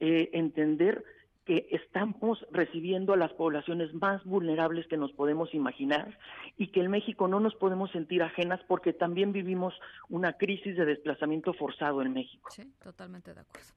[0.00, 1.04] eh, entender
[1.44, 6.18] que estamos recibiendo a las poblaciones más vulnerables que nos podemos imaginar
[6.56, 9.74] y que en México no nos podemos sentir ajenas porque también vivimos
[10.08, 12.50] una crisis de desplazamiento forzado en México.
[12.50, 13.68] Sí, totalmente de acuerdo.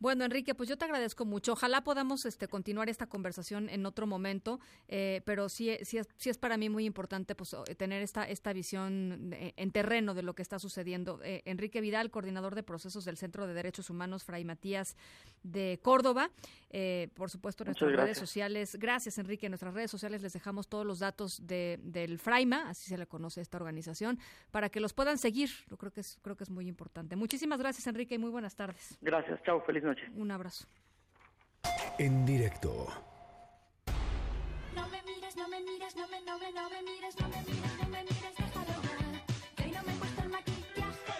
[0.00, 1.52] Bueno, Enrique, pues yo te agradezco mucho.
[1.52, 4.58] Ojalá podamos este, continuar esta conversación en otro momento,
[4.88, 8.54] eh, pero sí, sí, es, sí es para mí muy importante pues, tener esta, esta
[8.54, 11.20] visión eh, en terreno de lo que está sucediendo.
[11.22, 14.96] Eh, Enrique Vidal, coordinador de procesos del Centro de Derechos Humanos Fray Matías
[15.42, 16.30] de Córdoba.
[16.70, 18.76] Eh, por supuesto, en nuestras redes sociales.
[18.76, 19.46] Gracias, Enrique.
[19.46, 23.06] En nuestras redes sociales les dejamos todos los datos de, del Fraima, así se le
[23.06, 24.18] conoce a esta organización,
[24.50, 25.50] para que los puedan seguir.
[25.68, 27.16] Yo creo que es, creo que es muy importante.
[27.16, 28.96] Muchísimas gracias, Enrique, y muy buenas tardes.
[29.02, 29.89] Gracias, chao, feliz noche.
[30.16, 30.66] Un abrazo.
[31.98, 32.86] En directo.
[34.74, 37.42] No me mires, no me mires, no me, no me, no me mires, no me
[37.42, 38.80] mires, no me mires, déjalo.
[39.56, 41.14] Que hoy no me he puesto el maquillaje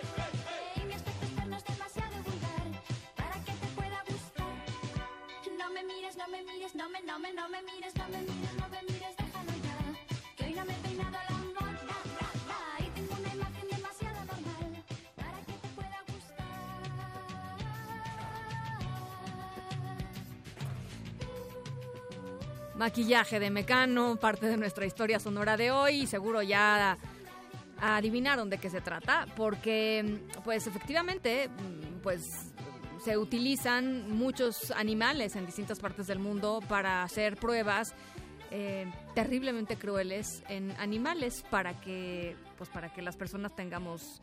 [0.76, 2.82] y mi aspecto externo es demasiado vulgar
[3.16, 4.46] para que te pueda gustar.
[5.58, 8.18] No me mires, no me mires, no me, no me, no me mires, no me
[8.20, 10.36] mires, no me mires, déjalo ya.
[10.36, 11.29] Que hoy no me he peinado a la
[22.80, 26.96] Maquillaje de Mecano, parte de nuestra historia sonora de hoy y seguro ya
[27.78, 31.50] adivinaron de qué se trata, porque pues efectivamente
[32.02, 32.54] pues
[33.04, 37.92] se utilizan muchos animales en distintas partes del mundo para hacer pruebas
[38.50, 44.22] eh, terriblemente crueles en animales para que pues para que las personas tengamos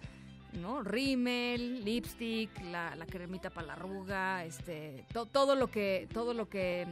[0.54, 0.82] ¿no?
[0.82, 6.50] rímel, lipstick, la, la cremita para la arruga, este, to- todo lo que todo lo
[6.50, 6.88] que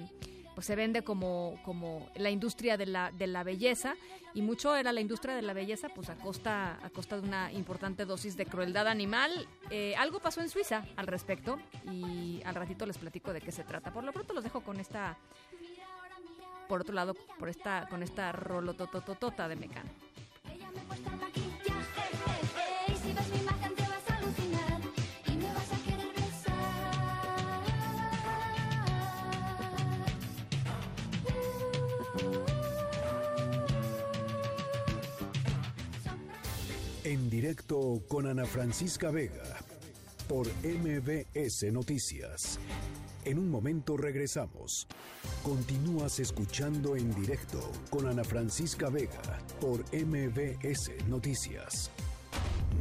[0.56, 3.96] pues se vende como, como la industria de la, de la belleza
[4.34, 7.52] y mucho era la industria de la belleza pues a costa, a costa de una
[7.52, 9.48] importante dosis de crueldad animal.
[9.70, 11.60] Eh, algo pasó en Suiza al respecto
[11.92, 13.92] y al ratito les platico de qué se trata.
[13.92, 15.18] Por lo pronto los dejo con esta,
[16.68, 19.90] por otro lado, por esta, con esta rolotototota de Mecano.
[38.08, 39.44] Con Ana Francisca Vega
[40.28, 42.60] por MBS Noticias.
[43.24, 44.88] En un momento regresamos.
[45.44, 51.92] Continúas escuchando en directo con Ana Francisca Vega por MBS Noticias.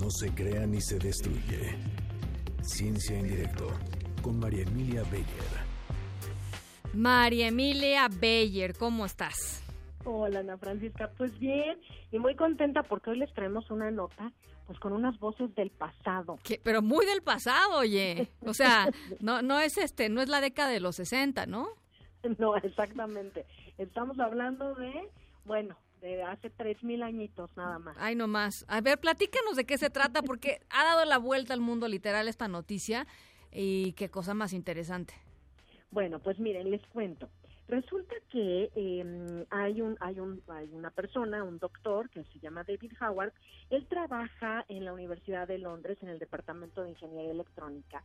[0.01, 1.77] No se crea ni se destruye.
[2.62, 3.69] Ciencia en directo
[4.23, 5.65] con María Emilia Beyer.
[6.95, 9.64] María Emilia Beyer, ¿cómo estás?
[10.05, 11.79] Hola Ana Francisca, pues bien
[12.13, 14.33] y muy contenta porque hoy les traemos una nota
[14.67, 16.39] pues con unas voces del pasado.
[16.63, 18.29] Pero muy del pasado, oye.
[18.47, 18.87] O sea,
[19.21, 21.69] no, no es este, no es la década de los 60, ¿no?
[22.39, 23.45] No, exactamente.
[23.77, 25.11] Estamos hablando de,
[25.45, 27.97] bueno, de hace tres mil añitos nada más.
[27.99, 28.65] Ay, no más.
[28.69, 32.29] A ver, platícanos de qué se trata, porque ha dado la vuelta al mundo literal
[32.29, 33.07] esta noticia
[33.53, 35.15] y qué cosa más interesante.
[35.91, 37.29] Bueno, pues miren, les cuento.
[37.66, 42.65] Resulta que eh, hay un hay un hay una persona, un doctor que se llama
[42.65, 43.32] David Howard.
[43.70, 48.03] Él trabaja en la Universidad de Londres en el departamento de ingeniería electrónica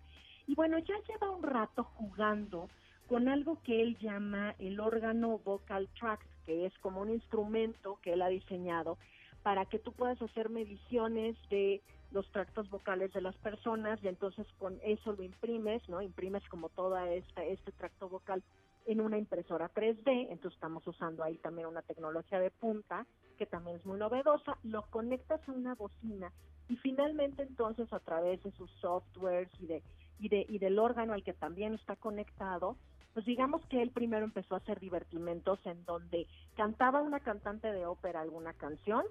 [0.47, 2.69] y bueno ya lleva un rato jugando
[3.07, 8.13] con algo que él llama el órgano vocal tract, que es como un instrumento que
[8.13, 8.97] él ha diseñado
[9.43, 11.81] para que tú puedas hacer mediciones de
[12.11, 16.01] los tractos vocales de las personas y entonces con eso lo imprimes, ¿no?
[16.01, 18.43] Imprimes como toda esta este tracto vocal
[18.85, 23.05] en una impresora 3D, entonces estamos usando ahí también una tecnología de punta
[23.37, 26.31] que también es muy novedosa, lo conectas a una bocina
[26.67, 29.83] y finalmente entonces a través de sus softwares y de
[30.19, 32.75] y de y del órgano al que también está conectado,
[33.13, 37.85] pues digamos que él primero empezó a hacer divertimentos en donde cantaba una cantante de
[37.85, 39.03] ópera alguna canción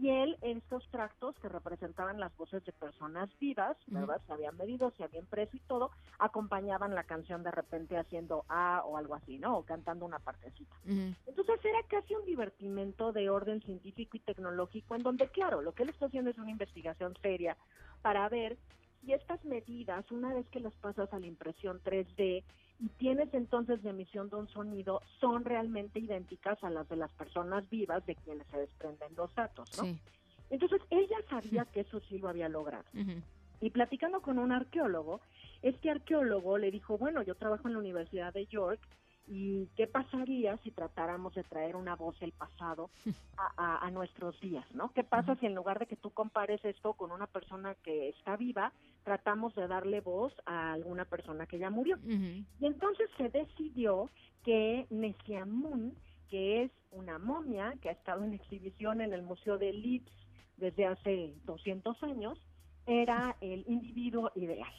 [0.00, 4.20] y él en estos tractos que representaban las voces de personas vivas, ¿verdad?
[4.26, 8.82] Se habían medido, se habían preso y todo, acompañaban la canción de repente haciendo A
[8.86, 9.58] o algo así, ¿no?
[9.58, 10.74] O cantando una partecita.
[10.84, 15.82] Entonces era casi un divertimento de orden científico y tecnológico en donde, claro, lo que
[15.82, 17.56] él está haciendo es una investigación seria
[18.00, 18.56] para ver
[19.00, 22.44] si estas medidas, una vez que las pasas a la impresión 3D
[22.82, 27.12] y tienes entonces de emisión de un sonido, son realmente idénticas a las de las
[27.12, 29.84] personas vivas de quienes se desprenden los datos, ¿no?
[29.84, 30.00] Sí.
[30.50, 32.84] Entonces ella sabía que eso sí lo había logrado.
[33.60, 35.20] Y platicando con un arqueólogo,
[35.62, 38.80] este arqueólogo le dijo, bueno, yo trabajo en la Universidad de York
[39.26, 42.90] y qué pasaría si tratáramos de traer una voz del pasado
[43.36, 44.92] a, a- a nuestros días, ¿no?
[44.92, 48.36] ¿Qué pasa si en lugar de que tú compares esto con una persona que está
[48.36, 48.72] viva,
[49.04, 51.96] tratamos de darle voz a alguna persona que ya murió?
[52.60, 54.10] Y entonces se decidió
[54.44, 55.94] que Nesiamun,
[56.28, 60.12] que es una momia que ha estado en exhibición en el Museo de Leeds
[60.56, 62.38] desde hace 200 años,
[62.86, 64.72] era el individuo ideal.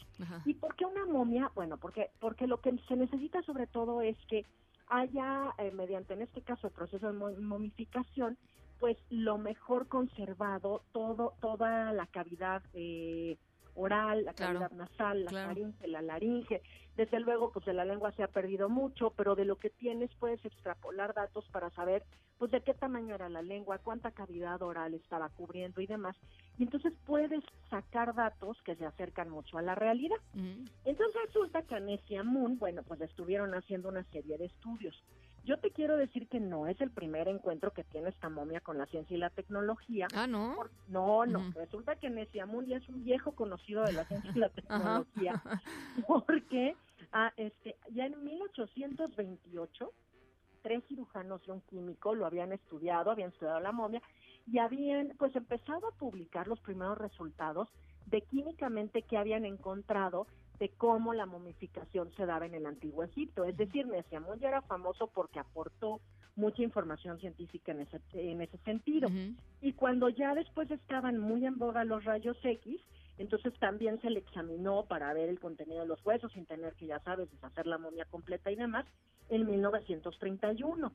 [0.45, 1.51] ¿Y por qué una momia?
[1.55, 4.45] Bueno, porque, porque lo que se necesita sobre todo es que
[4.88, 8.38] haya, eh, mediante en este caso el proceso de mo- momificación,
[8.80, 13.38] pues lo mejor conservado, todo, toda la cavidad eh,
[13.75, 15.47] oral, la Claro, cavidad nasal, la claro.
[15.49, 16.61] faringe, la laringe.
[16.95, 20.11] Desde luego, pues de la lengua se ha perdido mucho, pero de lo que tienes
[20.19, 22.03] puedes extrapolar datos para saber,
[22.37, 26.15] pues de qué tamaño era la lengua, cuánta cavidad oral estaba cubriendo y demás.
[26.57, 30.17] Y entonces puedes sacar datos que se acercan mucho a la realidad.
[30.85, 31.75] Entonces resulta que
[32.17, 35.01] a Moon, bueno, pues estuvieron haciendo una serie de estudios.
[35.45, 38.77] Yo te quiero decir que no es el primer encuentro que tiene esta momia con
[38.77, 40.07] la ciencia y la tecnología.
[40.15, 40.55] Ah, ¿no?
[40.87, 41.51] no, no.
[41.55, 45.43] Resulta que ya es un viejo conocido de la ciencia y la tecnología.
[46.07, 46.75] Porque
[47.11, 49.91] ah, este, ya en 1828
[50.63, 54.01] tres cirujanos y un químico lo habían estudiado, habían estudiado la momia
[54.47, 57.69] y habían pues empezado a publicar los primeros resultados
[58.07, 60.25] de químicamente que habían encontrado
[60.64, 63.44] de cómo la momificación se daba en el antiguo Egipto.
[63.44, 65.99] Es decir, Nesiamun ya era famoso porque aportó
[66.38, 69.10] mucha información científica en ese, en ese sentido.
[69.61, 72.80] Y cuando ya después estaban muy en boga los rayos X,
[73.18, 76.85] entonces también se le examinó para ver el contenido de los huesos sin tener que,
[76.85, 78.85] ya sabes, deshacer la momia completa y demás,
[79.27, 80.94] en 1931.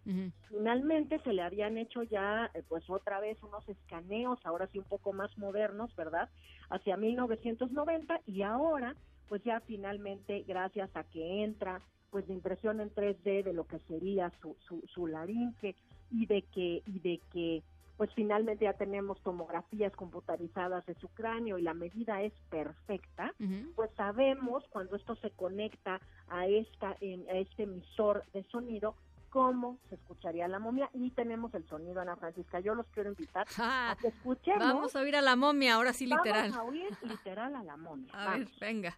[0.49, 4.86] Finalmente se le habían hecho ya, eh, pues otra vez, unos escaneos, ahora sí un
[4.86, 6.31] poco más modernos, ¿verdad?
[6.70, 8.97] Hacia 1990 y ahora,
[9.28, 11.80] pues ya finalmente, gracias a que entra
[12.10, 15.76] pues de impresión en 3D de lo que sería su, su, su laringe
[16.10, 17.62] y de que y de que
[17.98, 23.34] pues finalmente ya tenemos tomografías computarizadas de su cráneo y la medida es perfecta,
[23.74, 28.94] pues sabemos cuando esto se conecta a esta en- a este emisor de sonido
[29.30, 32.60] cómo se escucharía la momia y tenemos el sonido Ana Francisca.
[32.60, 33.46] Yo los quiero invitar
[33.90, 34.60] a que escuchemos.
[34.60, 36.50] Vamos a oír a la momia, ahora sí literal.
[36.52, 38.10] Vamos a oír literal a la momia.
[38.14, 38.96] A ver, venga.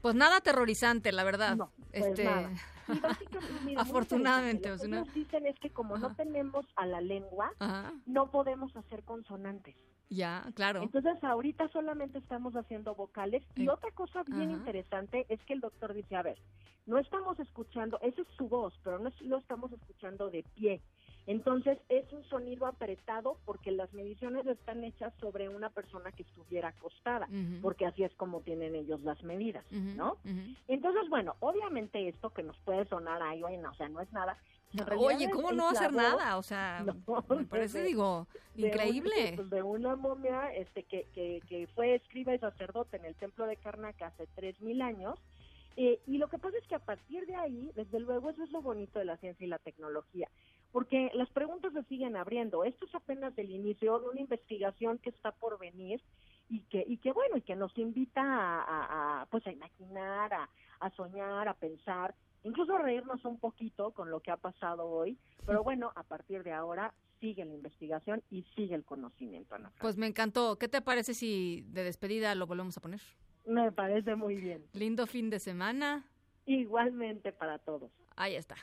[0.00, 1.56] Pues nada aterrorizante, la verdad.
[1.90, 2.50] pues este, nada.
[2.88, 2.92] Y
[3.66, 7.52] mira, afortunadamente, lo no- que nos dicen es que como no tenemos a la lengua,
[7.60, 7.92] Ajá.
[8.06, 9.76] no podemos hacer consonantes.
[10.12, 10.82] Ya, claro.
[10.84, 14.58] Entonces ahorita solamente estamos haciendo vocales y Eh, otra cosa bien ajá.
[14.58, 16.38] interesante es que el doctor dice, a ver,
[16.86, 20.82] no estamos escuchando, esa es su voz, pero no es- lo estamos escuchando de pie.
[21.26, 26.68] Entonces es un sonido apretado porque las mediciones están hechas sobre una persona que estuviera
[26.68, 27.28] acostada,
[27.60, 29.64] porque así es como tienen ellos las medidas,
[29.94, 30.18] ¿no?
[30.68, 34.36] Entonces, bueno, obviamente esto que nos puede sonar ahí, bueno, o sea, no es nada.
[34.96, 36.36] Oye, ¿cómo no hacer nada?
[36.38, 39.36] O sea, No, me parece, de- digo, de increíble.
[39.50, 43.56] de una momia este que, que, que fue escriba y sacerdote en el templo de
[43.56, 45.18] Karnak hace 3.000 años.
[45.76, 48.50] Eh, y lo que pasa es que a partir de ahí, desde luego, eso es
[48.50, 50.28] lo bonito de la ciencia y la tecnología,
[50.70, 52.64] porque las preguntas se siguen abriendo.
[52.64, 56.02] Esto es apenas el inicio de una investigación que está por venir
[56.50, 60.34] y que, y que bueno, y que nos invita a, a- a, pues a imaginar,
[60.34, 60.50] a,
[60.80, 65.62] a soñar, a pensar, incluso reírnos un poquito con lo que ha pasado hoy, pero
[65.62, 69.72] bueno, a partir de ahora sigue la investigación y sigue el conocimiento, Ana.
[69.80, 70.58] Pues me encantó.
[70.58, 73.00] ¿Qué te parece si de despedida lo volvemos a poner?
[73.46, 74.64] Me parece muy bien.
[74.72, 76.04] Lindo fin de semana.
[76.46, 77.90] Igualmente para todos.
[78.16, 78.56] Ahí está.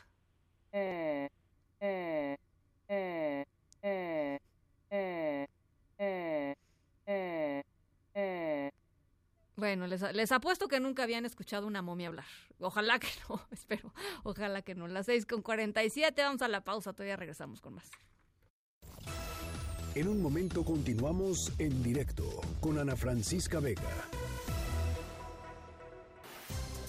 [9.60, 12.26] Bueno, les, apuesto que nunca habían escuchado una momia hablar.
[12.60, 13.94] Ojalá que no, espero.
[14.24, 14.88] Ojalá que no.
[14.88, 17.92] Las 6 con 47, vamos a la pausa, todavía regresamos con más.
[19.96, 22.24] En un momento continuamos en directo
[22.62, 23.82] con Ana Francisca Vega.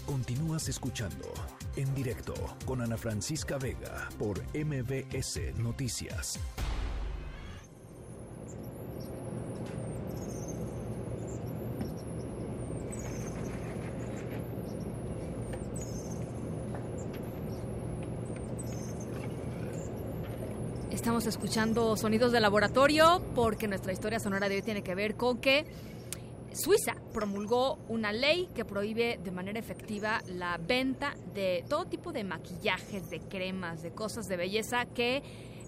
[0.07, 1.33] Continúas escuchando
[1.77, 2.35] en directo
[2.67, 6.39] con Ana Francisca Vega por MBS Noticias.
[21.21, 25.37] Estamos escuchando sonidos de laboratorio porque nuestra historia sonora de hoy tiene que ver con
[25.39, 25.67] que
[26.55, 32.25] Suiza promulgó una ley que prohíbe de manera efectiva la venta de todo tipo de
[32.25, 35.23] maquillajes, de cremas, de cosas de belleza que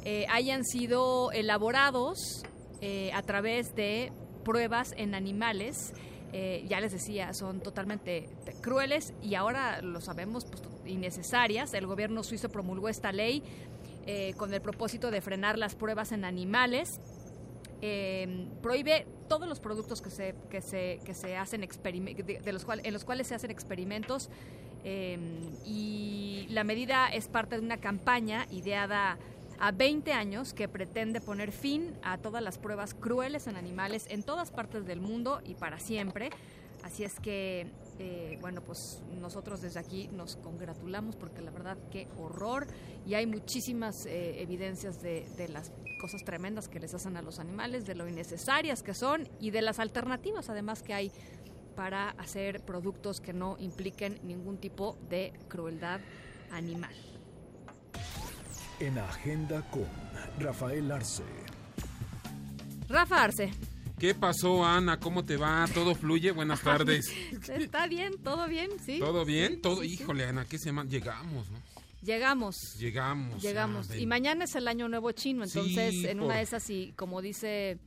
[0.06, 2.16] eh, hayan sido elaborados
[2.80, 4.10] eh, a través de
[4.44, 5.92] pruebas en animales.
[6.34, 11.74] Eh, ya les decía, son totalmente te- crueles y ahora lo sabemos, pues, innecesarias.
[11.74, 13.42] El gobierno suizo promulgó esta ley
[14.06, 17.00] eh, con el propósito de frenar las pruebas en animales.
[17.80, 22.64] Eh, prohíbe todos los productos que se, que se, que se hacen de, de los
[22.64, 24.30] cual, en los cuales se hacen experimentos
[24.84, 25.18] eh,
[25.64, 29.18] y la medida es parte de una campaña ideada
[29.60, 34.24] a 20 años que pretende poner fin a todas las pruebas crueles en animales en
[34.24, 36.30] todas partes del mundo y para siempre.
[36.82, 42.08] Así es que, eh, bueno, pues nosotros desde aquí nos congratulamos porque la verdad qué
[42.18, 42.66] horror
[43.06, 47.38] y hay muchísimas eh, evidencias de, de las cosas tremendas que les hacen a los
[47.38, 51.12] animales, de lo innecesarias que son y de las alternativas además que hay
[51.76, 56.00] para hacer productos que no impliquen ningún tipo de crueldad
[56.50, 56.94] animal.
[58.80, 59.86] En Agenda con
[60.38, 61.24] Rafael Arce.
[62.88, 63.50] Rafa Arce,
[64.02, 64.98] ¿Qué pasó, Ana?
[64.98, 65.64] ¿Cómo te va?
[65.72, 66.32] ¿Todo fluye?
[66.32, 67.08] Buenas tardes.
[67.48, 68.14] ¿está bien?
[68.20, 68.68] ¿Todo bien?
[68.84, 68.98] ¿Sí?
[68.98, 69.52] ¿Todo bien?
[69.52, 70.02] Sí, Todo, sí, sí.
[70.02, 70.90] híjole, Ana, ¿qué semana?
[70.90, 71.58] Llegamos, ¿no?
[72.02, 72.74] Llegamos.
[72.80, 73.40] Llegamos.
[73.40, 73.90] Llegamos.
[73.92, 76.92] ah, Y mañana es el año nuevo chino, entonces en por- una de esas, y
[76.96, 77.78] como dice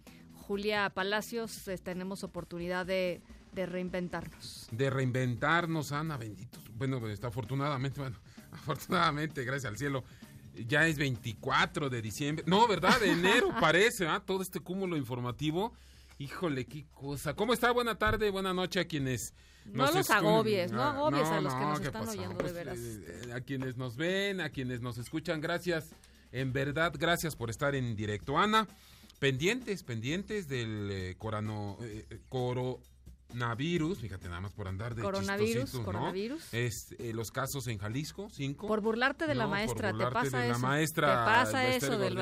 [0.48, 3.20] Julia Palacios, eh, tenemos oportunidad de,
[3.52, 4.70] de reinventarnos.
[4.72, 6.60] De reinventarnos, Ana, bendito.
[6.78, 8.16] Bueno, pues, está afortunadamente, bueno,
[8.54, 10.06] afortunadamente, gracias al cielo.
[10.66, 12.46] Ya es 24 de diciembre.
[12.48, 13.02] No, ¿verdad?
[13.02, 14.24] De enero parece, ¿ah?
[14.26, 15.74] Todo este cúmulo informativo.
[16.18, 17.34] Híjole, qué cosa.
[17.36, 17.72] ¿Cómo está?
[17.72, 19.34] Buena tarde, buena noche a quienes
[19.66, 22.18] No nos los escu- agobies, no Ah, agobies a los que nos ¿qué están pasó?
[22.18, 22.78] oyendo, de Pues, veras.
[22.80, 25.94] eh, a quienes nos ven, a quienes nos escuchan, gracias.
[26.32, 28.38] En verdad, gracias por estar en directo.
[28.38, 28.68] Ana,
[29.20, 32.80] pendientes, pendientes del eh, corano, eh, coro,
[33.36, 36.54] coronavirus, fíjate nada más por andar de Coronavirus, coronavirus.
[36.54, 38.68] Es, eh, los casos en Jalisco, cinco.
[38.68, 40.54] Por burlarte de la No, por maestra, te burlarte pasa de eso.
[40.54, 42.16] la maestra te pasa eso del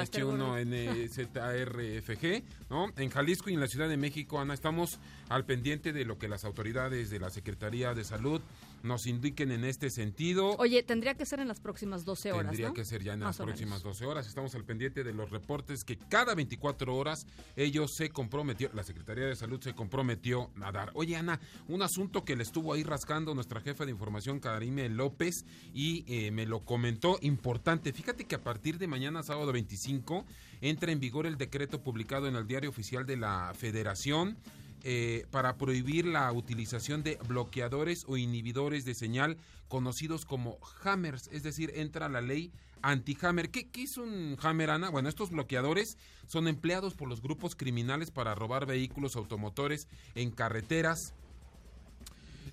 [0.66, 2.92] NZRFG, ¿no?
[2.98, 5.00] En Jalisco y en la Ciudad de México, Ana, estamos
[5.30, 8.42] al pendiente de lo que las autoridades de la Secretaría de Salud
[8.84, 10.56] nos indiquen en este sentido.
[10.58, 12.74] Oye, tendría que ser en las próximas 12 horas, Tendría ¿no?
[12.74, 14.00] que ser ya en Más las próximas menos.
[14.00, 14.28] 12 horas.
[14.28, 19.26] Estamos al pendiente de los reportes que cada 24 horas ellos se comprometió, la Secretaría
[19.26, 20.92] de Salud se comprometió a dar.
[20.96, 25.46] Oye, Ana, un asunto que le estuvo ahí rascando nuestra jefa de información, Karime López,
[25.74, 27.94] y eh, me lo comentó importante.
[27.94, 30.26] Fíjate que a partir de mañana, sábado 25,
[30.62, 34.38] entra en vigor el decreto publicado en el Diario Oficial de la Federación
[34.84, 39.38] eh, para prohibir la utilización de bloqueadores o inhibidores de señal
[39.70, 42.52] conocidos como hammers, es decir, entra la ley
[42.82, 43.50] anti-hammer.
[43.50, 44.90] ¿Qué, qué es un hammer, Ana?
[44.90, 45.98] Bueno, estos bloqueadores
[46.28, 51.14] son empleados por los grupos criminales para robar vehículos automotores en carreteras,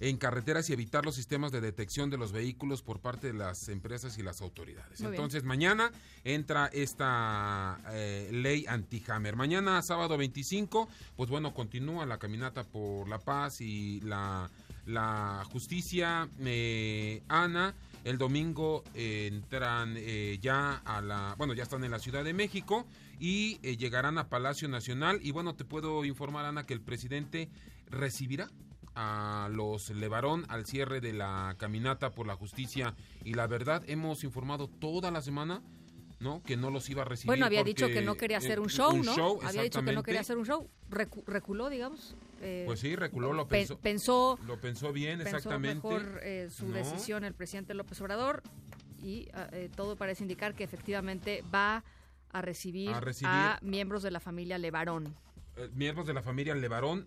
[0.00, 3.68] en carreteras y evitar los sistemas de detección de los vehículos por parte de las
[3.68, 5.00] empresas y las autoridades.
[5.00, 5.14] Muy bien.
[5.20, 5.92] Entonces, mañana
[6.24, 9.36] entra esta eh, ley anti-hammer.
[9.36, 14.50] Mañana, sábado 25, pues bueno, continúa la caminata por la paz y la,
[14.86, 16.28] la justicia.
[16.40, 17.74] eh, Ana,
[18.04, 22.32] el domingo eh, entran eh, ya a la, bueno, ya están en la Ciudad de
[22.32, 22.86] México
[23.18, 25.20] y eh, llegarán a Palacio Nacional.
[25.22, 27.50] Y bueno, te puedo informar, Ana, que el presidente
[27.90, 28.48] recibirá
[29.02, 32.94] a los Levarón al cierre de la caminata por la justicia
[33.24, 33.82] y la verdad.
[33.86, 35.62] Hemos informado toda la semana,
[36.18, 36.42] ¿no?
[36.42, 37.28] Que no los iba a recibir.
[37.28, 39.14] Bueno, había dicho que no quería hacer un show, ¿no?
[39.14, 40.68] show, había dicho que no quería hacer un show.
[40.90, 42.14] Recu- reculó, digamos.
[42.42, 43.78] eh, Pues sí, reculó, lo pe- pensó.
[43.78, 45.76] pensó, Lo pensó bien, pensó exactamente.
[45.76, 46.74] mejor eh, su ¿no?
[46.74, 48.42] decisión el presidente López Obrador
[49.02, 51.84] y ah, eh, todo parece indicar que efectivamente va
[52.32, 55.14] a recibir, A recibir- a miembros de la familia Levarón.
[55.56, 57.06] Eh, miembros de la familia Levarón.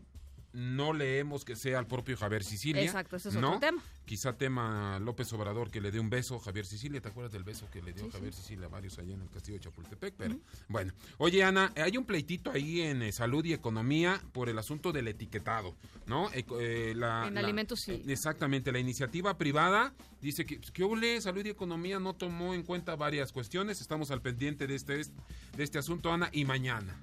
[0.53, 2.83] No leemos que sea el propio Javier Sicilia.
[2.83, 3.55] Exacto, ese es ¿no?
[3.55, 3.81] otro tema.
[4.05, 7.01] Quizá tema López Obrador que le dé un beso a Javier Sicilia.
[7.01, 8.41] ¿Te acuerdas del beso que le dio Sí, Javier sí.
[8.41, 10.13] Sicilia a varios allá en el castillo de Chapultepec?
[10.15, 10.93] Pero bueno.
[11.17, 15.07] Oye, Ana, hay un pleitito ahí en eh, salud y economía por el asunto del
[15.07, 15.75] etiquetado,
[16.05, 16.29] ¿no?
[16.33, 17.93] Eco- eh, la- En la- alimentos sí.
[17.93, 18.71] eh, Exactamente.
[18.71, 23.31] La iniciativa privada dice que, que ole, salud y economía no tomó en cuenta varias
[23.31, 23.81] cuestiones.
[23.81, 26.29] Estamos al pendiente de este, de este asunto, Ana.
[26.31, 26.95] Y mañana.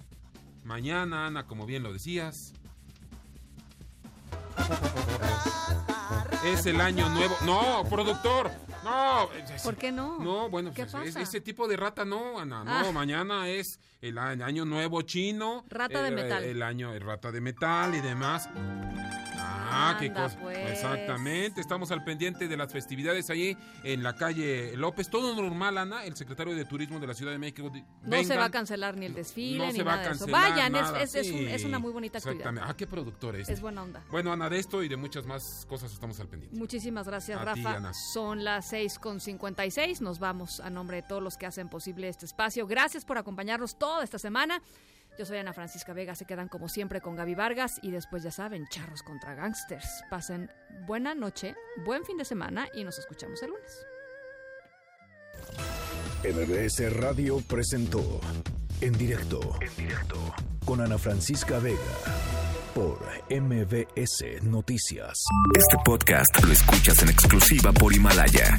[0.64, 2.52] Mañana, Ana, como bien lo decías,
[6.44, 7.36] es el año nuevo.
[7.44, 8.50] No, productor.
[8.84, 9.28] No.
[9.62, 10.18] ¿Por qué no?
[10.18, 11.20] No, bueno, ¿Qué pues, es- pasa?
[11.22, 12.64] ese tipo de rata no, Ana.
[12.64, 12.92] No, Ah.
[12.92, 15.64] mañana es el, año nuevo chino.
[15.68, 16.42] Rata de metal.
[16.44, 18.48] El año el rata de metal y demás.
[19.80, 20.38] Ah, qué cosa.
[20.40, 20.58] pues.
[20.70, 21.60] Exactamente.
[21.60, 25.08] Estamos al pendiente de las festividades ahí en la calle López.
[25.08, 26.04] Todo normal, Ana.
[26.04, 27.70] El secretario de Turismo de la Ciudad de México.
[28.02, 30.18] No se va a cancelar ni el desfile No ni se va a nada eso.
[30.26, 31.02] cancelar Vayan, es- nada.
[31.02, 32.38] es, es Sí, es una muy bonita actividad.
[32.40, 32.70] Exactamente.
[32.70, 33.48] Ah, qué productor es.
[33.48, 34.02] Es buena onda.
[34.10, 36.56] Bueno, Ana, de esto y de muchas más cosas estamos al pendiente.
[36.56, 37.76] Muchísimas gracias, A ti, Rafa.
[37.76, 37.92] Ana.
[37.94, 40.00] Son las 6.56.
[40.00, 42.66] Nos vamos a nombre de todos los que hacen posible este espacio.
[42.66, 44.62] Gracias por acompañarnos toda esta semana.
[45.18, 46.14] Yo soy Ana Francisca Vega.
[46.14, 47.78] Se quedan como siempre con Gaby Vargas.
[47.82, 50.02] Y después, ya saben, charros contra gangsters.
[50.08, 50.50] Pasen
[50.86, 51.54] buena noche,
[51.84, 53.86] buen fin de semana y nos escuchamos el lunes.
[56.22, 58.20] MBS Radio presentó
[58.80, 59.40] En directo.
[59.60, 60.16] En directo.
[60.64, 61.78] Con Ana Francisca Vega.
[62.74, 62.98] Por
[63.30, 65.24] MBS Noticias.
[65.56, 68.58] Este podcast lo escuchas en exclusiva por Himalaya.